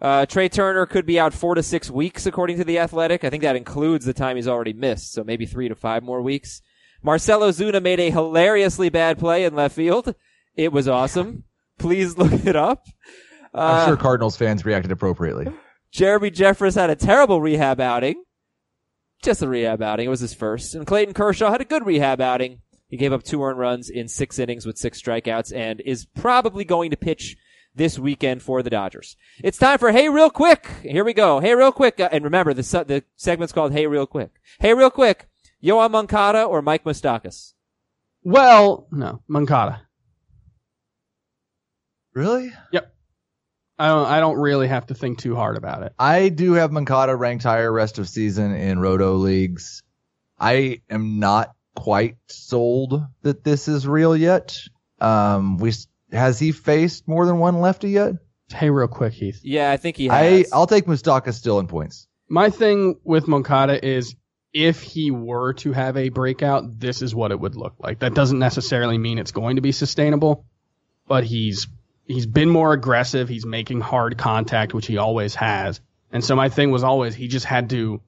Uh, 0.00 0.26
Trea 0.26 0.48
Turner 0.48 0.86
could 0.86 1.06
be 1.06 1.18
out 1.18 1.34
four 1.34 1.56
to 1.56 1.62
six 1.62 1.90
weeks, 1.90 2.24
according 2.24 2.56
to 2.58 2.64
the 2.64 2.78
Athletic. 2.78 3.24
I 3.24 3.30
think 3.30 3.42
that 3.42 3.56
includes 3.56 4.04
the 4.04 4.12
time 4.14 4.36
he's 4.36 4.46
already 4.46 4.72
missed, 4.72 5.12
so 5.12 5.24
maybe 5.24 5.44
three 5.44 5.68
to 5.68 5.74
five 5.74 6.04
more 6.04 6.22
weeks. 6.22 6.62
Marcell 7.02 7.40
Ozuna 7.40 7.82
made 7.82 7.98
a 8.00 8.10
hilariously 8.10 8.88
bad 8.90 9.18
play 9.18 9.44
in 9.44 9.54
left 9.56 9.74
field. 9.74 10.14
It 10.54 10.72
was 10.72 10.86
awesome. 10.88 11.44
Please 11.78 12.16
look 12.18 12.32
it 12.46 12.54
up. 12.56 12.84
I'm 13.54 13.82
Uh, 13.82 13.86
sure 13.86 13.96
Cardinals 13.96 14.36
fans 14.36 14.64
reacted 14.64 14.92
appropriately. 14.92 15.48
Jeremy 15.90 16.30
Jeffress 16.30 16.74
had 16.76 16.90
a 16.90 16.96
terrible 16.96 17.40
rehab 17.40 17.80
outing. 17.80 18.22
Just 19.22 19.42
a 19.42 19.48
rehab 19.48 19.82
outing. 19.82 20.06
It 20.06 20.10
was 20.10 20.20
his 20.20 20.34
first. 20.34 20.74
And 20.76 20.86
Clayton 20.86 21.14
Kershaw 21.14 21.50
had 21.50 21.60
a 21.60 21.64
good 21.64 21.84
rehab 21.86 22.20
outing. 22.20 22.60
He 22.88 22.96
gave 22.96 23.12
up 23.12 23.22
two 23.22 23.42
earned 23.42 23.58
runs 23.58 23.90
in 23.90 24.08
six 24.08 24.38
innings 24.38 24.64
with 24.64 24.78
six 24.78 25.00
strikeouts 25.00 25.54
and 25.54 25.80
is 25.80 26.06
probably 26.06 26.64
going 26.64 26.90
to 26.90 26.96
pitch 26.96 27.36
this 27.74 27.98
weekend 27.98 28.42
for 28.42 28.62
the 28.62 28.70
Dodgers. 28.70 29.16
It's 29.44 29.58
time 29.58 29.78
for 29.78 29.92
Hey 29.92 30.08
Real 30.08 30.30
Quick. 30.30 30.66
Here 30.82 31.04
we 31.04 31.12
go. 31.12 31.40
Hey 31.40 31.54
Real 31.54 31.72
Quick. 31.72 32.00
Uh, 32.00 32.08
and 32.10 32.24
remember, 32.24 32.54
the, 32.54 32.62
se- 32.62 32.84
the 32.84 33.04
segment's 33.16 33.52
called 33.52 33.72
Hey 33.72 33.86
Real 33.86 34.06
Quick. 34.06 34.30
Hey 34.58 34.74
Real 34.74 34.90
Quick. 34.90 35.28
Yoan 35.62 35.90
Moncada 35.90 36.42
or 36.44 36.62
Mike 36.62 36.84
Moustakas? 36.84 37.52
Well, 38.22 38.86
no, 38.90 39.22
Moncada. 39.28 39.82
Really? 42.14 42.52
Yep. 42.72 42.94
I 43.78 43.88
don't. 43.88 44.06
I 44.06 44.18
don't 44.20 44.38
really 44.38 44.66
have 44.66 44.86
to 44.86 44.94
think 44.94 45.18
too 45.18 45.36
hard 45.36 45.56
about 45.56 45.84
it. 45.84 45.92
I 45.98 46.30
do 46.30 46.54
have 46.54 46.72
Moncada 46.72 47.14
ranked 47.14 47.44
higher 47.44 47.72
rest 47.72 47.98
of 47.98 48.08
season 48.08 48.52
in 48.54 48.80
roto 48.80 49.14
leagues. 49.14 49.84
I 50.36 50.80
am 50.90 51.20
not 51.20 51.54
quite 51.78 52.16
sold 52.26 53.00
that 53.22 53.44
this 53.44 53.68
is 53.68 53.86
real 53.86 54.16
yet. 54.16 54.58
Um, 55.00 55.58
we 55.58 55.72
has 56.10 56.38
he 56.38 56.50
faced 56.50 57.06
more 57.06 57.24
than 57.24 57.38
one 57.38 57.60
lefty 57.60 57.90
yet? 57.90 58.14
Hey, 58.52 58.68
real 58.70 58.88
quick, 58.88 59.12
Heath. 59.12 59.40
Yeah, 59.44 59.70
I 59.70 59.76
think 59.76 59.96
he 59.96 60.10
I. 60.10 60.44
I'll 60.52 60.66
take 60.66 60.86
Moustakas 60.86 61.34
still 61.34 61.60
in 61.60 61.68
points. 61.68 62.08
My 62.28 62.50
thing 62.50 62.96
with 63.04 63.28
Moncada 63.28 63.84
is 63.84 64.16
if 64.52 64.82
he 64.82 65.12
were 65.12 65.52
to 65.54 65.72
have 65.72 65.96
a 65.96 66.08
breakout, 66.08 66.80
this 66.80 67.00
is 67.00 67.14
what 67.14 67.30
it 67.30 67.38
would 67.38 67.54
look 67.54 67.74
like. 67.78 68.00
That 68.00 68.14
doesn't 68.14 68.38
necessarily 68.38 68.98
mean 68.98 69.18
it's 69.18 69.32
going 69.32 69.56
to 69.56 69.62
be 69.62 69.72
sustainable, 69.72 70.46
but 71.06 71.22
he's 71.22 71.68
he's 72.06 72.26
been 72.26 72.48
more 72.48 72.72
aggressive. 72.72 73.28
He's 73.28 73.46
making 73.46 73.82
hard 73.82 74.18
contact, 74.18 74.74
which 74.74 74.86
he 74.86 74.98
always 74.98 75.36
has. 75.36 75.80
And 76.10 76.24
so 76.24 76.34
my 76.34 76.48
thing 76.48 76.72
was 76.72 76.82
always 76.82 77.14
he 77.14 77.28
just 77.28 77.46
had 77.46 77.70
to 77.70 78.02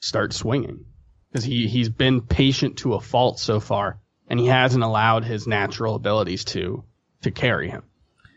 start 0.00 0.32
swinging 0.32 0.86
because 1.34 1.44
he 1.44 1.66
he's 1.66 1.88
been 1.88 2.20
patient 2.20 2.78
to 2.78 2.94
a 2.94 3.00
fault 3.00 3.40
so 3.40 3.58
far, 3.58 3.98
and 4.28 4.38
he 4.38 4.46
hasn't 4.46 4.84
allowed 4.84 5.24
his 5.24 5.48
natural 5.48 5.96
abilities 5.96 6.44
to 6.44 6.84
to 7.22 7.32
carry 7.32 7.68
him. 7.68 7.82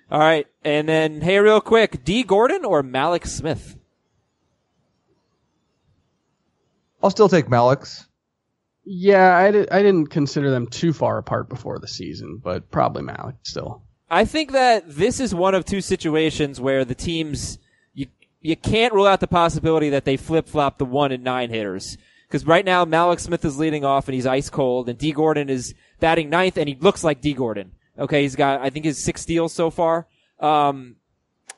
All 0.09 0.19
right. 0.19 0.47
And 0.63 0.89
then, 0.89 1.21
hey, 1.21 1.37
real 1.37 1.61
quick, 1.61 2.03
Dee 2.03 2.23
Gordon 2.23 2.65
or 2.65 2.81
Mallex 2.81 3.27
Smith? 3.27 3.77
I'll 7.03 7.11
still 7.11 7.29
take 7.29 7.47
Mallex. 7.47 8.07
Yeah, 8.85 9.35
I, 9.35 9.51
di- 9.51 9.69
I 9.69 9.81
didn't 9.83 10.07
consider 10.07 10.49
them 10.49 10.65
too 10.65 10.93
far 10.93 11.17
apart 11.17 11.49
before 11.49 11.77
the 11.77 11.89
season, 11.89 12.39
but 12.41 12.71
probably 12.71 13.03
Malik 13.03 13.35
still. 13.43 13.83
I 14.09 14.23
think 14.23 14.53
that 14.53 14.85
this 14.87 15.19
is 15.19 15.35
one 15.35 15.53
of 15.53 15.65
two 15.65 15.81
situations 15.81 16.61
where 16.61 16.85
the 16.85 16.95
teams 16.95 17.59
you 17.93 18.07
you 18.41 18.55
can't 18.55 18.93
rule 18.93 19.05
out 19.05 19.19
the 19.19 19.27
possibility 19.27 19.89
that 19.89 20.05
they 20.05 20.17
flip 20.17 20.47
flop 20.47 20.79
the 20.79 20.85
one 20.85 21.11
and 21.11 21.23
nine 21.23 21.49
hitters 21.49 21.97
because 22.27 22.45
right 22.45 22.65
now 22.65 22.85
Mallex 22.85 23.21
Smith 23.21 23.43
is 23.45 23.57
leading 23.57 23.85
off 23.85 24.07
and 24.07 24.15
he's 24.15 24.25
ice 24.25 24.49
cold, 24.49 24.89
and 24.89 24.97
Dee 24.97 25.11
Gordon 25.11 25.49
is 25.49 25.73
batting 25.99 26.29
ninth 26.29 26.57
and 26.57 26.67
he 26.67 26.75
looks 26.75 27.03
like 27.03 27.21
Dee 27.21 27.33
Gordon. 27.33 27.71
Okay, 27.97 28.21
he's 28.21 28.35
got 28.35 28.61
I 28.61 28.69
think 28.69 28.85
his 28.85 29.03
six 29.03 29.21
steals 29.21 29.53
so 29.53 29.69
far. 29.69 30.07
Um, 30.39 30.97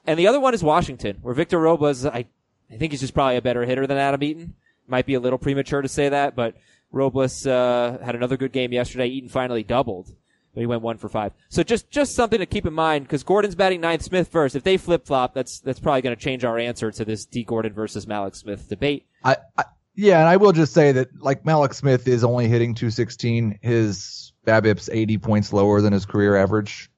and 0.08 0.18
the 0.18 0.28
other 0.28 0.40
one 0.40 0.54
is 0.54 0.64
Washington, 0.64 1.18
where 1.22 1.34
Victor 1.34 1.60
Robles 1.60 2.06
I 2.06 2.26
I 2.72 2.78
think 2.78 2.92
he's 2.92 3.02
just 3.02 3.14
probably 3.14 3.38
a 3.38 3.42
better 3.42 3.66
hitter 3.66 3.88
than 3.88 3.98
Adam 3.98 4.22
Eaton. 4.24 4.56
Might 4.88 5.06
be 5.06 5.14
a 5.16 5.20
little 5.20 5.40
premature 5.40 5.82
to 5.82 5.88
say 5.88 6.10
that, 6.10 6.36
but 6.36 6.56
Robles 6.92 7.46
uh, 7.46 8.00
had 8.04 8.16
another 8.16 8.38
good 8.38 8.52
game 8.52 8.74
yesterday. 8.74 9.08
Eaton 9.08 9.30
finally 9.30 9.64
doubled. 9.64 10.16
But 10.54 10.62
he 10.62 10.66
went 10.66 10.82
one 10.82 10.98
for 10.98 11.10
five. 11.10 11.34
So 11.50 11.62
just 11.62 11.92
just 11.92 12.16
something 12.16 12.40
to 12.40 12.46
keep 12.48 12.66
in 12.66 12.74
mind 12.74 13.06
because 13.06 13.22
Gordon's 13.24 13.54
batting 13.54 13.82
ninth, 13.82 14.02
Smith 14.02 14.30
first. 14.30 14.56
If 14.56 14.64
they 14.64 14.78
flip 14.78 15.06
flop, 15.06 15.36
that's 15.36 15.60
that's 15.60 15.80
probably 15.80 16.02
going 16.02 16.16
to 16.16 16.22
change 16.22 16.44
our 16.44 16.58
answer 16.58 16.92
to 16.92 17.06
this 17.06 17.26
Dee 17.26 17.44
Gordon 17.44 17.74
versus 17.74 18.08
Mallex 18.08 18.38
Smith 18.38 18.68
debate. 18.68 19.06
I, 19.24 19.38
I 19.56 19.66
yeah, 20.00 20.20
and 20.20 20.30
I 20.30 20.38
will 20.38 20.54
just 20.54 20.74
say 20.74 20.94
that 20.94 21.22
like 21.22 21.44
Mallex 21.44 21.74
Smith 21.74 22.08
is 22.08 22.24
only 22.24 22.48
hitting 22.48 22.74
216. 22.74 23.60
His 23.62 24.32
BABIP's 24.48 24.90
80 24.90 25.18
points 25.18 25.52
lower 25.52 25.82
than 25.82 25.92
his 25.92 26.06
career 26.06 26.38
average, 26.38 26.90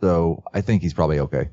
so 0.00 0.42
I 0.52 0.60
think 0.60 0.82
he's 0.82 0.92
probably 0.92 1.20
okay. 1.20 1.50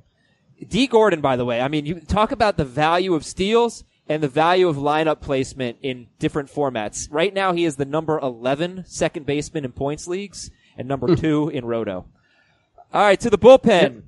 Dee 0.67 0.87
Gordon, 0.87 1.21
by 1.21 1.35
the 1.35 1.45
way, 1.45 1.61
I 1.61 1.67
mean, 1.67 1.85
you 1.85 1.99
talk 1.99 2.31
about 2.31 2.57
the 2.57 2.65
value 2.65 3.13
of 3.13 3.23
steals 3.23 3.83
and 4.09 4.23
the 4.23 4.27
value 4.27 4.67
of 4.67 4.77
lineup 4.77 5.21
placement 5.21 5.77
in 5.83 6.07
different 6.17 6.49
formats. 6.49 7.07
Right 7.11 7.33
now, 7.33 7.53
he 7.53 7.65
is 7.65 7.75
the 7.75 7.85
number 7.85 8.17
11 8.17 8.85
second 8.87 9.27
baseman 9.27 9.63
in 9.63 9.73
points 9.73 10.07
leagues 10.07 10.49
and 10.75 10.87
number 10.87 11.07
hmm. 11.07 11.15
two 11.15 11.49
in 11.49 11.65
Roto. 11.65 12.05
All 12.91 13.01
right, 13.01 13.19
to 13.19 13.29
the 13.29 13.37
bullpen. 13.37 14.01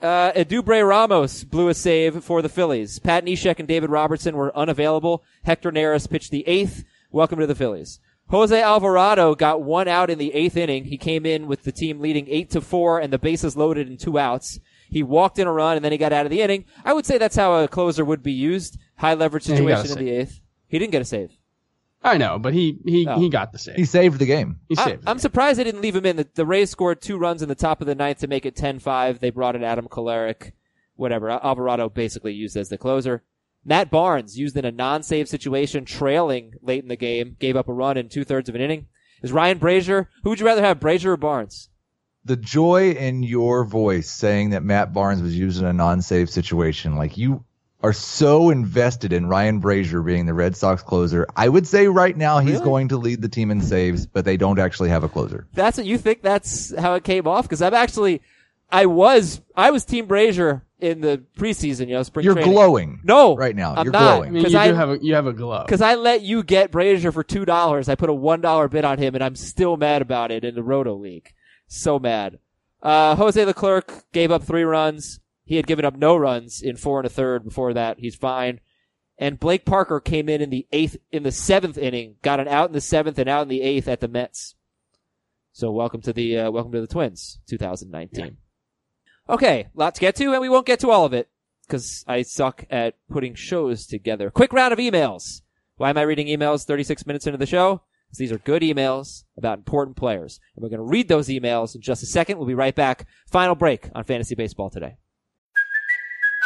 Uh, 0.00 0.32
Edubray 0.32 0.86
Ramos 0.86 1.42
blew 1.44 1.68
a 1.68 1.74
save 1.74 2.22
for 2.22 2.40
the 2.40 2.48
Phillies. 2.48 2.98
Pat 3.00 3.24
Neshek 3.24 3.58
and 3.58 3.66
David 3.66 3.90
Robertson 3.90 4.36
were 4.36 4.56
unavailable. 4.56 5.24
Hector 5.42 5.72
Neris 5.72 6.08
pitched 6.08 6.30
the 6.30 6.46
eighth. 6.46 6.84
Welcome 7.10 7.40
to 7.40 7.46
the 7.46 7.54
Phillies. 7.54 7.98
Jose 8.30 8.60
Alvarado 8.60 9.34
got 9.34 9.62
one 9.62 9.88
out 9.88 10.10
in 10.10 10.18
the 10.18 10.34
eighth 10.34 10.56
inning. 10.56 10.84
He 10.84 10.98
came 10.98 11.24
in 11.24 11.46
with 11.46 11.62
the 11.64 11.72
team 11.72 11.98
leading 11.98 12.28
eight 12.28 12.50
to 12.50 12.60
four 12.60 13.00
and 13.00 13.12
the 13.12 13.18
bases 13.18 13.56
loaded 13.56 13.88
and 13.88 13.98
two 13.98 14.18
outs. 14.18 14.60
He 14.90 15.02
walked 15.02 15.38
in 15.38 15.46
a 15.46 15.52
run 15.52 15.76
and 15.76 15.84
then 15.84 15.92
he 15.92 15.98
got 15.98 16.12
out 16.12 16.26
of 16.26 16.30
the 16.30 16.42
inning. 16.42 16.66
I 16.84 16.92
would 16.92 17.06
say 17.06 17.18
that's 17.18 17.36
how 17.36 17.54
a 17.54 17.68
closer 17.68 18.04
would 18.04 18.22
be 18.22 18.32
used. 18.32 18.78
High 18.98 19.14
leverage 19.14 19.48
Yeah, 19.48 19.56
situation 19.56 19.98
in 19.98 20.04
the 20.04 20.10
eighth. 20.12 20.40
He 20.68 20.78
didn't 20.78 20.92
get 20.92 21.02
a 21.02 21.06
save. 21.06 21.37
I 22.02 22.16
know, 22.16 22.38
but 22.38 22.54
he 22.54 22.78
he 22.86 23.06
Oh. 23.08 23.18
he 23.18 23.28
got 23.28 23.50
the 23.52 23.58
save. 23.58 23.74
He 23.76 23.84
saved 23.84 24.18
the 24.20 24.26
game. 24.26 24.60
He 24.68 24.76
I, 24.76 24.84
saved. 24.84 25.02
I'm 25.06 25.16
it. 25.16 25.20
surprised 25.20 25.58
they 25.58 25.64
didn't 25.64 25.80
leave 25.82 25.96
him 25.96 26.06
in. 26.06 26.16
The, 26.16 26.28
the 26.34 26.46
Rays 26.46 26.70
scored 26.70 27.00
two 27.00 27.18
runs 27.18 27.42
in 27.42 27.48
the 27.48 27.54
top 27.54 27.80
of 27.80 27.86
the 27.86 27.94
ninth 27.94 28.18
to 28.20 28.28
make 28.28 28.46
it 28.46 28.54
10-5. 28.54 29.18
They 29.18 29.30
brought 29.30 29.56
in 29.56 29.64
Adam 29.64 29.88
Kolarek. 29.88 30.52
Whatever. 30.94 31.30
Alvarado 31.30 31.88
basically 31.88 32.32
used 32.34 32.56
as 32.56 32.68
the 32.68 32.78
closer. 32.78 33.22
Matt 33.64 33.90
Barnes 33.90 34.38
used 34.38 34.56
in 34.56 34.64
a 34.64 34.70
non-save 34.72 35.28
situation, 35.28 35.84
trailing 35.84 36.54
late 36.62 36.82
in 36.82 36.88
the 36.88 36.96
game, 36.96 37.36
gave 37.38 37.56
up 37.56 37.68
a 37.68 37.72
run 37.72 37.96
in 37.96 38.08
two 38.08 38.24
thirds 38.24 38.48
of 38.48 38.54
an 38.54 38.60
inning. 38.60 38.86
Is 39.22 39.32
Ryan 39.32 39.58
Brasier? 39.58 40.06
Who 40.22 40.30
would 40.30 40.40
you 40.40 40.46
rather 40.46 40.62
have, 40.62 40.78
Brasier 40.80 41.06
or 41.12 41.16
Barnes? 41.16 41.68
The 42.24 42.36
joy 42.36 42.92
in 42.92 43.22
your 43.24 43.64
voice 43.64 44.10
saying 44.10 44.50
that 44.50 44.62
Matt 44.62 44.92
Barnes 44.92 45.20
was 45.22 45.36
used 45.36 45.60
in 45.60 45.66
a 45.66 45.72
non-save 45.72 46.30
situation, 46.30 46.96
like 46.96 47.16
you 47.18 47.44
are 47.80 47.92
so 47.92 48.50
invested 48.50 49.12
in 49.12 49.26
Ryan 49.26 49.60
Brasier 49.62 50.04
being 50.04 50.26
the 50.26 50.34
Red 50.34 50.56
Sox 50.56 50.82
closer. 50.82 51.26
I 51.36 51.48
would 51.48 51.66
say 51.66 51.86
right 51.86 52.16
now 52.16 52.40
he's 52.40 52.54
Really? 52.54 52.64
going 52.64 52.88
to 52.88 52.96
lead 52.96 53.22
the 53.22 53.28
team 53.28 53.50
in 53.52 53.60
saves, 53.60 54.06
but 54.06 54.24
they 54.24 54.36
don't 54.36 54.58
actually 54.58 54.88
have 54.88 55.04
a 55.04 55.08
closer. 55.08 55.46
That's 55.54 55.76
what 55.78 55.86
you 55.86 55.96
think? 55.98 56.22
That's 56.22 56.74
how 56.76 56.94
it 56.94 57.04
came 57.04 57.28
off? 57.28 57.44
Because 57.44 57.62
I'm 57.62 57.74
actually, 57.74 58.20
I 58.70 58.86
was, 58.86 59.40
I 59.54 59.70
was 59.70 59.84
Team 59.84 60.08
Brasier 60.08 60.62
in 60.80 61.00
the 61.02 61.22
preseason. 61.36 61.86
You 61.86 61.94
know, 61.94 62.02
spring 62.02 62.24
You're 62.24 62.34
training. 62.34 62.52
glowing. 62.52 63.00
No, 63.04 63.36
right 63.36 63.54
now. 63.54 63.74
I'm 63.76 63.84
You're 63.84 63.92
not. 63.92 64.02
I 64.02 64.16
glowing. 64.16 64.32
mean, 64.32 64.42
'cause 64.42 64.52
you 64.52 64.58
I- 64.58 64.68
do 64.68 64.74
have 64.74 64.90
a 64.90 64.98
you 65.00 65.14
have 65.14 65.26
a 65.28 65.32
glove. 65.32 65.66
Because 65.66 65.80
I 65.80 65.94
let 65.94 66.22
you 66.22 66.42
get 66.42 66.72
Brasier 66.72 67.12
for 67.12 67.22
two 67.22 67.44
dollars. 67.44 67.88
I 67.88 67.94
put 67.94 68.10
a 68.10 68.14
one 68.14 68.40
dollar 68.40 68.66
bid 68.68 68.84
on 68.84 68.98
him, 68.98 69.14
and 69.14 69.22
I'm 69.22 69.36
still 69.36 69.76
mad 69.76 70.02
about 70.02 70.30
it 70.32 70.44
in 70.44 70.54
the 70.56 70.62
Roto 70.64 70.94
League. 70.94 71.32
So 71.68 71.98
mad. 72.00 72.38
Uh, 72.82 73.14
Jose 73.16 73.44
Leclerc 73.44 74.04
gave 74.12 74.30
up 74.32 74.42
three 74.44 74.62
runs. 74.64 75.20
He 75.48 75.56
had 75.56 75.66
given 75.66 75.86
up 75.86 75.96
no 75.96 76.14
runs 76.14 76.60
in 76.60 76.76
four 76.76 76.98
and 76.98 77.06
a 77.06 77.08
third 77.08 77.42
before 77.42 77.72
that. 77.72 77.98
He's 77.98 78.14
fine. 78.14 78.60
And 79.16 79.40
Blake 79.40 79.64
Parker 79.64 79.98
came 79.98 80.28
in 80.28 80.42
in 80.42 80.50
the 80.50 80.66
eighth, 80.72 80.98
in 81.10 81.22
the 81.22 81.32
seventh 81.32 81.78
inning, 81.78 82.16
got 82.20 82.38
an 82.38 82.48
out 82.48 82.68
in 82.68 82.74
the 82.74 82.82
seventh 82.82 83.18
and 83.18 83.30
out 83.30 83.44
in 83.44 83.48
the 83.48 83.62
eighth 83.62 83.88
at 83.88 84.00
the 84.00 84.08
Mets. 84.08 84.56
So 85.52 85.70
welcome 85.70 86.02
to 86.02 86.12
the 86.12 86.36
uh, 86.38 86.50
welcome 86.50 86.72
to 86.72 86.82
the 86.82 86.86
Twins, 86.86 87.40
2019. 87.48 88.36
Okay, 89.30 89.68
lot 89.74 89.94
to 89.94 90.00
get 90.02 90.16
to, 90.16 90.32
and 90.32 90.42
we 90.42 90.50
won't 90.50 90.66
get 90.66 90.80
to 90.80 90.90
all 90.90 91.06
of 91.06 91.14
it 91.14 91.30
because 91.66 92.04
I 92.06 92.20
suck 92.20 92.66
at 92.68 92.96
putting 93.10 93.34
shows 93.34 93.86
together. 93.86 94.30
Quick 94.30 94.52
round 94.52 94.74
of 94.74 94.78
emails. 94.78 95.40
Why 95.76 95.88
am 95.88 95.96
I 95.96 96.02
reading 96.02 96.26
emails 96.26 96.66
36 96.66 97.06
minutes 97.06 97.26
into 97.26 97.38
the 97.38 97.46
show? 97.46 97.80
Because 98.06 98.18
these 98.18 98.32
are 98.32 98.38
good 98.38 98.60
emails 98.60 99.24
about 99.38 99.56
important 99.56 99.96
players. 99.96 100.40
And 100.54 100.62
we're 100.62 100.68
going 100.68 100.86
to 100.86 100.92
read 100.92 101.08
those 101.08 101.28
emails 101.28 101.74
in 101.74 101.80
just 101.80 102.02
a 102.02 102.06
second. 102.06 102.36
We'll 102.36 102.46
be 102.46 102.54
right 102.54 102.74
back. 102.74 103.06
Final 103.30 103.54
break 103.54 103.88
on 103.94 104.04
Fantasy 104.04 104.34
Baseball 104.34 104.68
today. 104.68 104.98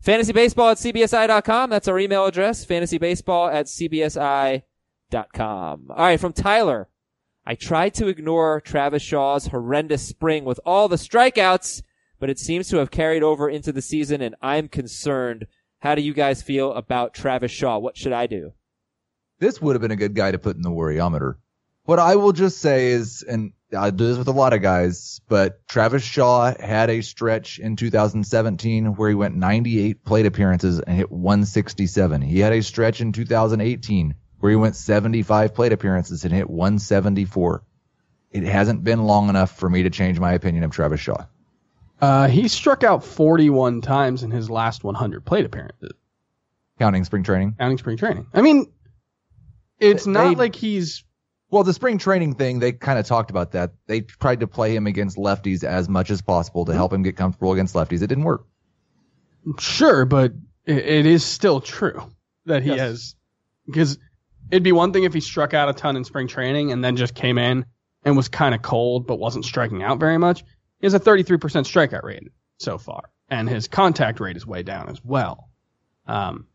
Fantasy 0.00 0.32
Baseball 0.32 0.70
at 0.70 0.78
CBSI.com. 0.78 1.70
That's 1.70 1.88
our 1.88 1.98
email 1.98 2.24
address. 2.26 2.64
Fantasy 2.64 2.98
Baseball 2.98 3.48
at 3.48 3.66
CBSI.com. 3.66 4.62
All 5.90 5.96
right, 5.96 6.20
from 6.20 6.32
Tyler. 6.32 6.88
I 7.46 7.54
tried 7.54 7.94
to 7.94 8.08
ignore 8.08 8.60
Travis 8.60 9.02
Shaw's 9.02 9.46
horrendous 9.48 10.06
spring 10.06 10.44
with 10.44 10.60
all 10.64 10.88
the 10.88 10.96
strikeouts, 10.96 11.82
but 12.18 12.30
it 12.30 12.38
seems 12.38 12.68
to 12.68 12.76
have 12.76 12.90
carried 12.90 13.22
over 13.22 13.48
into 13.48 13.72
the 13.72 13.82
season 13.82 14.20
and 14.20 14.34
I'm 14.42 14.68
concerned. 14.68 15.46
How 15.80 15.94
do 15.94 16.02
you 16.02 16.12
guys 16.12 16.42
feel 16.42 16.72
about 16.74 17.14
Travis 17.14 17.50
Shaw? 17.50 17.78
What 17.78 17.96
should 17.96 18.12
I 18.12 18.26
do? 18.26 18.52
this 19.38 19.58
would 19.62 19.74
have 19.74 19.80
been 19.80 19.90
a 19.90 19.96
good 19.96 20.14
guy 20.14 20.30
to 20.30 20.38
put 20.38 20.54
in 20.56 20.60
the 20.60 20.70
worryometer. 20.70 21.36
What 21.90 21.98
I 21.98 22.14
will 22.14 22.30
just 22.30 22.58
say 22.58 22.92
is, 22.92 23.24
and 23.28 23.52
I 23.76 23.90
do 23.90 24.06
this 24.06 24.16
with 24.16 24.28
a 24.28 24.32
lot 24.32 24.52
of 24.52 24.62
guys, 24.62 25.20
but 25.28 25.66
Travis 25.66 26.04
Shaw 26.04 26.54
had 26.60 26.88
a 26.88 27.00
stretch 27.00 27.58
in 27.58 27.74
2017 27.74 28.94
where 28.94 29.08
he 29.08 29.16
went 29.16 29.34
98 29.34 30.04
plate 30.04 30.24
appearances 30.24 30.78
and 30.78 30.96
hit 30.96 31.10
167. 31.10 32.22
He 32.22 32.38
had 32.38 32.52
a 32.52 32.62
stretch 32.62 33.00
in 33.00 33.10
2018 33.10 34.14
where 34.38 34.50
he 34.50 34.54
went 34.56 34.76
75 34.76 35.52
plate 35.52 35.72
appearances 35.72 36.24
and 36.24 36.32
hit 36.32 36.48
174. 36.48 37.64
It 38.30 38.44
hasn't 38.44 38.84
been 38.84 39.02
long 39.02 39.28
enough 39.28 39.58
for 39.58 39.68
me 39.68 39.82
to 39.82 39.90
change 39.90 40.20
my 40.20 40.34
opinion 40.34 40.62
of 40.62 40.70
Travis 40.70 41.00
Shaw. 41.00 41.24
Uh, 42.00 42.28
he 42.28 42.46
struck 42.46 42.84
out 42.84 43.02
41 43.02 43.80
times 43.80 44.22
in 44.22 44.30
his 44.30 44.48
last 44.48 44.84
100 44.84 45.24
plate 45.24 45.44
appearances, 45.44 45.90
Counting 46.78 47.02
spring 47.02 47.24
training. 47.24 47.56
counting 47.58 47.78
spring 47.78 47.96
training. 47.96 48.28
I 48.32 48.42
mean, 48.42 48.66
it's 49.80 50.04
They- 50.04 50.12
not 50.12 50.36
like 50.38 50.54
he's 50.54 51.02
Well, 51.50 51.64
the 51.64 51.72
spring 51.72 51.98
training 51.98 52.34
thing, 52.34 52.60
they 52.60 52.72
kind 52.72 52.98
of 52.98 53.06
talked 53.06 53.30
about 53.30 53.52
that. 53.52 53.72
They 53.86 54.02
tried 54.02 54.40
to 54.40 54.46
play 54.46 54.74
him 54.74 54.86
against 54.86 55.16
lefties 55.16 55.64
as 55.64 55.88
much 55.88 56.10
as 56.10 56.22
possible 56.22 56.64
to 56.66 56.72
help 56.72 56.92
him 56.92 57.02
get 57.02 57.16
comfortable 57.16 57.52
against 57.52 57.74
lefties. 57.74 58.02
It 58.02 58.06
didn't 58.06 58.24
work. 58.24 58.46
Sure, 59.58 60.04
but 60.04 60.32
it, 60.64 60.78
it 60.78 61.06
is 61.06 61.24
still 61.24 61.60
true 61.60 62.02
that 62.46 62.62
he 62.62 62.68
Yes. 62.70 62.78
has 62.78 63.14
because 63.66 63.98
it'd 64.50 64.62
be 64.62 64.72
one 64.72 64.92
thing 64.92 65.04
if 65.04 65.14
he 65.14 65.20
struck 65.20 65.54
out 65.54 65.68
a 65.68 65.72
ton 65.72 65.96
in 65.96 66.04
spring 66.04 66.28
training 66.28 66.72
and 66.72 66.84
then 66.84 66.96
just 66.96 67.14
came 67.14 67.38
in 67.38 67.64
and 68.04 68.16
was 68.16 68.28
kind 68.28 68.54
of 68.54 68.62
cold 68.62 69.06
but 69.06 69.16
wasn't 69.18 69.44
striking 69.44 69.82
out 69.82 69.98
very 69.98 70.18
much. 70.18 70.42
He 70.80 70.86
has 70.86 70.94
a 70.94 71.00
33% 71.00 71.38
strikeout 71.38 72.02
rate 72.04 72.28
so 72.58 72.78
far, 72.78 73.10
and 73.28 73.48
his 73.48 73.68
contact 73.68 74.20
rate 74.20 74.36
is 74.36 74.46
way 74.46 74.62
down 74.62 74.88
as 74.88 75.02
well. 75.04 75.48
Um, 76.06 76.46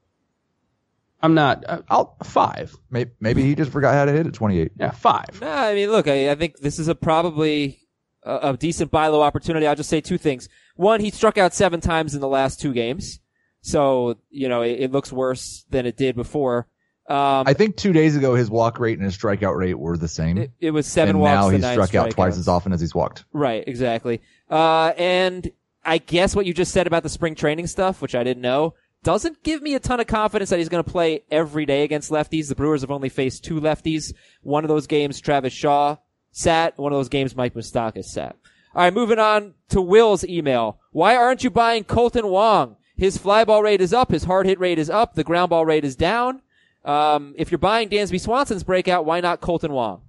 I'm 1.26 1.34
not. 1.34 1.64
Uh, 1.68 1.82
I'll 1.90 2.16
five. 2.24 2.76
Maybe, 2.92 3.10
maybe 3.20 3.42
he 3.42 3.56
just 3.56 3.72
forgot 3.72 3.96
how 3.96 4.06
to 4.06 4.12
hit 4.12 4.28
at 4.28 4.34
28. 4.34 4.74
Yeah, 4.80 4.92
five. 4.92 5.42
Nah, 5.42 5.64
I 5.64 5.74
mean, 5.74 5.90
look, 5.90 6.08
I, 6.08 6.30
I 6.30 6.36
think 6.36 6.60
this 6.60 6.78
is 6.78 6.88
a 6.88 6.94
probably 6.94 7.80
a, 8.22 8.50
a 8.50 8.58
decent 8.58 8.92
buy 8.92 9.08
low 9.08 9.24
opportunity. 9.24 9.66
I'll 9.66 9.76
just 9.76 9.90
say 9.90 10.02
two 10.02 10.20
things. 10.20 10.48
One, 10.76 11.00
he 11.00 11.10
struck 11.10 11.40
out 11.40 11.56
seven 11.56 11.82
times 11.82 12.14
in 12.14 12.22
the 12.22 12.28
last 12.28 12.62
two 12.62 12.74
games. 12.74 13.20
So, 13.62 14.18
you 14.30 14.48
know, 14.48 14.62
it, 14.62 14.82
it 14.82 14.92
looks 14.92 15.12
worse 15.12 15.66
than 15.72 15.88
it 15.88 15.98
did 15.98 16.16
before. 16.16 16.68
Um, 17.08 17.48
I 17.48 17.54
think 17.54 17.76
two 17.76 17.92
days 17.92 18.16
ago 18.16 18.36
his 18.36 18.50
walk 18.50 18.80
rate 18.80 19.00
and 19.00 19.06
his 19.06 19.18
strikeout 19.18 19.56
rate 19.56 19.78
were 19.78 19.98
the 19.98 20.08
same. 20.08 20.38
it, 20.38 20.52
it 20.60 20.72
was 20.72 20.86
seven 20.86 21.16
and 21.16 21.20
walks 21.20 21.34
now 21.34 21.50
he's 21.50 21.62
nine 21.62 21.74
struck 21.74 21.94
out 21.96 22.12
twice 22.12 22.38
as 22.38 22.48
often 22.48 22.72
as 22.72 22.82
he's 22.82 22.96
walked. 22.96 23.26
Right, 23.34 23.64
exactly. 23.68 24.22
Uh, 24.50 24.92
and 24.98 25.52
I 25.84 25.98
guess 25.98 26.36
what 26.36 26.46
you 26.46 26.54
just 26.54 26.72
said 26.72 26.88
about 26.88 27.04
the 27.04 27.10
spring 27.10 27.34
training 27.34 27.68
stuff, 27.68 28.02
which 28.02 28.16
I 28.16 28.24
didn't 28.24 28.42
know, 28.42 28.76
doesn't 29.06 29.44
give 29.44 29.62
me 29.62 29.76
a 29.76 29.80
ton 29.80 30.00
of 30.00 30.08
confidence 30.08 30.50
that 30.50 30.58
he's 30.58 30.68
going 30.68 30.84
to 30.84 30.92
play 30.92 31.24
every 31.30 31.66
day 31.66 31.84
against 31.84 32.12
lefties. 32.12 32.50
The 32.50 32.56
Brewers 32.56 32.82
have 32.82 32.90
only 32.92 33.08
faced 33.08 33.46
two 33.46 33.62
lefties. 33.62 34.14
One 34.42 34.66
of 34.66 34.68
those 34.68 34.88
games, 34.88 35.22
Travis 35.22 35.54
Shaw 35.54 35.98
sat. 36.32 36.78
One 36.78 36.92
of 36.92 36.98
those 36.98 37.08
games, 37.08 37.36
Mike 37.36 37.54
Moustakas 37.54 38.06
sat. 38.06 38.36
All 38.74 38.82
right, 38.82 38.94
moving 38.94 39.20
on 39.20 39.54
to 39.70 39.80
Will's 39.80 40.26
email. 40.26 40.80
Why 40.92 41.16
aren't 41.16 41.44
you 41.44 41.52
buying 41.52 41.84
Kolten 41.84 42.30
Wong? 42.30 42.78
His 42.98 43.18
fly 43.18 43.46
ball 43.46 43.62
rate 43.62 43.80
is 43.80 43.94
up. 43.94 44.12
His 44.12 44.24
hard 44.24 44.48
hit 44.48 44.60
rate 44.60 44.80
is 44.80 44.90
up. 44.90 45.14
The 45.14 45.24
ground 45.24 45.52
ball 45.52 45.66
rate 45.66 45.86
is 45.86 45.96
down. 45.96 46.42
Um, 46.84 47.36
if 47.38 47.52
you're 47.52 47.60
buying 47.60 47.90
Dansby 47.90 48.20
Swanson's 48.20 48.64
breakout, 48.64 49.06
why 49.06 49.22
not 49.22 49.40
Kolten 49.40 49.70
Wong? 49.70 50.02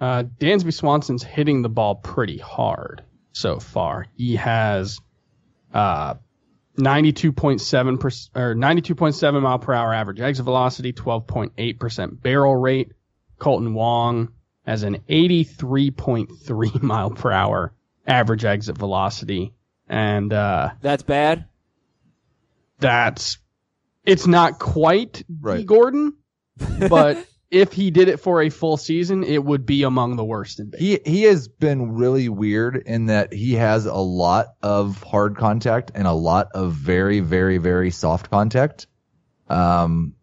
Uh, 0.00 0.24
Dansby 0.40 0.72
Swanson's 0.72 1.22
hitting 1.22 1.60
the 1.62 1.68
ball 1.68 1.96
pretty 1.96 2.38
hard 2.38 3.02
so 3.32 3.58
far. 3.60 4.06
He 4.16 4.36
has 4.36 5.00
uh, 5.74 6.14
92.7 6.76 8.00
per, 8.00 8.08
or 8.40 8.54
92.7 8.54 9.42
mile 9.42 9.58
per 9.58 9.72
hour 9.72 9.92
average 9.94 10.20
exit 10.20 10.44
velocity, 10.44 10.92
12.8% 10.92 12.20
barrel 12.22 12.56
rate. 12.56 12.92
Kolten 13.38 13.72
Wong 13.74 14.28
has 14.66 14.82
an 14.82 14.98
83.3 15.08 16.82
mile 16.82 17.10
per 17.10 17.30
hour 17.32 17.72
average 18.06 18.44
exit 18.44 18.76
velocity, 18.78 19.52
and 19.88 20.32
uh, 20.32 20.70
That's 20.80 21.02
bad. 21.02 21.46
that's 22.78 23.38
it's 24.04 24.26
not 24.26 24.58
quite 24.58 25.24
Dee 25.42 25.64
Gordon, 25.64 26.14
but 26.88 27.26
if 27.50 27.72
he 27.72 27.90
did 27.90 28.08
it 28.08 28.18
for 28.18 28.42
a 28.42 28.50
full 28.50 28.76
season, 28.76 29.22
it 29.22 29.42
would 29.42 29.64
be 29.64 29.84
among 29.84 30.16
the 30.16 30.24
worst 30.24 30.58
in 30.58 30.70
baseball. 30.70 30.86
He 31.04 31.10
he 31.10 31.22
has 31.24 31.48
been 31.48 31.92
really 31.92 32.28
weird 32.28 32.76
in 32.76 33.06
that 33.06 33.32
he 33.32 33.54
has 33.54 33.86
a 33.86 33.94
lot 33.94 34.48
of 34.62 35.02
hard 35.02 35.36
contact 35.36 35.92
and 35.94 36.06
a 36.06 36.12
lot 36.12 36.48
of 36.54 36.72
very 36.72 37.20
very 37.20 37.58
very 37.58 37.90
soft 37.90 38.30
contact. 38.30 38.86
Um, 39.48 40.14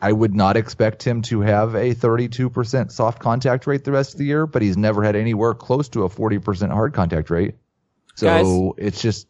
I 0.00 0.12
would 0.12 0.34
not 0.34 0.56
expect 0.56 1.02
him 1.02 1.22
to 1.22 1.40
have 1.40 1.74
a 1.74 1.92
32% 1.92 2.92
soft 2.92 3.18
contact 3.18 3.66
rate 3.66 3.82
the 3.82 3.90
rest 3.90 4.14
of 4.14 4.18
the 4.18 4.26
year, 4.26 4.46
but 4.46 4.62
he's 4.62 4.76
never 4.76 5.02
had 5.02 5.16
anywhere 5.16 5.54
close 5.54 5.88
to 5.90 6.04
a 6.04 6.08
40% 6.08 6.70
hard 6.70 6.94
contact 6.94 7.30
rate. 7.30 7.56
So 8.14 8.26
Guys. 8.26 8.86
it's 8.86 9.02
just 9.02 9.26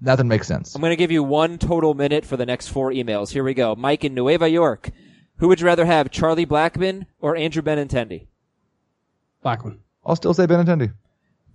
nothing 0.00 0.28
makes 0.28 0.46
sense. 0.46 0.76
I'm 0.76 0.80
going 0.80 0.92
to 0.92 0.96
give 0.96 1.10
you 1.10 1.24
one 1.24 1.58
total 1.58 1.94
minute 1.94 2.24
for 2.24 2.36
the 2.36 2.46
next 2.46 2.68
four 2.68 2.92
emails. 2.92 3.30
Here 3.30 3.42
we 3.42 3.54
go. 3.54 3.74
Mike 3.74 4.04
in 4.04 4.14
Nueva 4.14 4.48
York. 4.48 4.90
Who 5.38 5.48
would 5.48 5.60
you 5.60 5.66
rather 5.66 5.84
have, 5.86 6.10
Charlie 6.10 6.46
Blackmon 6.46 7.06
or 7.20 7.36
Andrew 7.36 7.62
Benintendi? 7.62 8.26
Blackmon. 9.44 9.78
I'll 10.04 10.16
still 10.16 10.34
say 10.34 10.46
Benintendi. 10.46 10.92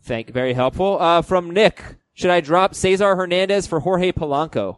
Thank 0.04 0.28
you. 0.28 0.34
Very 0.34 0.54
helpful. 0.54 1.00
Uh, 1.00 1.22
from 1.22 1.52
Nick. 1.52 1.84
Should 2.14 2.30
I 2.30 2.42
drop 2.42 2.76
Cesar 2.76 3.16
Hernandez 3.16 3.68
for 3.68 3.80
Jorge 3.80 4.12
Polanco? 4.12 4.78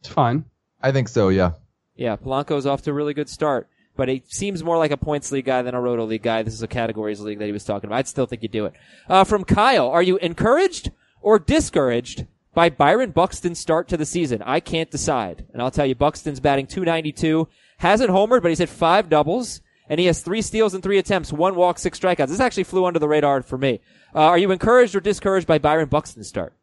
It's 0.00 0.08
fine. 0.08 0.44
I 0.82 0.92
think 0.92 1.08
so. 1.08 1.28
Yeah. 1.28 1.52
Yeah, 1.96 2.16
Polanco's 2.16 2.66
off 2.66 2.82
to 2.82 2.90
a 2.90 2.94
really 2.94 3.14
good 3.14 3.28
start, 3.28 3.68
but 3.96 4.08
he 4.08 4.22
seems 4.26 4.64
more 4.64 4.78
like 4.78 4.90
a 4.90 4.96
points 4.96 5.30
league 5.32 5.44
guy 5.44 5.62
than 5.62 5.74
a 5.74 5.80
roto 5.80 6.04
league 6.04 6.22
guy. 6.22 6.42
This 6.42 6.54
is 6.54 6.62
a 6.62 6.68
categories 6.68 7.20
league 7.20 7.38
that 7.38 7.46
he 7.46 7.52
was 7.52 7.64
talking 7.64 7.88
about. 7.88 7.96
I'd 7.96 8.08
still 8.08 8.26
think 8.26 8.42
you'd 8.42 8.52
do 8.52 8.64
it. 8.66 8.74
Uh, 9.08 9.24
from 9.24 9.44
Kyle, 9.44 9.88
are 9.88 10.02
you 10.02 10.16
encouraged 10.18 10.90
or 11.20 11.38
discouraged 11.38 12.26
by 12.54 12.68
Byron 12.68 13.10
Buxton's 13.10 13.58
start 13.58 13.88
to 13.88 13.96
the 13.96 14.06
season? 14.06 14.42
I 14.42 14.60
can't 14.60 14.90
decide. 14.90 15.46
And 15.52 15.62
I'll 15.62 15.70
tell 15.70 15.86
you, 15.86 15.94
Buxton's 15.94 16.40
batting 16.40 16.66
292, 16.66 17.48
hasn't 17.78 18.10
homered, 18.10 18.42
but 18.42 18.48
he's 18.50 18.58
hit 18.58 18.68
five 18.68 19.08
doubles, 19.08 19.60
and 19.88 19.98
he 19.98 20.06
has 20.06 20.22
three 20.22 20.42
steals 20.42 20.74
and 20.74 20.82
three 20.82 20.98
attempts, 20.98 21.32
one 21.32 21.54
walk, 21.54 21.78
six 21.78 21.98
strikeouts. 21.98 22.28
This 22.28 22.40
actually 22.40 22.64
flew 22.64 22.84
under 22.84 22.98
the 22.98 23.08
radar 23.08 23.42
for 23.42 23.58
me. 23.58 23.80
Uh, 24.14 24.20
are 24.20 24.38
you 24.38 24.50
encouraged 24.50 24.94
or 24.94 25.00
discouraged 25.00 25.46
by 25.46 25.58
Byron 25.58 25.88
Buxton's 25.88 26.28
start? 26.28 26.54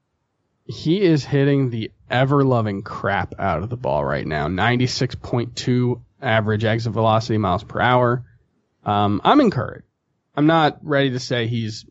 He 0.65 1.01
is 1.01 1.23
hitting 1.23 1.69
the 1.69 1.91
ever 2.09 2.43
loving 2.43 2.83
crap 2.83 3.33
out 3.39 3.63
of 3.63 3.69
the 3.69 3.77
ball 3.77 4.03
right 4.03 4.27
now. 4.27 4.47
96.2 4.47 6.01
average 6.21 6.65
exit 6.65 6.93
velocity 6.93 7.38
miles 7.38 7.63
per 7.63 7.79
hour. 7.79 8.25
Um, 8.85 9.21
I'm 9.23 9.41
encouraged. 9.41 9.85
I'm 10.35 10.47
not 10.47 10.79
ready 10.83 11.11
to 11.11 11.19
say 11.19 11.47
he's 11.47 11.85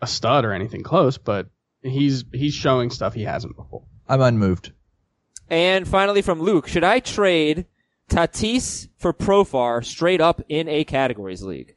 a 0.00 0.06
stud 0.06 0.44
or 0.44 0.52
anything 0.52 0.82
close, 0.82 1.18
but 1.18 1.48
he's 1.82 2.24
he's 2.32 2.54
showing 2.54 2.90
stuff 2.90 3.14
he 3.14 3.22
hasn't 3.24 3.56
before. 3.56 3.84
I'm 4.08 4.20
unmoved. 4.20 4.72
And 5.48 5.86
finally 5.86 6.22
from 6.22 6.40
Luke, 6.40 6.66
should 6.68 6.84
I 6.84 7.00
trade 7.00 7.66
Tatis 8.08 8.88
for 8.98 9.12
Profar 9.12 9.84
straight 9.84 10.20
up 10.20 10.40
in 10.48 10.68
a 10.68 10.84
categories 10.84 11.42
league? 11.42 11.76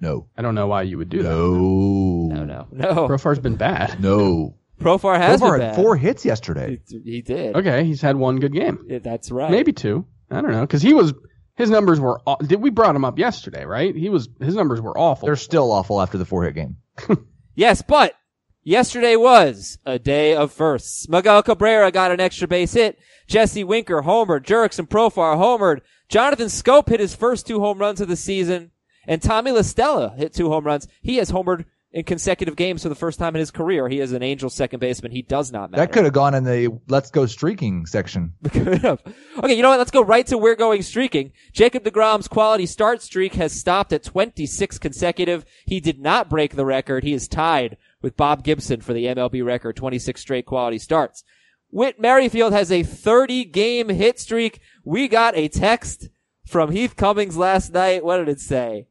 No. 0.00 0.28
I 0.36 0.42
don't 0.42 0.54
know 0.54 0.66
why 0.66 0.82
you 0.82 0.98
would 0.98 1.08
do 1.08 1.22
that. 1.22 1.28
No. 1.28 2.28
No, 2.32 2.44
no, 2.44 2.66
no. 2.72 3.08
Profar's 3.08 3.38
been 3.38 3.56
bad. 3.56 4.00
No. 4.00 4.56
Profar 4.80 5.16
has 5.16 5.40
Profar 5.40 5.52
been 5.52 5.60
had 5.60 5.74
bad. 5.74 5.76
four 5.76 5.96
hits 5.96 6.24
yesterday. 6.24 6.80
He, 6.88 7.00
he 7.04 7.22
did. 7.22 7.54
Okay, 7.54 7.84
he's 7.84 8.00
had 8.00 8.16
one 8.16 8.40
good 8.40 8.52
game. 8.52 8.84
Yeah, 8.88 8.98
that's 8.98 9.30
right. 9.30 9.50
Maybe 9.50 9.72
two. 9.72 10.06
I 10.30 10.40
don't 10.40 10.50
know 10.50 10.62
because 10.62 10.82
he 10.82 10.92
was 10.94 11.12
his 11.56 11.70
numbers 11.70 12.00
were. 12.00 12.20
Did 12.44 12.60
we 12.60 12.70
brought 12.70 12.96
him 12.96 13.04
up 13.04 13.18
yesterday? 13.18 13.64
Right? 13.64 13.94
He 13.94 14.08
was 14.08 14.28
his 14.40 14.56
numbers 14.56 14.80
were 14.80 14.96
awful. 14.98 15.26
They're 15.26 15.36
still 15.36 15.70
awful 15.70 16.00
after 16.00 16.18
the 16.18 16.24
four 16.24 16.44
hit 16.44 16.54
game. 16.54 16.76
Yes, 17.54 17.82
but 17.82 18.14
yesterday 18.62 19.16
was 19.16 19.78
a 19.84 19.98
day 19.98 20.34
of 20.34 20.52
firsts. 20.52 21.08
Miguel 21.08 21.42
Cabrera 21.42 21.90
got 21.90 22.12
an 22.12 22.20
extra 22.20 22.48
base 22.48 22.72
hit. 22.72 22.98
Jesse 23.26 23.64
Winker 23.64 24.02
homered. 24.02 24.44
Jurickson 24.44 24.88
Profar 24.88 25.36
homered. 25.36 25.80
Jonathan 26.08 26.48
Schoop 26.48 26.88
hit 26.88 27.00
his 27.00 27.14
first 27.14 27.46
two 27.46 27.60
home 27.60 27.78
runs 27.78 28.00
of 28.00 28.08
the 28.08 28.16
season. 28.16 28.70
And 29.06 29.22
Tommy 29.22 29.50
LaStella 29.50 30.16
hit 30.16 30.32
two 30.32 30.48
home 30.50 30.64
runs. 30.64 30.86
He 31.00 31.16
has 31.16 31.32
homered 31.32 31.64
in 31.92 32.04
consecutive 32.04 32.56
games 32.56 32.82
for 32.82 32.88
the 32.88 32.94
first 32.94 33.18
time 33.18 33.34
in 33.34 33.40
his 33.40 33.50
career. 33.50 33.88
He 33.88 34.00
is 34.00 34.12
an 34.12 34.22
Angel 34.22 34.48
second 34.48 34.80
baseman. 34.80 35.12
He 35.12 35.22
does 35.22 35.52
not 35.52 35.70
matter. 35.70 35.82
That 35.82 35.92
could 35.92 36.04
have 36.04 36.12
gone 36.12 36.34
in 36.34 36.44
the 36.44 36.78
let's 36.88 37.10
go 37.10 37.26
streaking 37.26 37.86
section. 37.86 38.32
Okay, 39.38 39.54
you 39.54 39.62
know 39.62 39.70
what? 39.70 39.78
Let's 39.78 39.90
go 39.90 40.02
right 40.02 40.26
to 40.26 40.36
we're 40.36 40.54
going 40.54 40.82
streaking. 40.82 41.32
Jacob 41.52 41.84
DeGrom's 41.84 42.28
quality 42.28 42.66
start 42.66 43.00
streak 43.02 43.34
has 43.34 43.52
stopped 43.52 43.92
at 43.92 44.02
26 44.02 44.78
consecutive. 44.78 45.44
He 45.64 45.80
did 45.80 45.98
not 45.98 46.28
break 46.28 46.54
the 46.54 46.66
record. 46.66 47.02
He 47.02 47.14
is 47.14 47.28
tied 47.28 47.78
with 48.02 48.16
Bob 48.16 48.44
Gibson 48.44 48.80
for 48.80 48.92
the 48.92 49.06
MLB 49.06 49.44
record, 49.44 49.76
26 49.76 50.20
straight 50.20 50.46
quality 50.46 50.78
starts. 50.78 51.24
Whit 51.70 51.98
Merrifield 51.98 52.52
has 52.52 52.70
a 52.70 52.82
30 52.82 53.46
game 53.46 53.88
hit 53.88 54.18
streak. 54.20 54.60
We 54.84 55.08
got 55.08 55.36
a 55.36 55.48
text 55.48 56.08
from 56.46 56.70
Heath 56.70 56.96
Cummings 56.96 57.36
last 57.36 57.72
night. 57.72 58.04
What 58.04 58.18
did 58.18 58.28
it 58.28 58.40
say? 58.40 58.88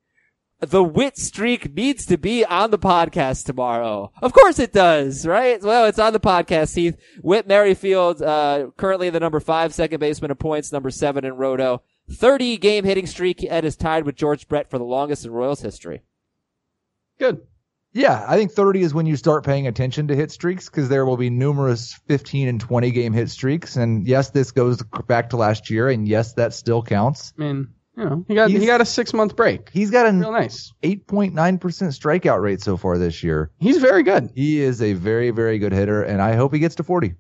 the 0.61 0.83
Whit 0.83 1.17
streak 1.17 1.73
needs 1.75 2.05
to 2.05 2.17
be 2.17 2.45
on 2.45 2.69
the 2.69 2.77
podcast 2.77 3.45
tomorrow. 3.45 4.11
Of 4.21 4.31
course 4.31 4.59
it 4.59 4.71
does, 4.71 5.25
right? 5.25 5.59
Well, 5.61 5.85
it's 5.85 5.97
on 5.97 6.13
the 6.13 6.19
podcast, 6.19 6.75
Heath. 6.75 6.97
Whit 7.21 7.47
Merrifield, 7.47 8.21
uh, 8.21 8.67
currently 8.77 9.09
the 9.09 9.19
number 9.19 9.39
five 9.39 9.73
second 9.73 9.99
baseman 9.99 10.29
of 10.29 10.37
points, 10.37 10.71
number 10.71 10.91
seven 10.91 11.25
in 11.25 11.33
Roto. 11.33 11.81
30 12.11 12.57
game 12.57 12.83
hitting 12.83 13.07
streak 13.07 13.45
and 13.49 13.65
is 13.65 13.75
tied 13.75 14.05
with 14.05 14.15
George 14.15 14.47
Brett 14.47 14.69
for 14.69 14.77
the 14.77 14.83
longest 14.83 15.25
in 15.25 15.31
Royals 15.31 15.61
history. 15.61 16.03
good. 17.17 17.41
Yeah, 17.93 18.23
I 18.27 18.37
think 18.37 18.51
30 18.53 18.81
is 18.83 18.93
when 18.93 19.05
you 19.05 19.17
start 19.17 19.43
paying 19.43 19.67
attention 19.67 20.07
to 20.07 20.15
hit 20.15 20.31
streaks 20.31 20.69
because 20.69 20.87
there 20.87 21.05
will 21.05 21.17
be 21.17 21.29
numerous 21.29 21.99
15 22.07 22.47
and 22.47 22.59
20 22.61 22.91
game 22.91 23.11
hit 23.11 23.29
streaks. 23.29 23.75
And 23.75 24.07
yes, 24.07 24.29
this 24.29 24.51
goes 24.51 24.81
back 25.07 25.29
to 25.31 25.37
last 25.37 25.69
year, 25.69 25.89
and 25.89 26.07
yes, 26.07 26.33
that 26.33 26.53
still 26.53 26.81
counts. 26.81 27.33
I 27.37 27.41
mean, 27.41 27.67
you 27.97 28.05
know, 28.05 28.25
he 28.29 28.35
got 28.35 28.49
He's- 28.49 28.61
he 28.61 28.65
got 28.67 28.79
a 28.79 28.85
six 28.85 29.13
month 29.13 29.35
break. 29.35 29.69
He's 29.73 29.91
got 29.91 30.05
an 30.05 30.21
Real 30.21 30.31
nice. 30.31 30.71
8.9% 30.83 31.33
strikeout 31.91 32.41
rate 32.41 32.61
so 32.61 32.77
far 32.77 32.97
this 32.97 33.21
year. 33.23 33.51
He's 33.59 33.77
very 33.77 34.03
good. 34.03 34.31
He 34.35 34.61
is 34.61 34.81
a 34.81 34.93
very, 34.93 35.31
very 35.31 35.59
good 35.59 35.73
hitter, 35.73 36.01
and 36.01 36.21
I 36.21 36.35
hope 36.35 36.53
he 36.53 36.59
gets 36.59 36.75
to 36.75 36.83
40. 36.83 37.15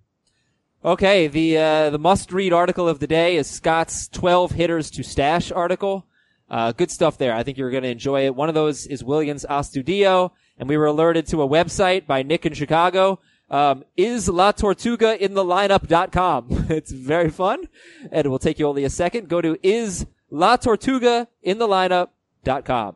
Okay, 0.83 1.27
the 1.27 1.57
uh, 1.57 1.89
the 1.91 1.99
must 1.99 2.31
read 2.31 2.53
article 2.53 2.87
of 2.87 2.99
the 2.99 3.07
day 3.07 3.35
is 3.35 3.47
Scott's 3.47 4.07
12 4.07 4.51
hitters 4.53 4.89
to 4.91 5.03
stash 5.03 5.51
article. 5.51 6.07
Uh, 6.49 6.71
good 6.71 6.89
stuff 6.89 7.17
there. 7.17 7.33
I 7.35 7.43
think 7.43 7.57
you're 7.57 7.69
going 7.71 7.83
to 7.83 7.89
enjoy 7.89 8.25
it. 8.25 8.35
One 8.35 8.49
of 8.49 8.55
those 8.55 8.87
is 8.87 9.03
Willians 9.03 9.45
Astudillo, 9.45 10.31
and 10.61 10.69
we 10.69 10.77
were 10.77 10.85
alerted 10.85 11.25
to 11.25 11.41
a 11.41 11.47
website 11.47 12.05
by 12.05 12.21
Nick 12.21 12.45
in 12.45 12.53
Chicago. 12.53 13.19
Um, 13.49 13.83
is 13.97 14.29
La 14.29 14.51
Tortuga 14.51 15.21
in 15.21 15.33
the 15.33 15.43
lineup.com. 15.43 16.45
it's 16.69 16.91
very 16.91 17.29
fun, 17.29 17.67
and 18.11 18.25
it 18.25 18.29
will 18.29 18.39
take 18.39 18.59
you 18.59 18.67
only 18.67 18.85
a 18.85 18.89
second. 18.89 19.27
Go 19.27 19.41
to 19.41 19.57
is 19.61 20.05
La 20.29 20.55
Tortuga 20.55 21.27
in 21.41 21.57
the 21.57 21.67
lineup.com. 21.67 22.95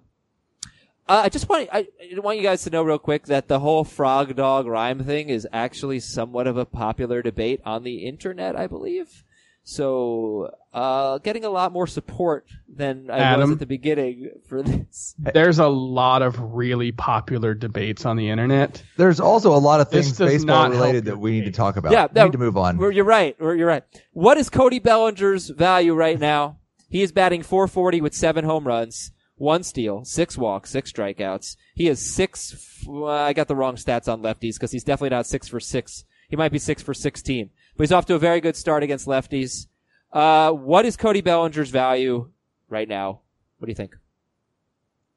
Uh, 1.08 1.22
I 1.26 1.30
just 1.30 1.50
want 1.50 1.68
I, 1.74 1.88
I 2.02 2.20
want 2.20 2.38
you 2.38 2.44
guys 2.44 2.64
to 2.64 2.70
know 2.70 2.84
real 2.84 3.00
quick 3.00 3.26
that 3.26 3.48
the 3.48 3.60
whole 3.60 3.84
frog 3.84 4.36
dog 4.36 4.68
rhyme 4.68 5.04
thing 5.04 5.30
is 5.30 5.48
actually 5.52 6.00
somewhat 6.00 6.48
of 6.48 6.58
a 6.58 6.66
popular 6.66 7.22
debate 7.22 7.62
on 7.66 7.84
the 7.84 8.06
internet, 8.06 8.56
I 8.56 8.68
believe. 8.68 9.24
So, 9.68 10.52
uh, 10.74 11.18
getting 11.18 11.44
a 11.44 11.50
lot 11.50 11.72
more 11.72 11.88
support 11.88 12.48
than 12.70 13.10
I 13.10 13.36
was 13.36 13.50
at 13.50 13.58
the 13.58 13.66
beginning 13.66 14.30
for 14.48 14.62
this. 14.62 15.16
There's 15.18 15.58
a 15.58 15.68
lot 15.68 16.22
of 16.22 16.40
really 16.40 16.92
popular 16.92 17.56
debates 17.56 18.06
on 18.06 18.16
the 18.16 18.30
internet. 18.30 18.84
There's 18.96 19.20
also 19.20 19.56
a 19.56 19.58
lot 19.58 19.82
of 19.82 19.90
things 19.90 20.16
baseball 20.20 20.70
related 20.70 21.06
that 21.06 21.18
we 21.18 21.32
need 21.32 21.46
to 21.46 21.52
talk 21.52 21.78
about. 21.78 21.94
Yeah, 21.94 22.06
we 22.06 22.12
no, 22.14 22.26
need 22.26 22.34
to 22.34 22.38
move 22.38 22.58
on. 22.58 22.78
Well, 22.78 22.92
You're 22.92 23.06
right. 23.06 23.36
Well, 23.42 23.56
You're 23.56 23.68
right. 23.68 23.84
What 24.14 24.38
is 24.38 24.52
Cody 24.52 24.78
Bellinger's 24.78 25.50
value 25.50 25.96
right 25.96 26.20
now? 26.20 26.60
He 26.88 27.02
is 27.02 27.12
batting 27.12 27.42
440 27.42 28.02
with 28.02 28.14
seven 28.14 28.46
home 28.46 28.68
runs, 28.68 29.14
one 29.34 29.64
steal, 29.64 30.06
six 30.06 30.38
walks, 30.38 30.70
six 30.70 30.92
strikeouts. 30.92 31.58
He 31.74 31.88
is 31.88 32.14
six. 32.14 32.54
f- 32.54 32.88
well, 32.88 33.10
I 33.10 33.34
got 33.34 33.48
the 33.48 33.56
wrong 33.56 33.78
stats 33.78 34.08
on 34.08 34.22
lefties 34.22 34.54
because 34.54 34.72
he's 34.72 34.84
definitely 34.84 35.16
not 35.16 35.26
six 35.26 35.48
for 35.48 35.60
six. 35.60 36.06
He 36.30 36.36
might 36.36 36.52
be 36.52 36.60
six 36.60 36.82
for 36.82 36.94
16, 36.94 37.50
but 37.78 37.84
he's 37.84 37.92
off 37.92 38.06
to 38.08 38.16
a 38.16 38.20
very 38.20 38.42
good 38.42 38.56
start 38.56 38.84
against 38.84 39.08
lefties. 39.08 39.68
Uh, 40.12 40.52
what 40.52 40.86
is 40.86 40.96
Cody 40.98 41.22
Bellinger's 41.22 41.70
value 41.70 42.30
right 42.70 42.88
now? 42.88 43.22
What 43.58 43.66
do 43.68 43.72
you 43.72 43.76
think? 43.76 43.96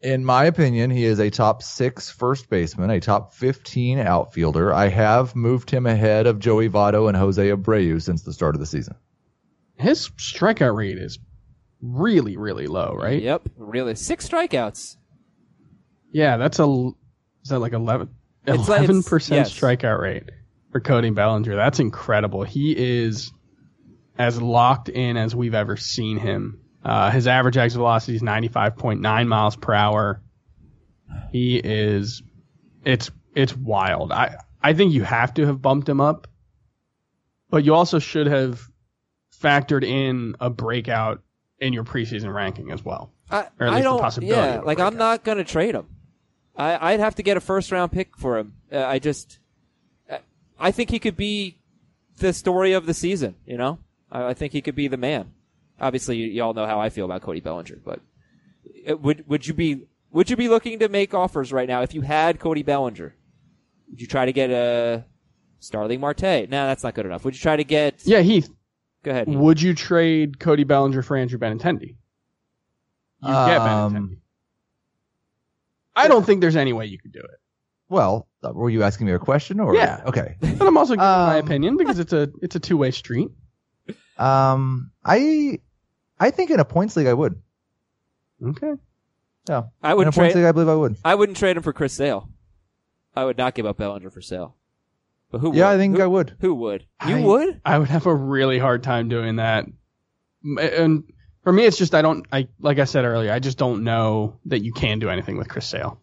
In 0.00 0.24
my 0.24 0.44
opinion, 0.44 0.90
he 0.90 1.04
is 1.04 1.18
a 1.18 1.28
top 1.30 1.60
six 1.62 2.08
first 2.08 2.48
baseman, 2.48 2.90
a 2.90 3.00
top 3.00 3.34
15 3.34 3.98
outfielder. 3.98 4.72
I 4.72 4.88
have 4.88 5.34
moved 5.34 5.70
him 5.70 5.86
ahead 5.86 6.26
of 6.28 6.38
Joey 6.38 6.68
Votto 6.68 7.08
and 7.08 7.16
Jose 7.16 7.44
Abreu 7.48 8.00
since 8.00 8.22
the 8.22 8.32
start 8.32 8.54
of 8.54 8.60
the 8.60 8.66
season. 8.66 8.94
His 9.74 10.08
strikeout 10.10 10.74
rate 10.76 10.98
is 10.98 11.18
really, 11.82 12.36
really 12.36 12.68
low, 12.68 12.94
right? 12.96 13.20
Yep, 13.20 13.48
really 13.56 13.94
six 13.96 14.28
strikeouts. 14.28 14.96
Yeah, 16.12 16.36
that's 16.36 16.58
a 16.60 16.64
is 17.42 17.50
that 17.50 17.58
like 17.58 17.72
11 17.72 18.08
It's 18.46 18.68
like- 18.68 18.82
it's- 18.84 19.08
percent 19.08 19.48
yes. 19.48 19.52
strikeout 19.58 20.00
rate 20.00 20.24
for 20.70 20.80
Cody 20.80 21.10
Bellinger. 21.10 21.56
That's 21.56 21.80
incredible. 21.80 22.42
He 22.42 22.72
is 22.76 23.32
as 24.18 24.40
locked 24.40 24.88
in 24.88 25.16
as 25.16 25.34
we've 25.34 25.54
ever 25.54 25.76
seen 25.76 26.18
him. 26.18 26.60
Uh, 26.84 27.10
his 27.10 27.26
average 27.26 27.56
exit 27.56 27.78
velocity 27.78 28.16
is 28.16 28.22
95.9 28.22 29.26
miles 29.26 29.56
per 29.56 29.74
hour. 29.74 30.22
He 31.32 31.56
is 31.58 32.22
it's 32.84 33.10
it's 33.34 33.56
wild. 33.56 34.12
I 34.12 34.36
I 34.62 34.72
think 34.74 34.92
you 34.92 35.02
have 35.02 35.34
to 35.34 35.46
have 35.46 35.60
bumped 35.62 35.88
him 35.88 36.00
up, 36.00 36.26
but 37.50 37.64
you 37.64 37.74
also 37.74 37.98
should 37.98 38.26
have 38.26 38.60
factored 39.40 39.84
in 39.84 40.34
a 40.40 40.50
breakout 40.50 41.22
in 41.60 41.72
your 41.72 41.84
preseason 41.84 42.32
ranking 42.32 42.70
as 42.70 42.84
well. 42.84 43.12
I, 43.30 43.46
Or 43.58 43.66
at 43.66 43.68
I 43.68 43.68
least 43.70 43.76
the 43.76 43.82
don't. 43.82 44.00
possibility 44.00 44.36
yeah, 44.40 44.60
like 44.60 44.80
I'm 44.80 44.96
not 44.96 45.24
gonna 45.24 45.44
trade 45.44 45.74
him. 45.74 45.86
I, 46.56 46.92
I'd 46.92 47.00
have 47.00 47.14
to 47.16 47.22
get 47.22 47.36
a 47.36 47.40
first 47.40 47.70
round 47.72 47.92
pick 47.92 48.16
for 48.16 48.38
him. 48.38 48.54
Uh, 48.72 48.84
I 48.84 48.98
just, 48.98 49.38
I- 50.58 50.68
I 50.68 50.70
think 50.70 50.90
he 50.90 50.98
could 50.98 51.16
be 51.16 51.58
the 52.18 52.32
story 52.32 52.72
of 52.72 52.86
the 52.86 52.94
season. 52.94 53.36
You 53.46 53.56
know, 53.56 53.78
I, 54.10 54.28
I 54.28 54.34
think 54.34 54.52
he 54.52 54.60
could 54.60 54.74
be 54.74 54.88
the 54.88 54.96
man. 54.96 55.32
Obviously, 55.80 56.16
you, 56.16 56.26
you 56.26 56.42
all 56.42 56.54
know 56.54 56.66
how 56.66 56.80
I 56.80 56.88
feel 56.88 57.04
about 57.04 57.22
Cody 57.22 57.40
Bellinger, 57.40 57.78
but 57.84 58.00
uh, 58.88 58.96
would 58.96 59.28
would 59.28 59.46
you 59.46 59.54
be 59.54 59.86
would 60.10 60.28
you 60.30 60.36
be 60.36 60.48
looking 60.48 60.78
to 60.80 60.88
make 60.88 61.14
offers 61.14 61.52
right 61.52 61.68
now 61.68 61.82
if 61.82 61.94
you 61.94 62.00
had 62.02 62.40
Cody 62.40 62.62
Bellinger? 62.62 63.14
Would 63.90 64.00
you 64.00 64.06
try 64.06 64.26
to 64.26 64.32
get 64.32 64.50
a 64.50 65.04
Starling 65.60 66.00
Marte? 66.00 66.22
No, 66.22 66.66
that's 66.66 66.82
not 66.82 66.94
good 66.94 67.06
enough. 67.06 67.24
Would 67.24 67.34
you 67.34 67.40
try 67.40 67.56
to 67.56 67.64
get? 67.64 68.00
Yeah, 68.04 68.20
Heath. 68.20 68.50
Go 69.04 69.12
ahead. 69.12 69.28
Heath. 69.28 69.36
Would 69.36 69.62
you 69.62 69.74
trade 69.74 70.38
Cody 70.40 70.64
Bellinger 70.64 71.02
for 71.02 71.16
Andrew 71.16 71.38
Benintendi? 71.38 71.94
You 73.22 73.28
get 73.28 73.60
Um, 73.60 73.94
Benintendi. 73.94 74.16
I 75.96 76.06
don't 76.08 76.24
think 76.24 76.40
there's 76.40 76.56
any 76.56 76.72
way 76.72 76.86
you 76.86 76.98
could 76.98 77.12
do 77.12 77.20
it. 77.20 77.40
Well, 77.88 78.28
uh, 78.42 78.52
were 78.52 78.70
you 78.70 78.82
asking 78.82 79.06
me 79.06 79.12
a 79.12 79.18
question 79.18 79.60
or? 79.60 79.74
Yeah. 79.74 80.02
Okay. 80.06 80.36
But 80.58 80.66
I'm 80.66 80.76
also 80.76 80.94
giving 80.94 81.04
my 81.04 81.38
Um, 81.38 81.44
opinion 81.44 81.76
because 81.76 81.98
it's 81.98 82.12
a 82.12 82.30
it's 82.42 82.56
a 82.56 82.60
two 82.60 82.76
way 82.76 82.90
street. 82.90 83.28
Um, 84.18 84.90
I, 85.04 85.60
I 86.18 86.30
think 86.30 86.50
in 86.50 86.58
a 86.60 86.64
points 86.64 86.96
league 86.96 87.06
I 87.06 87.14
would. 87.14 87.40
Okay. 88.44 88.72
Yeah. 89.48 89.62
I 89.82 89.94
would 89.94 90.02
In 90.02 90.08
a 90.08 90.10
wouldn't 90.10 90.14
points 90.14 90.34
league 90.34 90.44
I 90.44 90.52
believe 90.52 90.68
I 90.68 90.74
would. 90.74 90.96
I 91.04 91.14
wouldn't 91.14 91.38
trade 91.38 91.56
him 91.56 91.62
for 91.62 91.72
Chris 91.72 91.92
Sale. 91.92 92.28
I 93.16 93.24
would 93.24 93.38
not 93.38 93.54
give 93.54 93.64
up 93.66 93.78
Bellinger 93.78 94.10
for 94.10 94.20
Sale. 94.20 94.54
But 95.30 95.38
who? 95.38 95.54
Yeah, 95.54 95.68
would? 95.68 95.74
I 95.74 95.78
think 95.78 95.96
Who- 95.96 96.02
I 96.02 96.06
would. 96.06 96.36
Who 96.40 96.54
would? 96.54 96.86
You 97.06 97.16
I- 97.16 97.20
would? 97.22 97.60
I 97.64 97.78
would 97.78 97.88
have 97.88 98.06
a 98.06 98.14
really 98.14 98.58
hard 98.58 98.82
time 98.82 99.08
doing 99.08 99.36
that. 99.36 99.66
And 100.44 101.04
for 101.42 101.52
me, 101.52 101.64
it's 101.64 101.76
just 101.78 101.94
I 101.94 102.02
don't. 102.02 102.26
I 102.32 102.48
like 102.60 102.78
I 102.78 102.84
said 102.84 103.04
earlier, 103.04 103.32
I 103.32 103.38
just 103.38 103.58
don't 103.58 103.84
know 103.84 104.38
that 104.46 104.60
you 104.64 104.72
can 104.72 104.98
do 104.98 105.08
anything 105.10 105.36
with 105.36 105.48
Chris 105.48 105.66
Sale. 105.66 106.00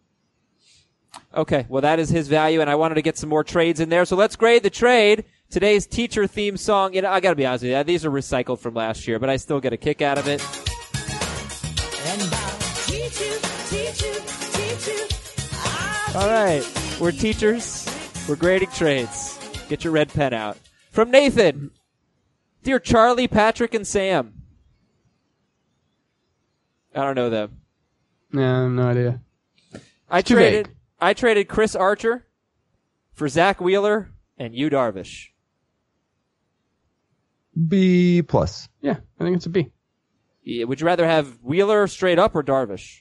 Okay, 1.34 1.66
well 1.68 1.82
that 1.82 1.98
is 1.98 2.08
his 2.08 2.28
value, 2.28 2.60
and 2.60 2.70
I 2.70 2.74
wanted 2.74 2.96
to 2.96 3.02
get 3.02 3.18
some 3.18 3.28
more 3.28 3.44
trades 3.44 3.80
in 3.80 3.88
there. 3.88 4.04
So 4.04 4.16
let's 4.16 4.36
grade 4.36 4.62
the 4.62 4.70
trade. 4.70 5.24
Today's 5.50 5.86
teacher 5.86 6.26
theme 6.26 6.56
song. 6.56 6.94
You 6.94 7.02
know, 7.02 7.10
I 7.10 7.20
got 7.20 7.30
to 7.30 7.36
be 7.36 7.46
honest 7.46 7.64
with 7.64 7.72
you, 7.72 7.84
these 7.84 8.04
are 8.04 8.10
recycled 8.10 8.58
from 8.58 8.74
last 8.74 9.06
year, 9.06 9.18
but 9.18 9.28
I 9.28 9.36
still 9.36 9.60
get 9.60 9.72
a 9.72 9.76
kick 9.76 10.02
out 10.02 10.18
of 10.18 10.26
it. 10.28 10.40
Teach 12.86 13.20
you, 13.20 13.38
teach 13.68 14.02
you, 14.02 14.14
teach 14.52 14.86
you. 14.88 15.06
I'll 16.14 16.22
All 16.22 16.30
right, 16.30 16.96
we're 17.00 17.12
teachers. 17.12 17.86
We're 18.28 18.36
grading 18.36 18.70
trades. 18.70 19.38
Get 19.68 19.84
your 19.84 19.92
red 19.92 20.08
pen 20.08 20.32
out. 20.32 20.56
From 20.90 21.10
Nathan, 21.10 21.70
dear 22.62 22.78
Charlie, 22.80 23.28
Patrick, 23.28 23.74
and 23.74 23.86
Sam. 23.86 24.32
I 26.94 27.02
don't 27.02 27.14
know 27.14 27.28
them. 27.28 27.60
No, 28.32 28.68
no 28.68 28.88
idea. 28.88 29.20
I 30.08 30.22
too 30.22 30.34
traded. 30.34 30.66
vague. 30.66 30.75
I 31.00 31.14
traded 31.14 31.48
Chris 31.48 31.74
Archer 31.74 32.26
for 33.12 33.28
Zack 33.28 33.60
Wheeler 33.60 34.10
and 34.38 34.54
Yu 34.54 34.70
Darvish. 34.70 35.28
B 37.68 38.22
plus. 38.22 38.68
Yeah, 38.80 38.96
I 39.18 39.24
think 39.24 39.36
it's 39.36 39.46
a 39.46 39.50
B. 39.50 39.72
Yeah, 40.42 40.64
Would 40.64 40.80
you 40.80 40.86
rather 40.86 41.06
have 41.06 41.38
Wheeler 41.42 41.86
straight 41.86 42.18
up 42.18 42.34
or 42.34 42.42
Darvish? 42.42 43.00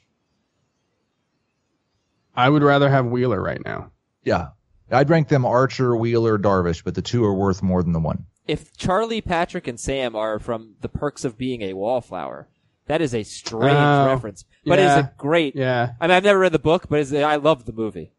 I 2.36 2.50
would 2.50 2.64
rather 2.64 2.90
have 2.90 3.06
Wheeler 3.06 3.42
right 3.42 3.64
now. 3.64 3.92
Yeah. 4.24 4.50
I'd 4.92 5.10
rank 5.10 5.30
them 5.30 5.46
Archer, 5.46 5.96
Wheeler, 5.96 6.38
Darvish, 6.38 6.84
but 6.84 6.96
the 6.96 7.02
two 7.02 7.24
are 7.24 7.34
worth 7.34 7.64
more 7.64 7.82
than 7.82 7.94
the 7.94 8.00
one. 8.00 8.26
If 8.48 8.78
Charlie, 8.78 9.22
Patrick, 9.22 9.68
and 9.68 9.80
Sam 9.80 10.16
are 10.16 10.38
from 10.40 10.76
the 10.82 10.90
perks 10.90 11.26
of 11.26 11.38
being 11.38 11.62
a 11.64 11.74
wallflower, 11.74 12.48
that 12.88 13.02
is 13.02 13.14
a 13.16 13.24
strange 13.24 13.76
Oh, 13.78 14.06
reference, 14.08 14.46
but 14.66 14.80
it's 14.80 14.94
a 14.94 15.12
great. 15.18 15.56
Yeah, 15.56 15.94
I 16.00 16.08
mean, 16.08 16.12
I've 16.16 16.24
never 16.24 16.40
read 16.40 16.52
the 16.52 16.60
book, 16.60 16.88
but 16.90 17.00
it's, 17.00 17.12
I 17.14 17.36
love 17.38 17.66
the 17.66 17.74
movie. 17.74 18.14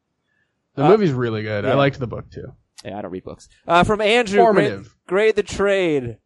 the 0.75 0.85
Uh, 0.85 0.89
movie's 0.91 1.13
really 1.13 1.43
good. 1.43 1.65
yeah. 1.65 1.73
I 1.73 1.75
liked 1.75 1.99
the 1.99 2.07
book 2.07 2.31
too. 2.31 2.53
Yeah, 2.85 2.99
I 2.99 3.03
don't 3.03 3.11
read 3.11 3.25
books. 3.25 3.49
Uh, 3.67 3.85
from 3.85 4.01
Andrew, 4.01 4.53
grade, 4.53 4.85
grade 5.07 5.37
the 5.37 5.43
trade. 5.43 6.19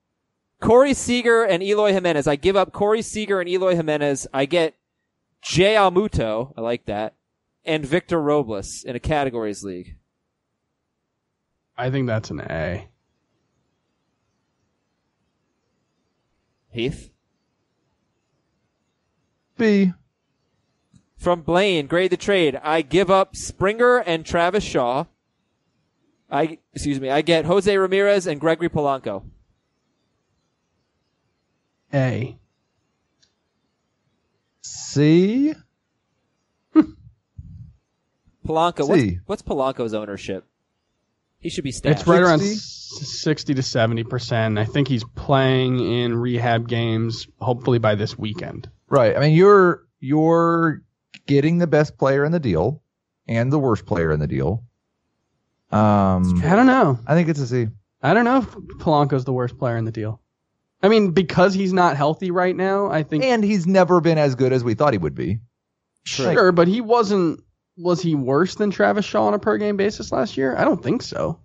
Corey 0.61 0.93
Seager 0.93 1.43
and 1.45 1.63
Eloy 1.63 1.93
Jimenez. 1.93 2.27
I 2.27 2.37
give 2.37 2.55
up 2.57 2.73
Corey 2.73 3.01
Seager 3.01 3.41
and 3.41 3.49
Eloy 3.49 3.77
Jimenez. 3.77 4.27
I 4.35 4.45
get 4.45 4.75
J.T. 5.41 5.75
Realmuto. 5.75 6.53
I 6.57 6.61
like 6.61 6.85
that. 6.85 7.15
And 7.65 7.85
Victor 7.87 8.21
Robles 8.21 8.85
in 8.85 8.95
a 8.95 9.01
categories 9.01 9.63
league. 9.65 9.97
I 11.79 11.89
think 11.91 12.07
that's 12.09 12.31
an 12.31 12.41
A. 12.41 12.89
Heath. 16.73 17.11
B. 19.61 19.93
From 21.17 21.43
Blaine, 21.43 21.87
grade 21.87 22.11
the 22.11 22.17
trade. 22.17 22.59
I 22.63 22.83
give 22.83 23.11
up 23.11 23.37
Springer 23.37 23.99
and 23.99 24.25
Travis 24.25 24.65
Shaw. 24.65 25.05
I, 26.31 26.59
excuse 26.73 26.99
me, 27.01 27.11
I 27.11 27.21
get 27.23 27.45
Jose 27.45 27.77
Ramirez 27.77 28.27
and 28.27 28.41
Gregory 28.41 28.69
Polanco. 28.71 29.25
A. 31.93 32.39
C. 34.63 35.55
Polanco, 38.47 38.89
what's, 38.89 39.03
C. 39.03 39.19
what's 39.27 39.43
Polanco's 39.43 39.93
ownership? 39.95 40.45
He 41.39 41.51
should 41.51 41.65
be 41.65 41.73
stashed. 41.73 42.01
It's 42.01 42.09
right 42.09 42.23
around 42.23 42.41
60? 42.41 42.55
s- 42.55 43.21
60 43.21 43.55
to 43.55 43.63
70%. 43.63 44.59
I 44.59 44.65
think 44.65 44.89
he's 44.89 45.05
playing 45.15 45.79
in 45.81 46.15
rehab 46.17 46.67
games, 46.69 47.27
hopefully 47.41 47.79
by 47.79 47.95
this 47.95 48.19
weekend. 48.19 48.69
Right. 48.91 49.17
I 49.17 49.21
mean, 49.21 49.33
you're 49.35 49.85
you're 50.01 50.83
getting 51.27 51.59
the 51.59 51.67
best 51.67 51.97
player 51.97 52.25
in 52.25 52.33
the 52.33 52.41
deal 52.41 52.83
and 53.27 53.53
the 53.53 53.59
worst 53.59 53.87
player 53.87 54.13
in 54.13 54.21
the 54.21 54.27
deal. 54.27 54.65
Um, 55.71 56.43
I 56.45 56.57
don't 56.57 56.67
know. 56.67 56.99
I 57.07 57.15
think 57.15 57.29
it's 57.29 57.39
a 57.41 57.47
C. 57.47 57.69
I 58.03 58.13
don't 58.13 58.25
know 58.25 58.39
if 58.39 58.51
Polanco's 58.79 59.25
the 59.25 59.33
worst 59.33 59.57
player 59.59 59.77
in 59.77 59.85
the 59.85 59.93
deal. 59.93 60.21
I 60.83 60.89
mean, 60.89 61.11
because 61.13 61.55
he's 61.55 61.73
not 61.73 61.97
healthy 61.97 62.31
right 62.31 62.57
now, 62.57 62.91
I 62.91 63.03
think 63.03 63.23
And 63.23 63.45
he's 63.45 63.67
never 63.67 64.01
been 64.01 64.17
as 64.19 64.35
good 64.35 64.53
as 64.53 64.65
we 64.65 64.75
thought 64.75 64.95
he 64.95 64.99
would 64.99 65.15
be. 65.15 65.39
sure, 66.05 66.53
but 66.53 66.67
he 66.69 66.81
wasn't. 66.81 67.41
Was 67.77 68.03
he 68.03 68.15
worse 68.15 68.57
than 68.57 68.71
Travis 68.71 69.05
Shaw 69.05 69.27
on 69.27 69.35
a 69.35 69.39
per 69.39 69.57
game 69.57 69.77
basis 69.77 70.11
last 70.13 70.37
year? 70.37 70.57
I 70.57 70.65
don't 70.65 70.83
think 70.83 71.03
so. 71.03 71.39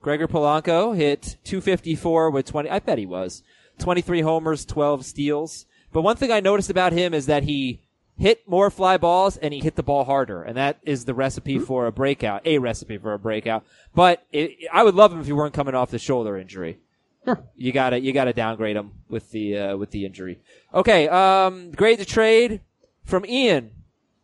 Gregor 0.00 0.28
Polanco 0.28 0.96
hit 0.96 1.36
254 1.44 2.30
with 2.30 2.46
20. 2.46 2.70
I 2.70 2.78
bet 2.78 2.98
he 2.98 3.06
was 3.06 3.42
23 3.78 4.22
homers, 4.22 4.64
12 4.64 5.04
steals. 5.04 5.66
But 5.92 6.02
one 6.02 6.16
thing 6.16 6.30
I 6.30 6.40
noticed 6.40 6.70
about 6.70 6.92
him 6.92 7.14
is 7.14 7.26
that 7.26 7.44
he 7.44 7.80
hit 8.18 8.48
more 8.48 8.70
fly 8.70 8.96
balls 8.96 9.36
and 9.36 9.52
he 9.52 9.60
hit 9.60 9.76
the 9.76 9.82
ball 9.82 10.04
harder, 10.04 10.42
and 10.42 10.56
that 10.56 10.78
is 10.82 11.04
the 11.04 11.14
recipe 11.14 11.58
for 11.58 11.86
a 11.86 11.92
breakout. 11.92 12.46
A 12.46 12.58
recipe 12.58 12.98
for 12.98 13.12
a 13.12 13.18
breakout. 13.18 13.64
But 13.94 14.24
it, 14.32 14.56
I 14.72 14.82
would 14.82 14.94
love 14.94 15.12
him 15.12 15.20
if 15.20 15.26
he 15.26 15.32
weren't 15.32 15.54
coming 15.54 15.74
off 15.74 15.90
the 15.90 15.98
shoulder 15.98 16.36
injury. 16.36 16.78
Sure. 17.24 17.42
You 17.56 17.72
gotta 17.72 17.98
you 18.00 18.12
gotta 18.12 18.32
downgrade 18.32 18.76
him 18.76 18.92
with 19.08 19.30
the 19.32 19.58
uh, 19.58 19.76
with 19.76 19.90
the 19.90 20.04
injury. 20.04 20.38
Okay, 20.72 21.08
um, 21.08 21.72
grade 21.72 21.98
the 21.98 22.04
trade 22.04 22.60
from 23.04 23.26
Ian. 23.26 23.72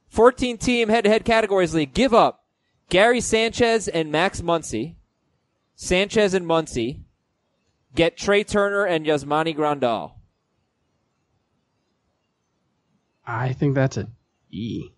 14 0.08 0.58
team 0.58 0.88
head 0.90 1.04
to 1.04 1.10
head 1.10 1.24
categories 1.24 1.74
league. 1.74 1.94
Give 1.94 2.12
up 2.12 2.44
Gary 2.90 3.20
Sanchez 3.20 3.88
and 3.88 4.12
Max 4.12 4.40
Muncy. 4.40 4.94
Sanchez 5.74 6.34
and 6.34 6.46
Muncy. 6.46 7.00
Get 7.94 8.16
Trea 8.16 8.44
Turner 8.44 8.84
and 8.84 9.04
Yasmani 9.04 9.56
Grandal. 9.56 10.12
I 13.26 13.52
think 13.52 13.74
that's 13.74 13.96
a 13.96 14.08
E. 14.50 14.88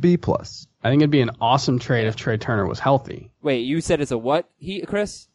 B 0.00 0.16
plus. 0.16 0.66
I 0.84 0.90
think 0.90 1.02
it'd 1.02 1.10
be 1.10 1.20
an 1.20 1.30
awesome 1.40 1.78
trade 1.78 2.06
if 2.06 2.16
Trea 2.16 2.38
Turner 2.38 2.66
was 2.66 2.78
healthy. 2.78 3.32
Wait, 3.42 3.60
you 3.60 3.80
said 3.80 4.00
it's 4.00 4.10
a 4.12 4.18
what? 4.18 4.48
He 4.58 4.82
Chris? 4.82 5.28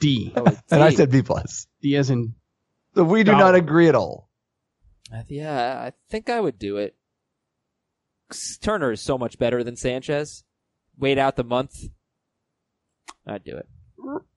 D. 0.00 0.32
Oh, 0.36 0.44
it's 0.44 0.60
And 0.72 0.82
I 0.82 0.90
said 0.90 1.10
B 1.10 1.22
plus. 1.22 1.66
D 1.80 1.96
as 1.96 2.10
in 2.10 2.34
So 2.94 3.04
we 3.04 3.22
do 3.24 3.32
Got 3.32 3.38
not 3.38 3.54
agree 3.54 3.88
at 3.88 3.94
all. 3.94 4.28
Uh, 5.12 5.22
Yeah, 5.28 5.80
I 5.86 5.92
think 6.10 6.28
I 6.30 6.40
would 6.40 6.58
do 6.58 6.76
it. 6.78 6.94
'Cause 8.28 8.58
Turner 8.60 8.92
is 8.92 9.00
so 9.00 9.16
much 9.18 9.38
better 9.38 9.62
than 9.62 9.76
Sanchez. 9.76 10.44
Wait 10.98 11.18
out 11.18 11.36
the 11.36 11.44
month. 11.44 11.76
I'd 13.26 13.44
do 13.44 13.56
it. 13.56 13.68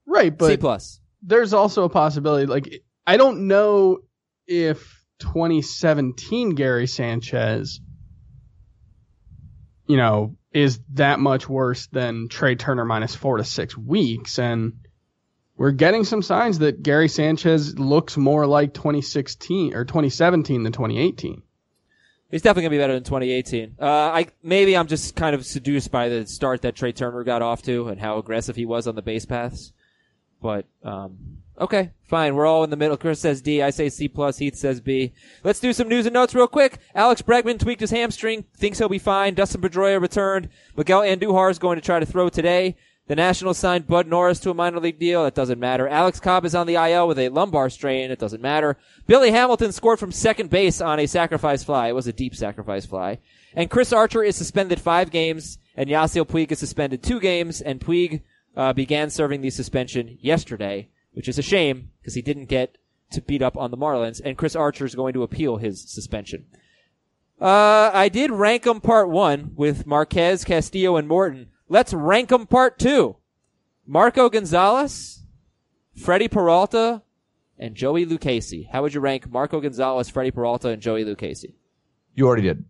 right, 0.05 0.38
but 0.38 0.47
C 0.47 0.57
plus. 0.57 0.99
there's 1.22 1.53
also 1.53 1.84
a 1.84 1.89
possibility. 1.89 2.45
Like 2.45 2.84
I 3.07 3.18
don't 3.18 3.47
know 3.47 3.99
if 4.47 5.04
2017 5.20 6.51
Gary 6.51 6.88
Sanchez 6.88 7.80
you 9.88 9.97
know, 9.97 10.36
is 10.51 10.80
that 10.93 11.20
much 11.20 11.47
worse 11.47 11.88
than 11.88 12.28
Trea 12.30 12.55
Turner 12.55 12.86
minus 12.86 13.16
four 13.16 13.38
to 13.38 13.43
six 13.43 13.78
weeks. 13.78 14.39
And 14.39 14.74
we're 15.57 15.72
getting 15.72 16.03
some 16.03 16.22
signs 16.22 16.59
that 16.59 16.82
Gary 16.82 17.07
Sanchez 17.07 17.78
looks 17.78 18.18
more 18.18 18.45
like 18.45 18.74
2016 18.74 19.74
or 19.76 19.86
2017 19.86 20.63
than 20.63 20.72
2018. 20.72 21.41
He's 22.32 22.41
definitely 22.41 22.63
gonna 22.63 22.72
be 22.72 22.78
better 22.80 22.93
than 22.93 23.03
2018. 23.03 23.76
Uh, 23.80 23.86
I 23.86 24.28
maybe 24.41 24.76
I'm 24.76 24.88
just 24.88 25.16
kind 25.16 25.36
of 25.36 25.45
seduced 25.45 25.91
by 25.91 26.09
the 26.09 26.26
start 26.26 26.63
that 26.63 26.76
Trea 26.76 26.91
Turner 26.91 27.24
got 27.24 27.41
off 27.41 27.61
to 27.63 27.88
and 27.88 27.99
how 27.99 28.18
aggressive 28.18 28.55
he 28.55 28.66
was 28.66 28.88
on 28.88 28.95
the 28.95 29.01
base 29.01 29.26
paths. 29.26 29.72
But 30.41 30.66
um, 30.84 31.38
okay, 31.59 31.91
fine. 32.03 32.35
We're 32.35 32.45
all 32.45 32.63
in 32.63 32.69
the 32.69 32.77
middle. 32.77 32.97
Chris 32.97 33.19
says 33.19 33.41
D. 33.41 33.61
I 33.61 33.69
say 33.69 33.89
C 33.89 34.07
plus. 34.07 34.37
Heath 34.37 34.55
says 34.55 34.81
B. 34.81 35.13
Let's 35.43 35.59
do 35.59 35.73
some 35.73 35.89
news 35.89 36.05
and 36.05 36.13
notes 36.13 36.35
real 36.35 36.47
quick. 36.47 36.79
Alex 36.93 37.21
Bregman 37.21 37.59
tweaked 37.59 37.81
his 37.81 37.91
hamstring. 37.91 38.45
Thinks 38.55 38.79
he'll 38.79 38.89
be 38.89 38.99
fine. 38.99 39.33
Dustin 39.33 39.61
Pedroia 39.61 40.01
returned. 40.01 40.49
Miguel 40.75 41.01
Andujar 41.01 41.51
is 41.51 41.59
going 41.59 41.77
to 41.77 41.85
try 41.85 41.99
to 41.99 42.05
throw 42.05 42.29
today. 42.29 42.75
The 43.07 43.15
Nationals 43.15 43.59
signed 43.59 43.85
Bud 43.85 44.07
Norris 44.07 44.39
to 44.39 44.49
a 44.49 44.55
minor 44.55 44.79
league 44.79 44.97
deal. 44.97 45.23
That 45.23 45.35
doesn't 45.35 45.59
matter. 45.59 45.87
Alex 45.87 46.19
Cobb 46.19 46.43
is 46.43 46.55
on 46.55 46.65
the 46.65 46.73
IL 46.73 47.07
with 47.07 47.19
a 47.19 47.29
lumbar 47.29 47.69
strain. 47.69 48.09
It 48.09 48.17
doesn't 48.17 48.41
matter. 48.41 48.77
Billy 49.05 49.29
Hamilton 49.29 49.71
scored 49.71 49.99
from 49.99 50.11
second 50.11 50.49
base 50.49 50.81
on 50.81 50.99
a 50.99 51.05
sacrifice 51.05 51.63
fly. 51.63 51.89
It 51.89 51.95
was 51.95 52.07
a 52.07 52.13
deep 52.13 52.35
sacrifice 52.35 52.87
fly. 52.87 53.19
And 53.53 53.69
Chris 53.69 53.93
Archer 53.93 54.23
is 54.23 54.35
suspended 54.35 54.81
five 54.81 55.11
games, 55.11 55.59
and 55.77 55.87
Yasiel 55.87 56.27
Puig 56.27 56.51
is 56.51 56.57
suspended 56.57 57.03
two 57.03 57.19
games, 57.19 57.61
and 57.61 57.79
Puig 57.79 58.21
uh, 58.57 58.73
began 58.73 59.11
serving 59.11 59.41
the 59.41 59.51
suspension 59.51 60.17
yesterday, 60.19 60.89
which 61.16 61.28
is 61.28 61.39
a 61.39 61.41
shame 61.41 61.89
because 61.99 62.13
he 62.13 62.22
didn't 62.22 62.45
get 62.45 62.78
to 63.11 63.22
beat 63.22 63.41
up 63.41 63.57
on 63.57 63.72
the 63.72 63.78
Marlins, 63.78 64.22
and 64.24 64.38
Chris 64.38 64.55
Archer 64.55 64.86
is 64.86 64.95
going 64.95 65.13
to 65.13 65.24
appeal 65.24 65.57
his 65.57 65.82
suspension. 65.89 66.45
Uh, 67.39 67.89
I 67.93 68.09
did 68.09 68.32
rank 68.32 68.63
them 68.63 68.82
part 68.82 69.09
one 69.09 69.51
with 69.55 69.88
Marquez, 69.88 70.43
Castillo, 70.43 70.97
and 70.97 71.07
Morton. 71.07 71.47
Let's 71.68 71.93
rank 71.93 72.30
them 72.30 72.47
part 72.47 72.78
two. 72.78 73.16
Marco 73.88 74.30
Gonzalez, 74.30 75.24
Freddie 75.95 76.28
Peralta, 76.28 77.01
and 77.57 77.76
Joey 77.76 78.05
Lucchesi. 78.05 78.70
How 78.70 78.82
would 78.82 78.93
you 78.93 78.99
rank 78.99 79.30
Marco 79.30 79.61
Gonzalez, 79.61 80.09
Freddie 80.09 80.32
Peralta, 80.32 80.70
and 80.70 80.82
Joey 80.82 81.05
Lucchesi? 81.05 81.53
You 82.13 82.28
already 82.28 82.43
did. 82.43 82.66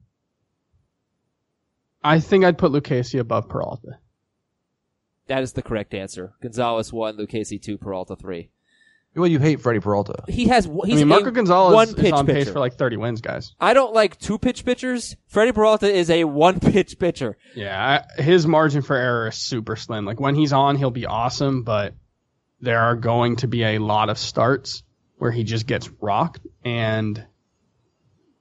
I 2.03 2.19
think 2.19 2.45
I'd 2.45 2.57
put 2.57 2.71
Lucchesi 2.71 3.19
above 3.19 3.49
Peralta. 3.49 3.99
That 5.27 5.43
is 5.43 5.53
the 5.53 5.61
correct 5.61 5.93
answer. 5.93 6.33
Gonzalez 6.41 6.93
one, 6.93 7.17
Lucchesi 7.17 7.61
two, 7.61 7.77
Peralta 7.77 8.15
three. 8.15 8.49
Well, 9.15 9.27
you 9.27 9.39
hate 9.39 9.61
Freddie 9.61 9.79
Peralta. 9.79 10.23
He 10.27 10.49
has. 10.49 10.65
He's 10.65 10.95
I 10.95 10.97
mean, 10.97 11.07
Marco 11.07 11.31
Gonzalez 11.31 11.73
one 11.73 11.87
is 11.87 11.93
pitch 11.93 12.11
on 12.11 12.25
pace 12.25 12.35
pitcher. 12.35 12.51
for 12.51 12.59
like 12.59 12.73
30 12.73 12.97
wins, 12.97 13.21
guys. 13.21 13.53
I 13.61 13.73
don't 13.73 13.93
like 13.93 14.19
two 14.19 14.37
pitch 14.37 14.65
pitchers. 14.65 15.15
Freddie 15.27 15.53
Peralta 15.53 15.87
is 15.87 16.09
a 16.09 16.25
one 16.25 16.59
pitch 16.59 16.99
pitcher. 16.99 17.37
Yeah, 17.55 18.03
I, 18.17 18.21
his 18.21 18.45
margin 18.45 18.81
for 18.81 18.95
error 18.97 19.29
is 19.29 19.35
super 19.35 19.77
slim. 19.77 20.05
Like 20.05 20.19
when 20.19 20.35
he's 20.35 20.51
on, 20.51 20.75
he'll 20.75 20.91
be 20.91 21.05
awesome, 21.05 21.63
but 21.63 21.93
there 22.59 22.81
are 22.81 22.95
going 22.95 23.37
to 23.37 23.47
be 23.47 23.63
a 23.63 23.79
lot 23.79 24.09
of 24.09 24.17
starts 24.17 24.83
where 25.17 25.31
he 25.31 25.45
just 25.45 25.65
gets 25.65 25.89
rocked. 26.01 26.41
And 26.65 27.25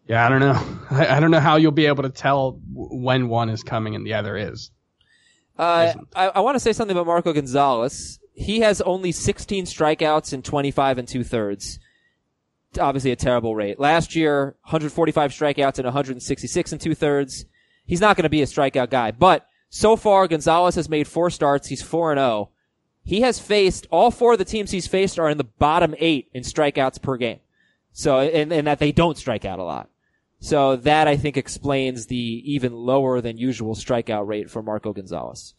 yeah, 0.09 0.27
I 0.27 0.29
don't 0.29 0.41
know. 0.41 0.79
I, 0.91 1.17
I 1.17 1.21
don't 1.21 1.31
know 1.31 1.41
how 1.41 1.55
you'll 1.55 1.71
be 1.71 1.87
able 1.87 2.03
to 2.03 2.11
tell 2.11 2.59
when 2.73 3.29
one 3.29 3.49
is 3.49 3.63
coming 3.63 3.95
and 3.95 4.05
the 4.05 4.15
other 4.15 4.37
is. 4.37 4.73
Uh, 5.59 5.95
I, 6.15 6.27
I 6.29 6.41
want 6.41 6.57
to 6.57 6.61
say 6.61 6.73
something 6.73 6.97
about 6.97 7.07
Marco 7.07 7.33
Gonzalez. 7.33 8.19
He 8.35 8.61
has 8.61 8.81
only 8.81 9.13
16 9.13 9.67
strikeouts 9.67 10.33
in 10.33 10.43
25 10.43 10.99
and 10.99 11.07
two 11.07 11.23
thirds. 11.23 11.79
Obviously 12.79 13.13
a 13.13 13.17
terrible 13.17 13.55
rate. 13.55 13.79
Last 13.79 14.17
year, 14.17 14.57
145 14.63 15.31
strikeouts 15.31 15.79
and 15.79 15.85
166 15.85 16.73
and 16.73 16.81
two 16.81 16.95
thirds. 16.95 17.45
He's 17.87 18.01
not 18.01 18.17
going 18.17 18.25
to 18.25 18.29
be 18.29 18.43
a 18.43 18.47
strikeout 18.47 18.91
guy, 18.91 19.13
but 19.13 19.47
so 19.69 19.95
far 19.95 20.27
Gonzalez 20.27 20.75
has 20.75 20.89
made 20.89 21.07
four 21.07 21.31
starts. 21.31 21.69
He's 21.69 21.83
4 21.83 22.13
and 22.13 22.19
0. 22.19 22.51
He 23.05 23.21
has 23.21 23.39
faced, 23.39 23.87
all 23.91 24.11
four 24.11 24.33
of 24.33 24.39
the 24.39 24.45
teams 24.45 24.71
he's 24.71 24.87
faced 24.87 25.19
are 25.19 25.29
in 25.29 25.37
the 25.37 25.45
bottom 25.45 25.95
eight 25.99 26.31
in 26.33 26.43
strikeouts 26.43 27.03
per 27.03 27.17
game. 27.17 27.41
So, 27.93 28.21
and, 28.21 28.53
and 28.53 28.67
that 28.67 28.79
they 28.79 28.93
don't 28.93 29.19
strike 29.19 29.45
out 29.45 29.59
a 29.59 29.63
lot. 29.63 29.91
So 30.45 30.77
that 30.77 31.09
I 31.09 31.17
think 31.17 31.39
explains 31.39 32.05
the 32.05 32.43
even 32.45 32.75
lower 32.75 33.23
than 33.23 33.39
usual 33.39 33.75
strikeout 33.75 34.27
rate 34.27 34.51
for 34.51 34.63
Marco 34.63 34.93
Gonzalez. 34.93 35.55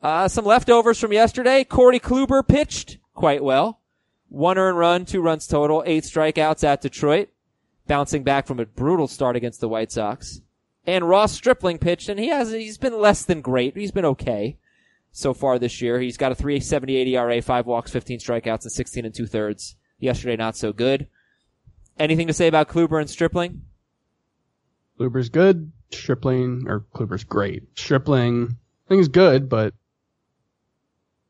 Uh, 0.00 0.28
some 0.28 0.44
leftovers 0.44 1.00
from 1.00 1.12
yesterday. 1.12 1.64
Corey 1.64 1.98
Kluber 1.98 2.46
pitched 2.46 2.98
quite 3.14 3.42
well. 3.42 3.80
One 4.28 4.58
earned 4.58 4.78
run, 4.78 5.06
two 5.06 5.20
runs 5.20 5.48
total, 5.48 5.82
eight 5.86 6.04
strikeouts 6.04 6.62
at 6.62 6.82
Detroit, 6.82 7.30
bouncing 7.88 8.22
back 8.22 8.46
from 8.46 8.60
a 8.60 8.64
brutal 8.64 9.08
start 9.08 9.34
against 9.34 9.60
the 9.60 9.68
White 9.68 9.90
Sox. 9.90 10.40
And 10.86 11.08
Ross 11.08 11.32
Stripling 11.32 11.78
pitched, 11.78 12.08
and 12.08 12.20
he 12.20 12.28
has 12.28 12.52
he's 12.52 12.78
been 12.78 13.00
less 13.00 13.24
than 13.24 13.40
great. 13.40 13.76
He's 13.76 13.90
been 13.90 14.04
okay 14.04 14.56
so 15.10 15.34
far 15.34 15.58
this 15.58 15.82
year. 15.82 15.98
He's 15.98 16.16
got 16.16 16.30
a 16.30 16.36
3.78 16.36 17.08
ERA, 17.08 17.42
five 17.42 17.66
walks, 17.66 17.90
15 17.90 18.20
strikeouts, 18.20 18.62
and 18.62 18.70
16 18.70 19.04
and 19.04 19.12
two 19.12 19.26
thirds. 19.26 19.74
Yesterday, 19.98 20.36
not 20.36 20.56
so 20.56 20.72
good. 20.72 21.08
Anything 21.98 22.28
to 22.28 22.32
say 22.32 22.46
about 22.46 22.68
Kluber 22.68 23.00
and 23.00 23.10
Stripling? 23.10 23.62
Kluber's 24.98 25.28
good. 25.28 25.72
Stripling, 25.92 26.64
or 26.66 26.80
Kluber's 26.94 27.24
great. 27.24 27.62
Stripling, 27.76 28.56
I 28.86 28.88
think 28.88 29.00
is 29.00 29.08
good, 29.08 29.48
but 29.48 29.72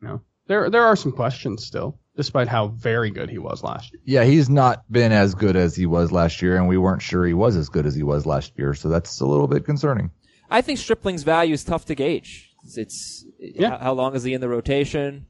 you 0.01 0.09
know, 0.09 0.21
there 0.47 0.71
there 0.71 0.85
are 0.85 0.97
some 0.97 1.13
questions 1.13 1.65
still, 1.67 1.99
despite 2.17 2.49
how 2.49 2.69
very 2.69 3.11
good 3.11 3.29
he 3.29 3.39
was 3.39 3.63
last 3.63 3.93
year. 3.93 4.01
Yeah, 4.05 4.25
he's 4.25 4.49
not 4.49 4.91
been 4.91 5.13
as 5.13 5.35
good 5.35 5.57
as 5.57 5.77
he 5.77 5.85
was 5.87 6.11
last 6.13 6.41
year, 6.43 6.57
and 6.57 6.69
we 6.69 6.79
weren't 6.79 7.03
sure 7.03 7.27
he 7.27 7.35
was 7.35 7.55
as 7.57 7.69
good 7.69 7.85
as 7.87 7.95
he 7.95 8.03
was 8.03 8.25
last 8.25 8.53
year, 8.57 8.73
so 8.75 8.89
that's 8.89 9.21
a 9.21 9.27
little 9.27 9.47
bit 9.49 9.65
concerning. 9.65 10.11
I 10.51 10.63
think 10.63 10.79
Stripling's 10.79 11.23
value 11.23 11.55
is 11.55 11.65
tough 11.65 11.85
to 11.87 11.95
gauge. 11.95 12.55
It's, 12.65 12.77
it's 12.79 13.25
Yeah. 13.39 13.71
how, 13.71 13.79
how 13.79 13.93
long 13.95 14.15
is 14.15 14.23
he 14.23 14.33
in 14.33 14.41
the 14.41 14.49
rotation? 14.49 15.27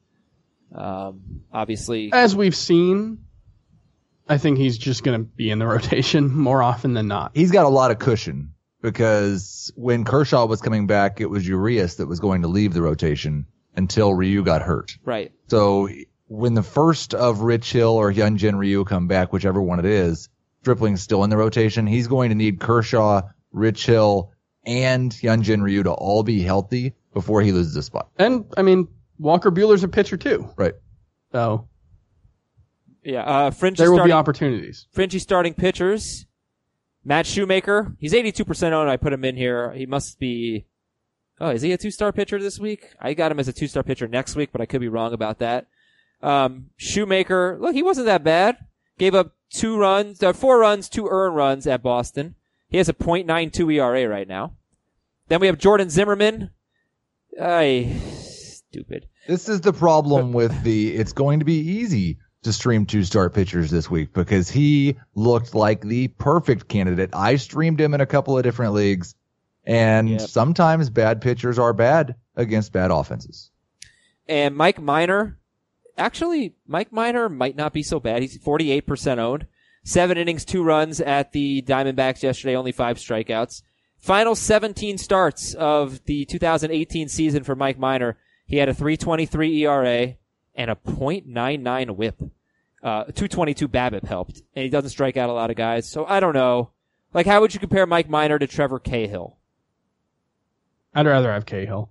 Um, 0.74 1.42
obviously, 1.52 2.12
As 2.12 2.36
we've 2.36 2.54
seen, 2.56 3.24
I 4.28 4.38
think 4.38 4.58
he's 4.58 4.76
just 4.78 5.04
going 5.04 5.20
to 5.20 5.24
be 5.24 5.50
in 5.50 5.58
the 5.58 5.66
rotation 5.76 6.34
more 6.34 6.62
often 6.62 6.94
than 6.94 7.08
not. 7.08 7.32
He's 7.34 7.50
got 7.52 7.64
a 7.66 7.68
lot 7.70 7.90
of 7.90 7.98
cushion 7.98 8.52
because 8.82 9.72
when 9.76 10.04
Kershaw 10.04 10.46
was 10.46 10.60
coming 10.60 10.86
back, 10.86 11.20
it 11.20 11.26
was 11.30 11.46
Urias 11.46 11.96
that 11.96 12.06
was 12.06 12.20
going 12.20 12.42
to 12.42 12.48
leave 12.48 12.72
the 12.72 12.82
rotation 12.82 13.46
until 13.76 14.14
Ryu 14.14 14.42
got 14.42 14.62
hurt. 14.62 14.96
right. 15.04 15.32
So 15.48 15.88
when 16.28 16.54
the 16.54 16.62
first 16.62 17.14
of 17.14 17.40
Rich 17.40 17.72
Hill 17.72 17.90
or 17.90 18.12
Hyunjin 18.12 18.58
Ryu 18.58 18.84
come 18.84 19.06
back, 19.06 19.32
whichever 19.32 19.60
one 19.62 19.78
it 19.78 19.84
is, 19.84 20.28
Stripling's 20.62 21.00
still 21.02 21.22
in 21.22 21.30
the 21.30 21.36
rotation. 21.36 21.86
He's 21.86 22.08
going 22.08 22.30
to 22.30 22.34
need 22.34 22.58
Kershaw, 22.58 23.22
Rich 23.52 23.86
Hill, 23.86 24.32
and 24.64 25.12
Hyunjin 25.12 25.62
Ryu 25.62 25.84
to 25.84 25.92
all 25.92 26.24
be 26.24 26.42
healthy 26.42 26.94
before 27.14 27.42
he 27.42 27.52
loses 27.52 27.76
a 27.76 27.82
spot. 27.84 28.08
And 28.18 28.44
I 28.56 28.62
mean, 28.62 28.88
Walker 29.18 29.52
Buehler's 29.52 29.84
a 29.84 29.88
pitcher 29.88 30.16
too, 30.16 30.48
Right. 30.56 30.74
so 31.32 31.68
Yeah. 33.06 33.22
Uh, 33.22 33.50
Fringe 33.52 33.78
there 33.78 33.90
will 33.90 33.98
starting, 33.98 34.10
be 34.10 34.18
opportunities. 34.18 34.86
Fringy 34.90 35.20
starting 35.20 35.54
pitchers. 35.54 36.26
Matt 37.04 37.24
Shoemaker. 37.24 37.94
He's 38.00 38.12
82% 38.12 38.72
owned. 38.72 38.90
I 38.90 38.96
put 38.96 39.12
him 39.12 39.24
in 39.24 39.36
here. 39.36 39.72
He 39.72 39.86
must 39.86 40.18
be. 40.18 40.66
Oh, 41.40 41.50
is 41.50 41.62
he 41.62 41.70
a 41.70 41.78
two-star 41.78 42.12
pitcher 42.12 42.40
this 42.40 42.58
week? 42.58 42.94
I 43.00 43.14
got 43.14 43.30
him 43.30 43.38
as 43.38 43.46
a 43.46 43.52
two-star 43.52 43.84
pitcher 43.84 44.08
next 44.08 44.34
week, 44.34 44.50
but 44.50 44.60
I 44.60 44.66
could 44.66 44.80
be 44.80 44.88
wrong 44.88 45.12
about 45.12 45.38
that. 45.38 45.66
Um, 46.20 46.70
Shoemaker. 46.76 47.58
Look, 47.60 47.74
he 47.74 47.82
wasn't 47.82 48.06
that 48.06 48.24
bad. 48.24 48.56
Gave 48.98 49.14
up 49.14 49.34
two 49.50 49.78
runs, 49.78 50.20
uh, 50.22 50.32
four 50.32 50.58
runs, 50.58 50.88
two 50.88 51.06
earned 51.08 51.36
runs 51.36 51.66
at 51.66 51.82
Boston. 51.82 52.34
He 52.68 52.78
has 52.78 52.88
a 52.88 52.94
.92 52.94 53.74
ERA 53.74 54.08
right 54.08 54.26
now. 54.26 54.54
Then 55.28 55.38
we 55.40 55.46
have 55.46 55.58
Jordan 55.58 55.90
Zimmermann. 55.90 56.50
I 57.40 58.00
stupid. 58.18 59.06
This 59.28 59.48
is 59.48 59.60
the 59.60 59.72
problem 59.72 60.32
with 60.32 60.64
the, 60.64 60.94
it's 60.96 61.12
going 61.12 61.38
to 61.38 61.44
be 61.44 61.58
easy 61.58 62.18
to 62.46 62.52
stream 62.52 62.86
two 62.86 63.04
star 63.04 63.28
pitchers 63.30 63.70
this 63.70 63.90
week 63.90 64.12
because 64.12 64.48
he 64.50 64.96
looked 65.14 65.54
like 65.54 65.82
the 65.82 66.08
perfect 66.08 66.66
candidate. 66.68 67.10
I 67.12 67.36
streamed 67.36 67.80
him 67.80 67.92
in 67.94 68.00
a 68.00 68.06
couple 68.06 68.36
of 68.36 68.42
different 68.42 68.72
leagues 68.72 69.14
and 69.64 70.08
Yep. 70.10 70.20
sometimes 70.22 70.90
bad 70.90 71.20
pitchers 71.20 71.58
are 71.58 71.72
bad 71.72 72.14
against 72.36 72.72
bad 72.72 72.90
offenses. 72.90 73.50
And 74.28 74.56
Mike 74.56 74.80
Minor, 74.80 75.38
actually, 75.98 76.54
Mike 76.66 76.92
Minor 76.92 77.28
might 77.28 77.56
not 77.56 77.72
be 77.72 77.82
so 77.82 78.00
bad. 78.00 78.22
He's 78.22 78.38
48% 78.38 79.18
owned. 79.18 79.46
Seven 79.84 80.18
innings, 80.18 80.44
two 80.44 80.62
runs 80.64 81.00
at 81.00 81.32
the 81.32 81.62
Diamondbacks 81.62 82.22
yesterday, 82.22 82.56
only 82.56 82.72
five 82.72 82.96
strikeouts. 82.98 83.62
Final 83.98 84.34
17 84.34 84.98
starts 84.98 85.54
of 85.54 86.04
the 86.06 86.24
2018 86.24 87.08
season 87.08 87.44
for 87.44 87.54
Mike 87.54 87.78
Minor. 87.78 88.16
He 88.46 88.56
had 88.56 88.68
a 88.68 88.74
323 88.74 89.64
ERA 89.64 90.14
and 90.54 90.70
a 90.70 90.76
.99 90.76 91.96
whip. 91.96 92.20
Uh, 92.86 93.02
222 93.02 93.66
BABIP 93.66 94.04
helped. 94.04 94.42
And 94.54 94.62
he 94.62 94.68
doesn't 94.68 94.90
strike 94.90 95.16
out 95.16 95.28
a 95.28 95.32
lot 95.32 95.50
of 95.50 95.56
guys. 95.56 95.88
So 95.88 96.06
I 96.06 96.20
don't 96.20 96.34
know. 96.34 96.70
Like, 97.12 97.26
how 97.26 97.40
would 97.40 97.52
you 97.52 97.58
compare 97.58 97.84
Mike 97.84 98.08
Minor 98.08 98.38
to 98.38 98.46
Trevor 98.46 98.78
Cahill? 98.78 99.36
I'd 100.94 101.04
rather 101.04 101.32
have 101.32 101.46
Cahill. 101.46 101.90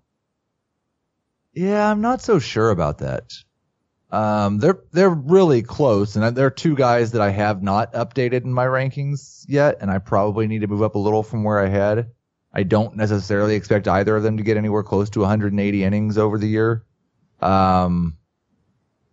Yeah, 1.52 1.92
I'm 1.92 2.00
not 2.00 2.22
so 2.22 2.40
sure 2.40 2.70
about 2.70 3.00
that. 3.00 3.34
Um, 4.10 4.60
they're 4.60 4.80
they're 4.94 5.10
really 5.10 5.64
close, 5.64 6.16
and 6.16 6.38
there 6.38 6.46
are 6.46 6.52
two 6.52 6.76
guys 6.76 7.12
that 7.12 7.22
I 7.22 7.32
have 7.32 7.62
not 7.62 7.92
updated 7.92 8.46
in 8.46 8.54
my 8.54 8.66
rankings 8.66 9.44
yet, 9.50 9.80
and 9.82 9.92
I 9.92 9.98
probably 9.98 10.48
need 10.48 10.62
to 10.62 10.68
move 10.68 10.82
up 10.82 10.96
a 10.96 11.00
little 11.00 11.24
from 11.24 11.44
where 11.44 11.60
I 11.60 11.68
had. 11.68 12.12
I 12.54 12.64
don't 12.64 12.96
necessarily 12.96 13.56
expect 13.56 13.90
either 13.90 14.16
of 14.16 14.24
them 14.24 14.38
to 14.38 14.44
get 14.44 14.56
anywhere 14.56 14.84
close 14.84 15.10
to 15.10 15.20
180 15.20 15.84
innings 15.84 16.18
over 16.18 16.38
the 16.38 16.48
year. 16.48 16.86
Um, 17.42 18.16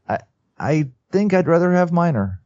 I 0.09 0.21
I 0.57 0.91
think 1.13 1.33
I'd 1.35 1.47
rather 1.47 1.73
have 1.73 1.93
Minor. 1.93 2.41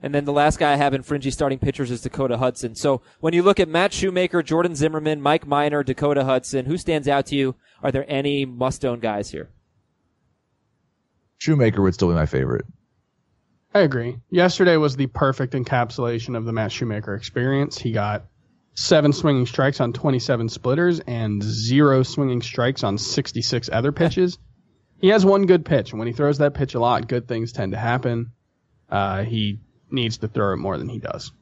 And 0.00 0.14
then 0.14 0.24
the 0.24 0.32
last 0.32 0.58
guy 0.58 0.72
I 0.72 0.76
have 0.76 0.94
in 0.94 1.02
fringy 1.02 1.30
starting 1.30 1.58
pitchers 1.58 1.90
is 1.90 2.02
Dakota 2.02 2.36
Hudson. 2.36 2.74
So 2.76 3.02
when 3.20 3.34
you 3.34 3.42
look 3.42 3.58
at 3.58 3.68
Matt 3.68 3.92
Shoemaker, 3.92 4.42
Jordan 4.42 4.76
Zimmermann, 4.76 5.20
Mike 5.20 5.46
Minor, 5.46 5.82
Dakota 5.82 6.24
Hudson, 6.24 6.66
who 6.66 6.76
stands 6.76 7.08
out 7.08 7.26
to 7.26 7.36
you? 7.36 7.56
Are 7.82 7.90
there 7.90 8.04
any 8.08 8.44
must-own 8.44 9.00
guys 9.00 9.30
here? 9.30 9.50
Shoemaker 11.38 11.82
would 11.82 11.94
still 11.94 12.08
be 12.08 12.14
my 12.14 12.26
favorite. 12.26 12.66
I 13.74 13.80
agree. 13.80 14.18
Yesterday 14.30 14.76
was 14.76 14.96
the 14.96 15.06
perfect 15.08 15.52
encapsulation 15.54 16.36
of 16.36 16.44
the 16.44 16.52
Matt 16.52 16.72
Shoemaker 16.72 17.14
experience. 17.14 17.76
He 17.78 17.92
got 17.92 18.26
seven 18.74 19.12
swinging 19.12 19.46
strikes 19.46 19.80
on 19.80 19.92
27 19.92 20.48
splitters 20.48 21.00
and 21.00 21.42
zero 21.42 22.02
swinging 22.04 22.40
strikes 22.40 22.84
on 22.84 22.98
66 22.98 23.68
other 23.72 23.92
pitches. 23.92 24.38
He 25.00 25.08
has 25.08 25.24
one 25.24 25.46
good 25.46 25.64
pitch, 25.64 25.90
and 25.90 25.98
when 25.98 26.08
he 26.08 26.12
throws 26.14 26.38
that 26.38 26.54
pitch 26.54 26.74
a 26.74 26.80
lot, 26.80 27.06
good 27.08 27.28
things 27.28 27.52
tend 27.52 27.72
to 27.72 27.78
happen. 27.78 28.32
Uh, 28.90 29.22
he 29.22 29.60
needs 29.90 30.18
to 30.18 30.28
throw 30.28 30.52
it 30.52 30.56
more 30.56 30.76
than 30.78 30.88
he 30.88 30.98
does. 30.98 31.32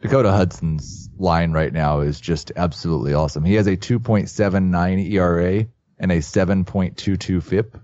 Dakota 0.00 0.30
Hudson's 0.30 1.10
line 1.18 1.52
right 1.52 1.72
now 1.72 2.00
is 2.00 2.20
just 2.20 2.52
absolutely 2.56 3.14
awesome. 3.14 3.44
He 3.44 3.54
has 3.54 3.66
a 3.66 3.76
2.79 3.76 5.10
ERA 5.12 5.66
and 5.98 6.12
a 6.12 6.18
7.22 6.18 7.42
FIP. 7.42 7.76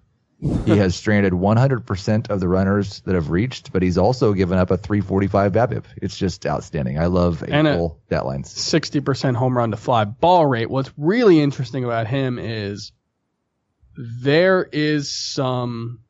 He 0.67 0.77
has 0.77 0.95
stranded 0.95 1.33
100% 1.33 2.31
of 2.31 2.41
the 2.41 2.49
runners 2.49 3.01
that 3.01 3.15
have 3.15 3.31
reached, 3.31 3.73
but 3.73 3.83
he's 3.83 3.99
also 3.99 4.33
given 4.33 4.59
up 4.59 4.71
a 4.71 4.77
345 4.77 5.53
BABIP. 5.53 5.85
It's 5.97 6.17
just 6.17 6.47
outstanding. 6.47 6.99
I 6.99 7.07
love 7.07 7.43
And 7.43 7.67
a- 7.67 7.73
April 7.73 8.01
stat 8.07 8.27
lines. 8.27 8.53
60% 8.55 9.35
home 9.35 9.57
run 9.57 9.71
to 9.73 9.77
fly 9.77 10.05
ball 10.05 10.47
rate. 10.47 10.71
What's 10.71 10.93
really 10.97 11.41
interesting 11.41 11.85
about 11.85 12.07
him 12.07 12.39
is 12.39 12.93
there 13.97 14.63
is 14.65 15.13
some 15.13 16.01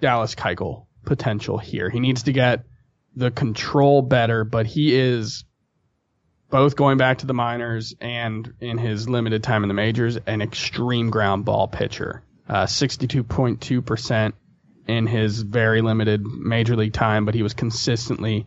Dallas 0.00 0.34
Keuchel 0.34 0.86
potential 1.04 1.58
here. 1.58 1.90
He 1.90 2.00
needs 2.00 2.24
to 2.24 2.32
get 2.32 2.64
the 3.14 3.30
control 3.30 4.02
better, 4.02 4.44
but 4.44 4.66
he 4.66 4.94
is 4.94 5.44
both 6.50 6.76
going 6.76 6.98
back 6.98 7.18
to 7.18 7.26
the 7.26 7.34
minors 7.34 7.94
and 8.00 8.52
in 8.60 8.78
his 8.78 9.08
limited 9.08 9.42
time 9.42 9.64
in 9.64 9.68
the 9.68 9.74
majors, 9.74 10.18
an 10.26 10.42
extreme 10.42 11.10
ground 11.10 11.44
ball 11.44 11.68
pitcher. 11.68 12.22
Uh, 12.48 12.66
62.2% 12.66 14.32
in 14.88 15.06
his 15.06 15.40
very 15.40 15.80
limited 15.80 16.22
major 16.22 16.76
league 16.76 16.92
time, 16.92 17.24
but 17.24 17.34
he 17.34 17.42
was 17.42 17.54
consistently 17.54 18.46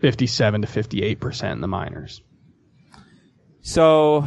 57 0.00 0.62
to 0.62 0.68
58% 0.68 1.52
in 1.52 1.60
the 1.60 1.68
minors. 1.68 2.22
So, 3.60 4.26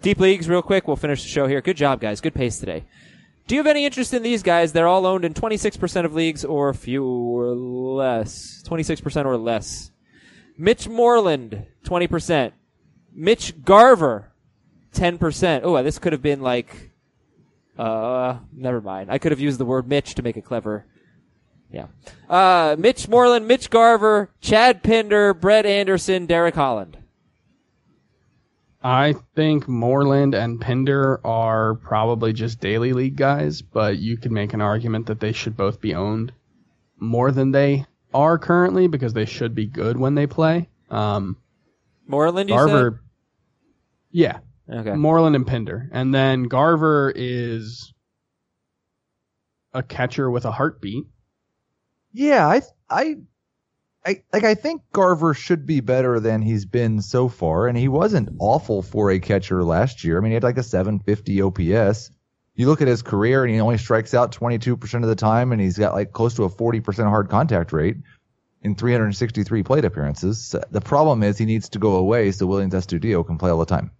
deep 0.00 0.18
leagues, 0.18 0.48
real 0.48 0.62
quick. 0.62 0.86
We'll 0.86 0.96
finish 0.96 1.22
the 1.22 1.28
show 1.28 1.46
here. 1.46 1.60
Good 1.60 1.76
job, 1.76 2.00
guys. 2.00 2.20
Good 2.20 2.34
pace 2.34 2.58
today. 2.58 2.84
Do 3.46 3.54
you 3.54 3.60
have 3.60 3.68
any 3.68 3.84
interest 3.84 4.12
in 4.12 4.22
these 4.22 4.42
guys? 4.42 4.72
They're 4.72 4.88
all 4.88 5.06
owned 5.06 5.24
in 5.24 5.32
26% 5.32 6.04
of 6.04 6.14
leagues 6.14 6.44
or 6.44 6.74
fewer 6.74 7.54
less. 7.54 8.62
26% 8.66 9.24
or 9.24 9.36
less. 9.36 9.92
Mitch 10.58 10.88
Moreland, 10.88 11.66
20%. 11.84 12.52
Mitch 13.14 13.62
Garver, 13.64 14.32
10%. 14.94 15.60
Oh, 15.62 15.80
this 15.82 15.98
could 15.98 16.12
have 16.12 16.22
been 16.22 16.40
like, 16.40 16.90
uh, 17.78 18.38
never 18.52 18.80
mind. 18.80 19.12
I 19.12 19.18
could 19.18 19.32
have 19.32 19.40
used 19.40 19.58
the 19.58 19.64
word 19.64 19.86
Mitch 19.88 20.16
to 20.16 20.22
make 20.22 20.36
it 20.36 20.44
clever. 20.44 20.84
Yeah. 21.70 21.86
Uh, 22.28 22.74
Mitch 22.78 23.06
Moreland, 23.08 23.46
Mitch 23.46 23.70
Garver, 23.70 24.30
Chad 24.40 24.82
Pinder, 24.82 25.34
Brett 25.34 25.66
Anderson, 25.66 26.26
Derek 26.26 26.54
Holland. 26.56 26.96
I 28.82 29.14
think 29.34 29.66
Moreland 29.66 30.34
and 30.34 30.60
Pinder 30.60 31.20
are 31.26 31.74
probably 31.74 32.32
just 32.32 32.60
daily 32.60 32.92
league 32.92 33.16
guys, 33.16 33.62
but 33.62 33.98
you 33.98 34.16
could 34.16 34.32
make 34.32 34.54
an 34.54 34.60
argument 34.60 35.06
that 35.06 35.20
they 35.20 35.32
should 35.32 35.56
both 35.56 35.80
be 35.80 35.94
owned 35.94 36.32
more 36.98 37.32
than 37.32 37.50
they 37.50 37.86
are 38.14 38.38
currently 38.38 38.86
because 38.86 39.12
they 39.12 39.24
should 39.24 39.54
be 39.54 39.66
good 39.66 39.96
when 39.96 40.14
they 40.14 40.26
play. 40.26 40.68
Um, 40.90 41.36
Moreland, 42.06 42.48
you 42.48 42.56
Garver, 42.56 43.02
yeah. 44.10 44.38
Okay. 44.70 44.94
Moreland 44.94 45.36
and 45.36 45.46
Pinder, 45.46 45.88
and 45.92 46.14
then 46.14 46.44
Garver 46.44 47.12
is 47.14 47.92
a 49.72 49.82
catcher 49.82 50.30
with 50.30 50.44
a 50.44 50.50
heartbeat. 50.50 51.04
Yeah, 52.12 52.46
I, 52.48 52.62
I, 52.88 53.16
I, 54.06 54.22
like 54.32 54.44
I 54.44 54.54
think 54.54 54.82
Garver 54.92 55.34
should 55.34 55.66
be 55.66 55.80
better 55.80 56.20
than 56.20 56.40
he's 56.40 56.64
been 56.64 57.02
so 57.02 57.28
far, 57.28 57.66
and 57.66 57.76
he 57.76 57.88
wasn't 57.88 58.28
awful 58.38 58.80
for 58.82 59.10
a 59.10 59.18
catcher 59.18 59.64
last 59.64 60.04
year. 60.04 60.16
I 60.16 60.20
mean, 60.20 60.30
he 60.30 60.34
had 60.34 60.44
like 60.44 60.58
a 60.58 60.62
750 60.62 61.42
OPS. 61.42 62.10
You 62.54 62.68
look 62.68 62.80
at 62.80 62.88
his 62.88 63.02
career, 63.02 63.44
and 63.44 63.52
he 63.52 63.60
only 63.60 63.78
strikes 63.78 64.14
out 64.14 64.32
22% 64.32 65.02
of 65.02 65.08
the 65.08 65.16
time, 65.16 65.50
and 65.52 65.60
he's 65.60 65.76
got 65.76 65.92
like 65.94 66.12
close 66.12 66.34
to 66.36 66.44
a 66.44 66.48
40% 66.48 67.08
hard 67.08 67.28
contact 67.28 67.72
rate 67.72 67.96
in 68.62 68.76
363 68.76 69.62
plate 69.64 69.84
appearances. 69.84 70.54
The 70.70 70.80
problem 70.80 71.22
is 71.22 71.36
he 71.36 71.44
needs 71.44 71.68
to 71.70 71.78
go 71.78 71.96
away 71.96 72.30
so 72.30 72.46
Willians 72.46 72.72
Astudillo 72.72 73.26
can 73.26 73.38
play 73.38 73.50
all 73.50 73.58
the 73.58 73.66
time. 73.66 73.90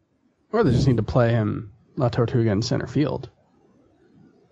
Or 0.52 0.62
they 0.62 0.70
just 0.70 0.86
need 0.86 0.96
to 0.98 1.02
play 1.02 1.30
him 1.30 1.72
La 1.96 2.08
Tortuga 2.08 2.50
in 2.50 2.62
center 2.62 2.86
field. 2.86 3.28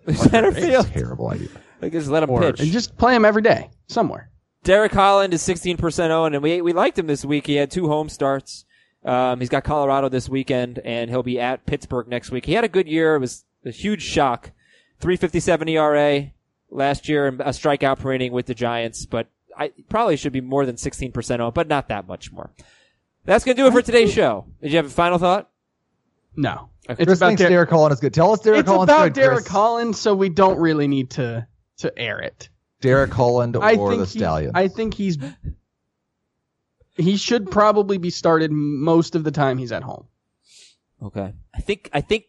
Center 0.13 0.51
field. 0.51 0.87
Terrible 0.87 1.29
idea. 1.31 1.47
Like, 1.81 1.93
just 1.93 2.09
let 2.09 2.21
him 2.21 2.29
Or 2.29 2.41
pitch. 2.41 2.59
and 2.59 2.71
just 2.71 2.95
play 2.97 3.15
him 3.15 3.25
every 3.25 3.41
day 3.41 3.71
somewhere. 3.87 4.29
Derek 4.65 4.91
Holland 4.91 5.33
is 5.33 5.41
16% 5.43 6.09
owned, 6.09 6.33
and 6.35 6.43
we 6.43 6.59
we 6.61 6.73
liked 6.73 6.97
him 6.99 7.07
this 7.07 7.23
week. 7.23 7.47
He 7.47 7.55
had 7.55 7.71
two 7.71 7.87
home 7.87 8.09
starts. 8.09 8.65
Um, 9.05 9.39
he's 9.39 9.49
got 9.49 9.63
Colorado 9.63 10.09
this 10.09 10.27
weekend, 10.27 10.79
and 10.79 11.09
he'll 11.09 11.23
be 11.23 11.39
at 11.39 11.65
Pittsburgh 11.67 12.07
next 12.07 12.31
week. 12.31 12.45
He 12.47 12.53
had 12.53 12.63
a 12.63 12.67
good 12.67 12.87
year. 12.87 13.15
It 13.15 13.19
was 13.19 13.45
a 13.63 13.69
huge 13.71 14.01
shock. 14.01 14.51
357 15.01 15.69
ERA 15.69 16.31
last 16.71 17.07
year, 17.07 17.27
and 17.27 17.39
a 17.41 17.45
strikeout 17.49 17.99
per 17.99 18.11
inning 18.13 18.31
with 18.31 18.47
the 18.47 18.55
Giants, 18.55 19.05
but 19.05 19.27
I 19.57 19.71
probably 19.89 20.17
should 20.17 20.33
be 20.33 20.41
more 20.41 20.65
than 20.65 20.75
16% 20.77 21.39
owned, 21.39 21.53
but 21.53 21.67
not 21.67 21.89
that 21.89 22.07
much 22.07 22.31
more. 22.31 22.49
That's 23.25 23.43
going 23.45 23.55
to 23.57 23.61
do 23.63 23.67
it 23.67 23.71
for 23.71 23.81
today's 23.81 24.11
show. 24.11 24.45
Did 24.61 24.71
you 24.71 24.77
have 24.77 24.85
a 24.87 24.89
final 24.89 25.17
thought? 25.19 25.49
No, 26.35 26.69
Okay. 26.89 27.03
it's 27.03 27.05
Chris 27.07 27.19
about 27.19 27.27
thinks 27.27 27.41
Der- 27.43 27.49
Derek 27.49 27.69
Holland 27.69 27.93
is 27.93 27.99
good. 27.99 28.13
Tell 28.13 28.31
us 28.33 28.39
Derek 28.39 28.61
it's 28.61 28.69
Holland's 28.69 28.91
about 28.91 29.03
good, 29.05 29.13
Derek 29.13 29.37
Chris. 29.39 29.47
Holland, 29.47 29.95
so 29.95 30.15
we 30.15 30.29
don't 30.29 30.57
really 30.59 30.87
need 30.87 31.11
to 31.11 31.45
to 31.77 31.97
air 31.99 32.19
it. 32.19 32.49
Derek 32.81 33.13
Holland 33.13 33.55
I 33.55 33.75
or 33.75 33.89
think 33.91 34.01
the 34.01 34.07
he- 34.11 34.19
Stallion. 34.19 34.51
I 34.53 34.67
think 34.67 34.93
he's 34.93 35.17
he 36.95 37.17
should 37.17 37.51
probably 37.51 37.97
be 37.97 38.09
started 38.09 38.51
most 38.51 39.15
of 39.15 39.23
the 39.23 39.31
time 39.31 39.57
he's 39.57 39.71
at 39.71 39.83
home. 39.83 40.07
Okay. 41.03 41.33
I 41.53 41.59
think, 41.59 41.89
I 41.93 42.01
think 42.01 42.25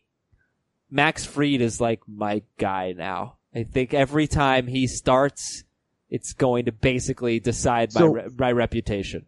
Max 0.91 1.25
Fried 1.25 1.61
is 1.61 1.81
like 1.81 2.01
my 2.09 2.43
guy 2.59 2.93
now. 2.97 3.37
I 3.55 3.63
think 3.63 3.95
every 3.95 4.27
time 4.27 4.67
he 4.67 4.87
starts, 4.87 5.63
it's 6.11 6.33
going 6.33 6.65
to 6.67 6.73
basically 6.73 7.39
decide 7.41 7.95
my, 7.95 8.03
re- 8.03 8.29
my 8.37 8.53
reputation. 8.53 9.27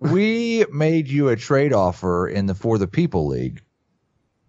we 0.00 0.64
made 0.72 1.08
you 1.08 1.28
a 1.28 1.36
trade 1.36 1.72
offer 1.72 2.26
in 2.28 2.46
the 2.46 2.54
For 2.54 2.78
the 2.78 2.88
People 2.88 3.28
League, 3.28 3.62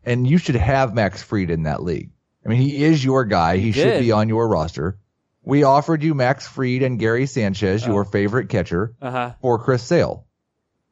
and 0.05 0.25
you 0.25 0.37
should 0.37 0.55
have 0.55 0.93
Max 0.95 1.21
Fried 1.21 1.49
in 1.51 1.63
that 1.63 1.83
league. 1.83 2.09
I 2.45 2.49
mean, 2.49 2.61
he 2.61 2.83
is 2.83 3.03
your 3.03 3.23
guy. 3.25 3.57
He 3.57 3.71
should 3.71 3.99
be 3.99 4.11
on 4.11 4.29
your 4.29 4.47
roster. 4.47 4.97
We 5.45 5.63
offered 5.63 6.03
you 6.03 6.13
Max 6.13 6.47
Fried 6.47 6.83
and 6.83 6.97
Gary 6.97 7.25
Sanchez, 7.25 7.85
your 7.85 8.05
favorite 8.05 8.49
catcher, 8.49 8.93
Uh 9.01 9.11
huh. 9.11 9.31
for 9.41 9.59
Chris 9.59 9.83
Sale. 9.83 10.25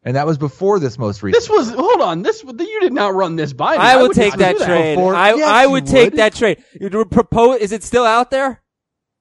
And 0.03 0.15
that 0.15 0.25
was 0.25 0.37
before 0.37 0.79
this 0.79 0.97
most 0.97 1.21
recent. 1.21 1.39
This 1.41 1.49
was 1.49 1.69
hold 1.71 2.01
on. 2.01 2.23
This 2.23 2.43
you 2.43 2.79
did 2.81 2.91
not 2.91 3.13
run 3.13 3.35
this 3.35 3.53
by 3.53 3.73
me. 3.73 3.77
I 3.77 3.97
will 3.97 4.07
would 4.07 4.15
take 4.15 4.31
not 4.31 4.39
that 4.39 4.57
trade. 4.57 4.95
Before- 4.95 5.13
I, 5.15 5.35
Yes, 5.35 5.47
I 5.47 5.67
would 5.67 5.85
take 5.85 6.11
would. 6.13 6.19
that 6.19 6.33
trade. 6.33 6.63
You 6.79 6.89
propose, 7.05 7.59
is 7.59 7.71
it 7.71 7.83
still 7.83 8.03
out 8.03 8.31
there? 8.31 8.61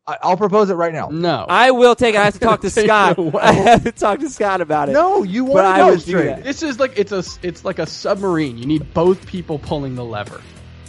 I, 0.07 0.17
I'll 0.23 0.39
propose 0.39 0.71
it 0.71 0.75
right 0.75 0.93
now. 0.95 1.11
No, 1.13 1.45
I 1.49 1.71
will 1.73 1.95
take 1.95 2.15
it. 2.15 2.19
I 2.19 2.25
have 2.25 2.33
to 2.33 2.41
talk 2.41 2.63
to 2.63 2.71
Scott. 2.71 3.19
I 3.37 3.53
have 3.53 3.85
to 3.85 3.93
talk 3.93 4.21
to 4.21 4.31
Scott 4.31 4.63
about 4.63 4.89
it. 4.89 4.93
No, 4.93 5.23
you 5.23 5.45
But 5.45 5.53
want 5.53 5.67
I 5.67 5.79
to 5.81 5.85
would 5.85 5.95
this 5.97 6.05
do 6.07 6.13
trade. 6.13 6.29
that. 6.29 6.45
this 6.45 6.63
is 6.63 6.81
like 6.81 6.95
it's 6.99 7.13
a 7.13 7.23
it's 7.47 7.63
like 7.65 7.79
a 7.79 7.87
submarine. 7.87 8.57
You 8.57 8.65
need 8.65 8.93
both 8.95 9.27
people 9.27 9.59
pulling 9.59 9.95
the 9.97 10.05
lever. 10.05 10.41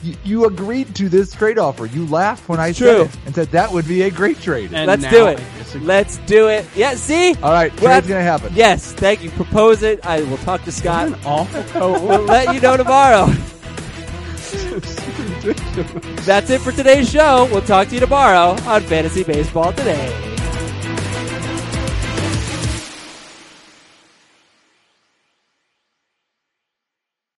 You, 0.03 0.15
you 0.23 0.45
agreed 0.45 0.95
to 0.95 1.09
this 1.09 1.33
trade 1.33 1.59
offer. 1.59 1.85
You 1.85 2.07
laughed 2.07 2.49
when 2.49 2.59
I 2.59 2.69
It's 2.69 2.79
said 2.79 3.01
it 3.01 3.17
and 3.25 3.35
said 3.35 3.49
that 3.51 3.71
would 3.71 3.87
be 3.87 4.01
a 4.03 4.09
great 4.11 4.39
trade. 4.39 4.73
And 4.73 4.87
Let's 4.87 5.07
do 5.07 5.27
it. 5.27 5.39
Let's 5.81 6.17
do 6.19 6.47
it. 6.47 6.65
Yeah, 6.75 6.95
see? 6.95 7.35
All 7.35 7.51
right, 7.51 7.71
Well, 7.81 7.91
trade's 7.91 8.07
gonna 8.07 8.23
happen. 8.23 8.51
Yes, 8.55 8.93
thank 8.93 9.23
you. 9.23 9.29
Propose 9.31 9.83
it. 9.83 10.05
I 10.05 10.23
will 10.23 10.37
talk 10.37 10.63
to 10.63 10.71
Scott. 10.71 11.07
An 11.07 11.15
awful 11.25 11.61
We'll 12.07 12.23
let 12.23 12.53
you 12.53 12.61
know 12.61 12.77
tomorrow. 12.77 13.27
That's 16.25 16.49
it 16.49 16.61
for 16.61 16.71
today's 16.71 17.09
show. 17.09 17.47
We'll 17.51 17.61
talk 17.61 17.87
to 17.89 17.93
you 17.93 17.99
tomorrow 17.99 18.51
on 18.67 18.81
Fantasy 18.83 19.23
Baseball 19.23 19.71
Today. 19.73 20.30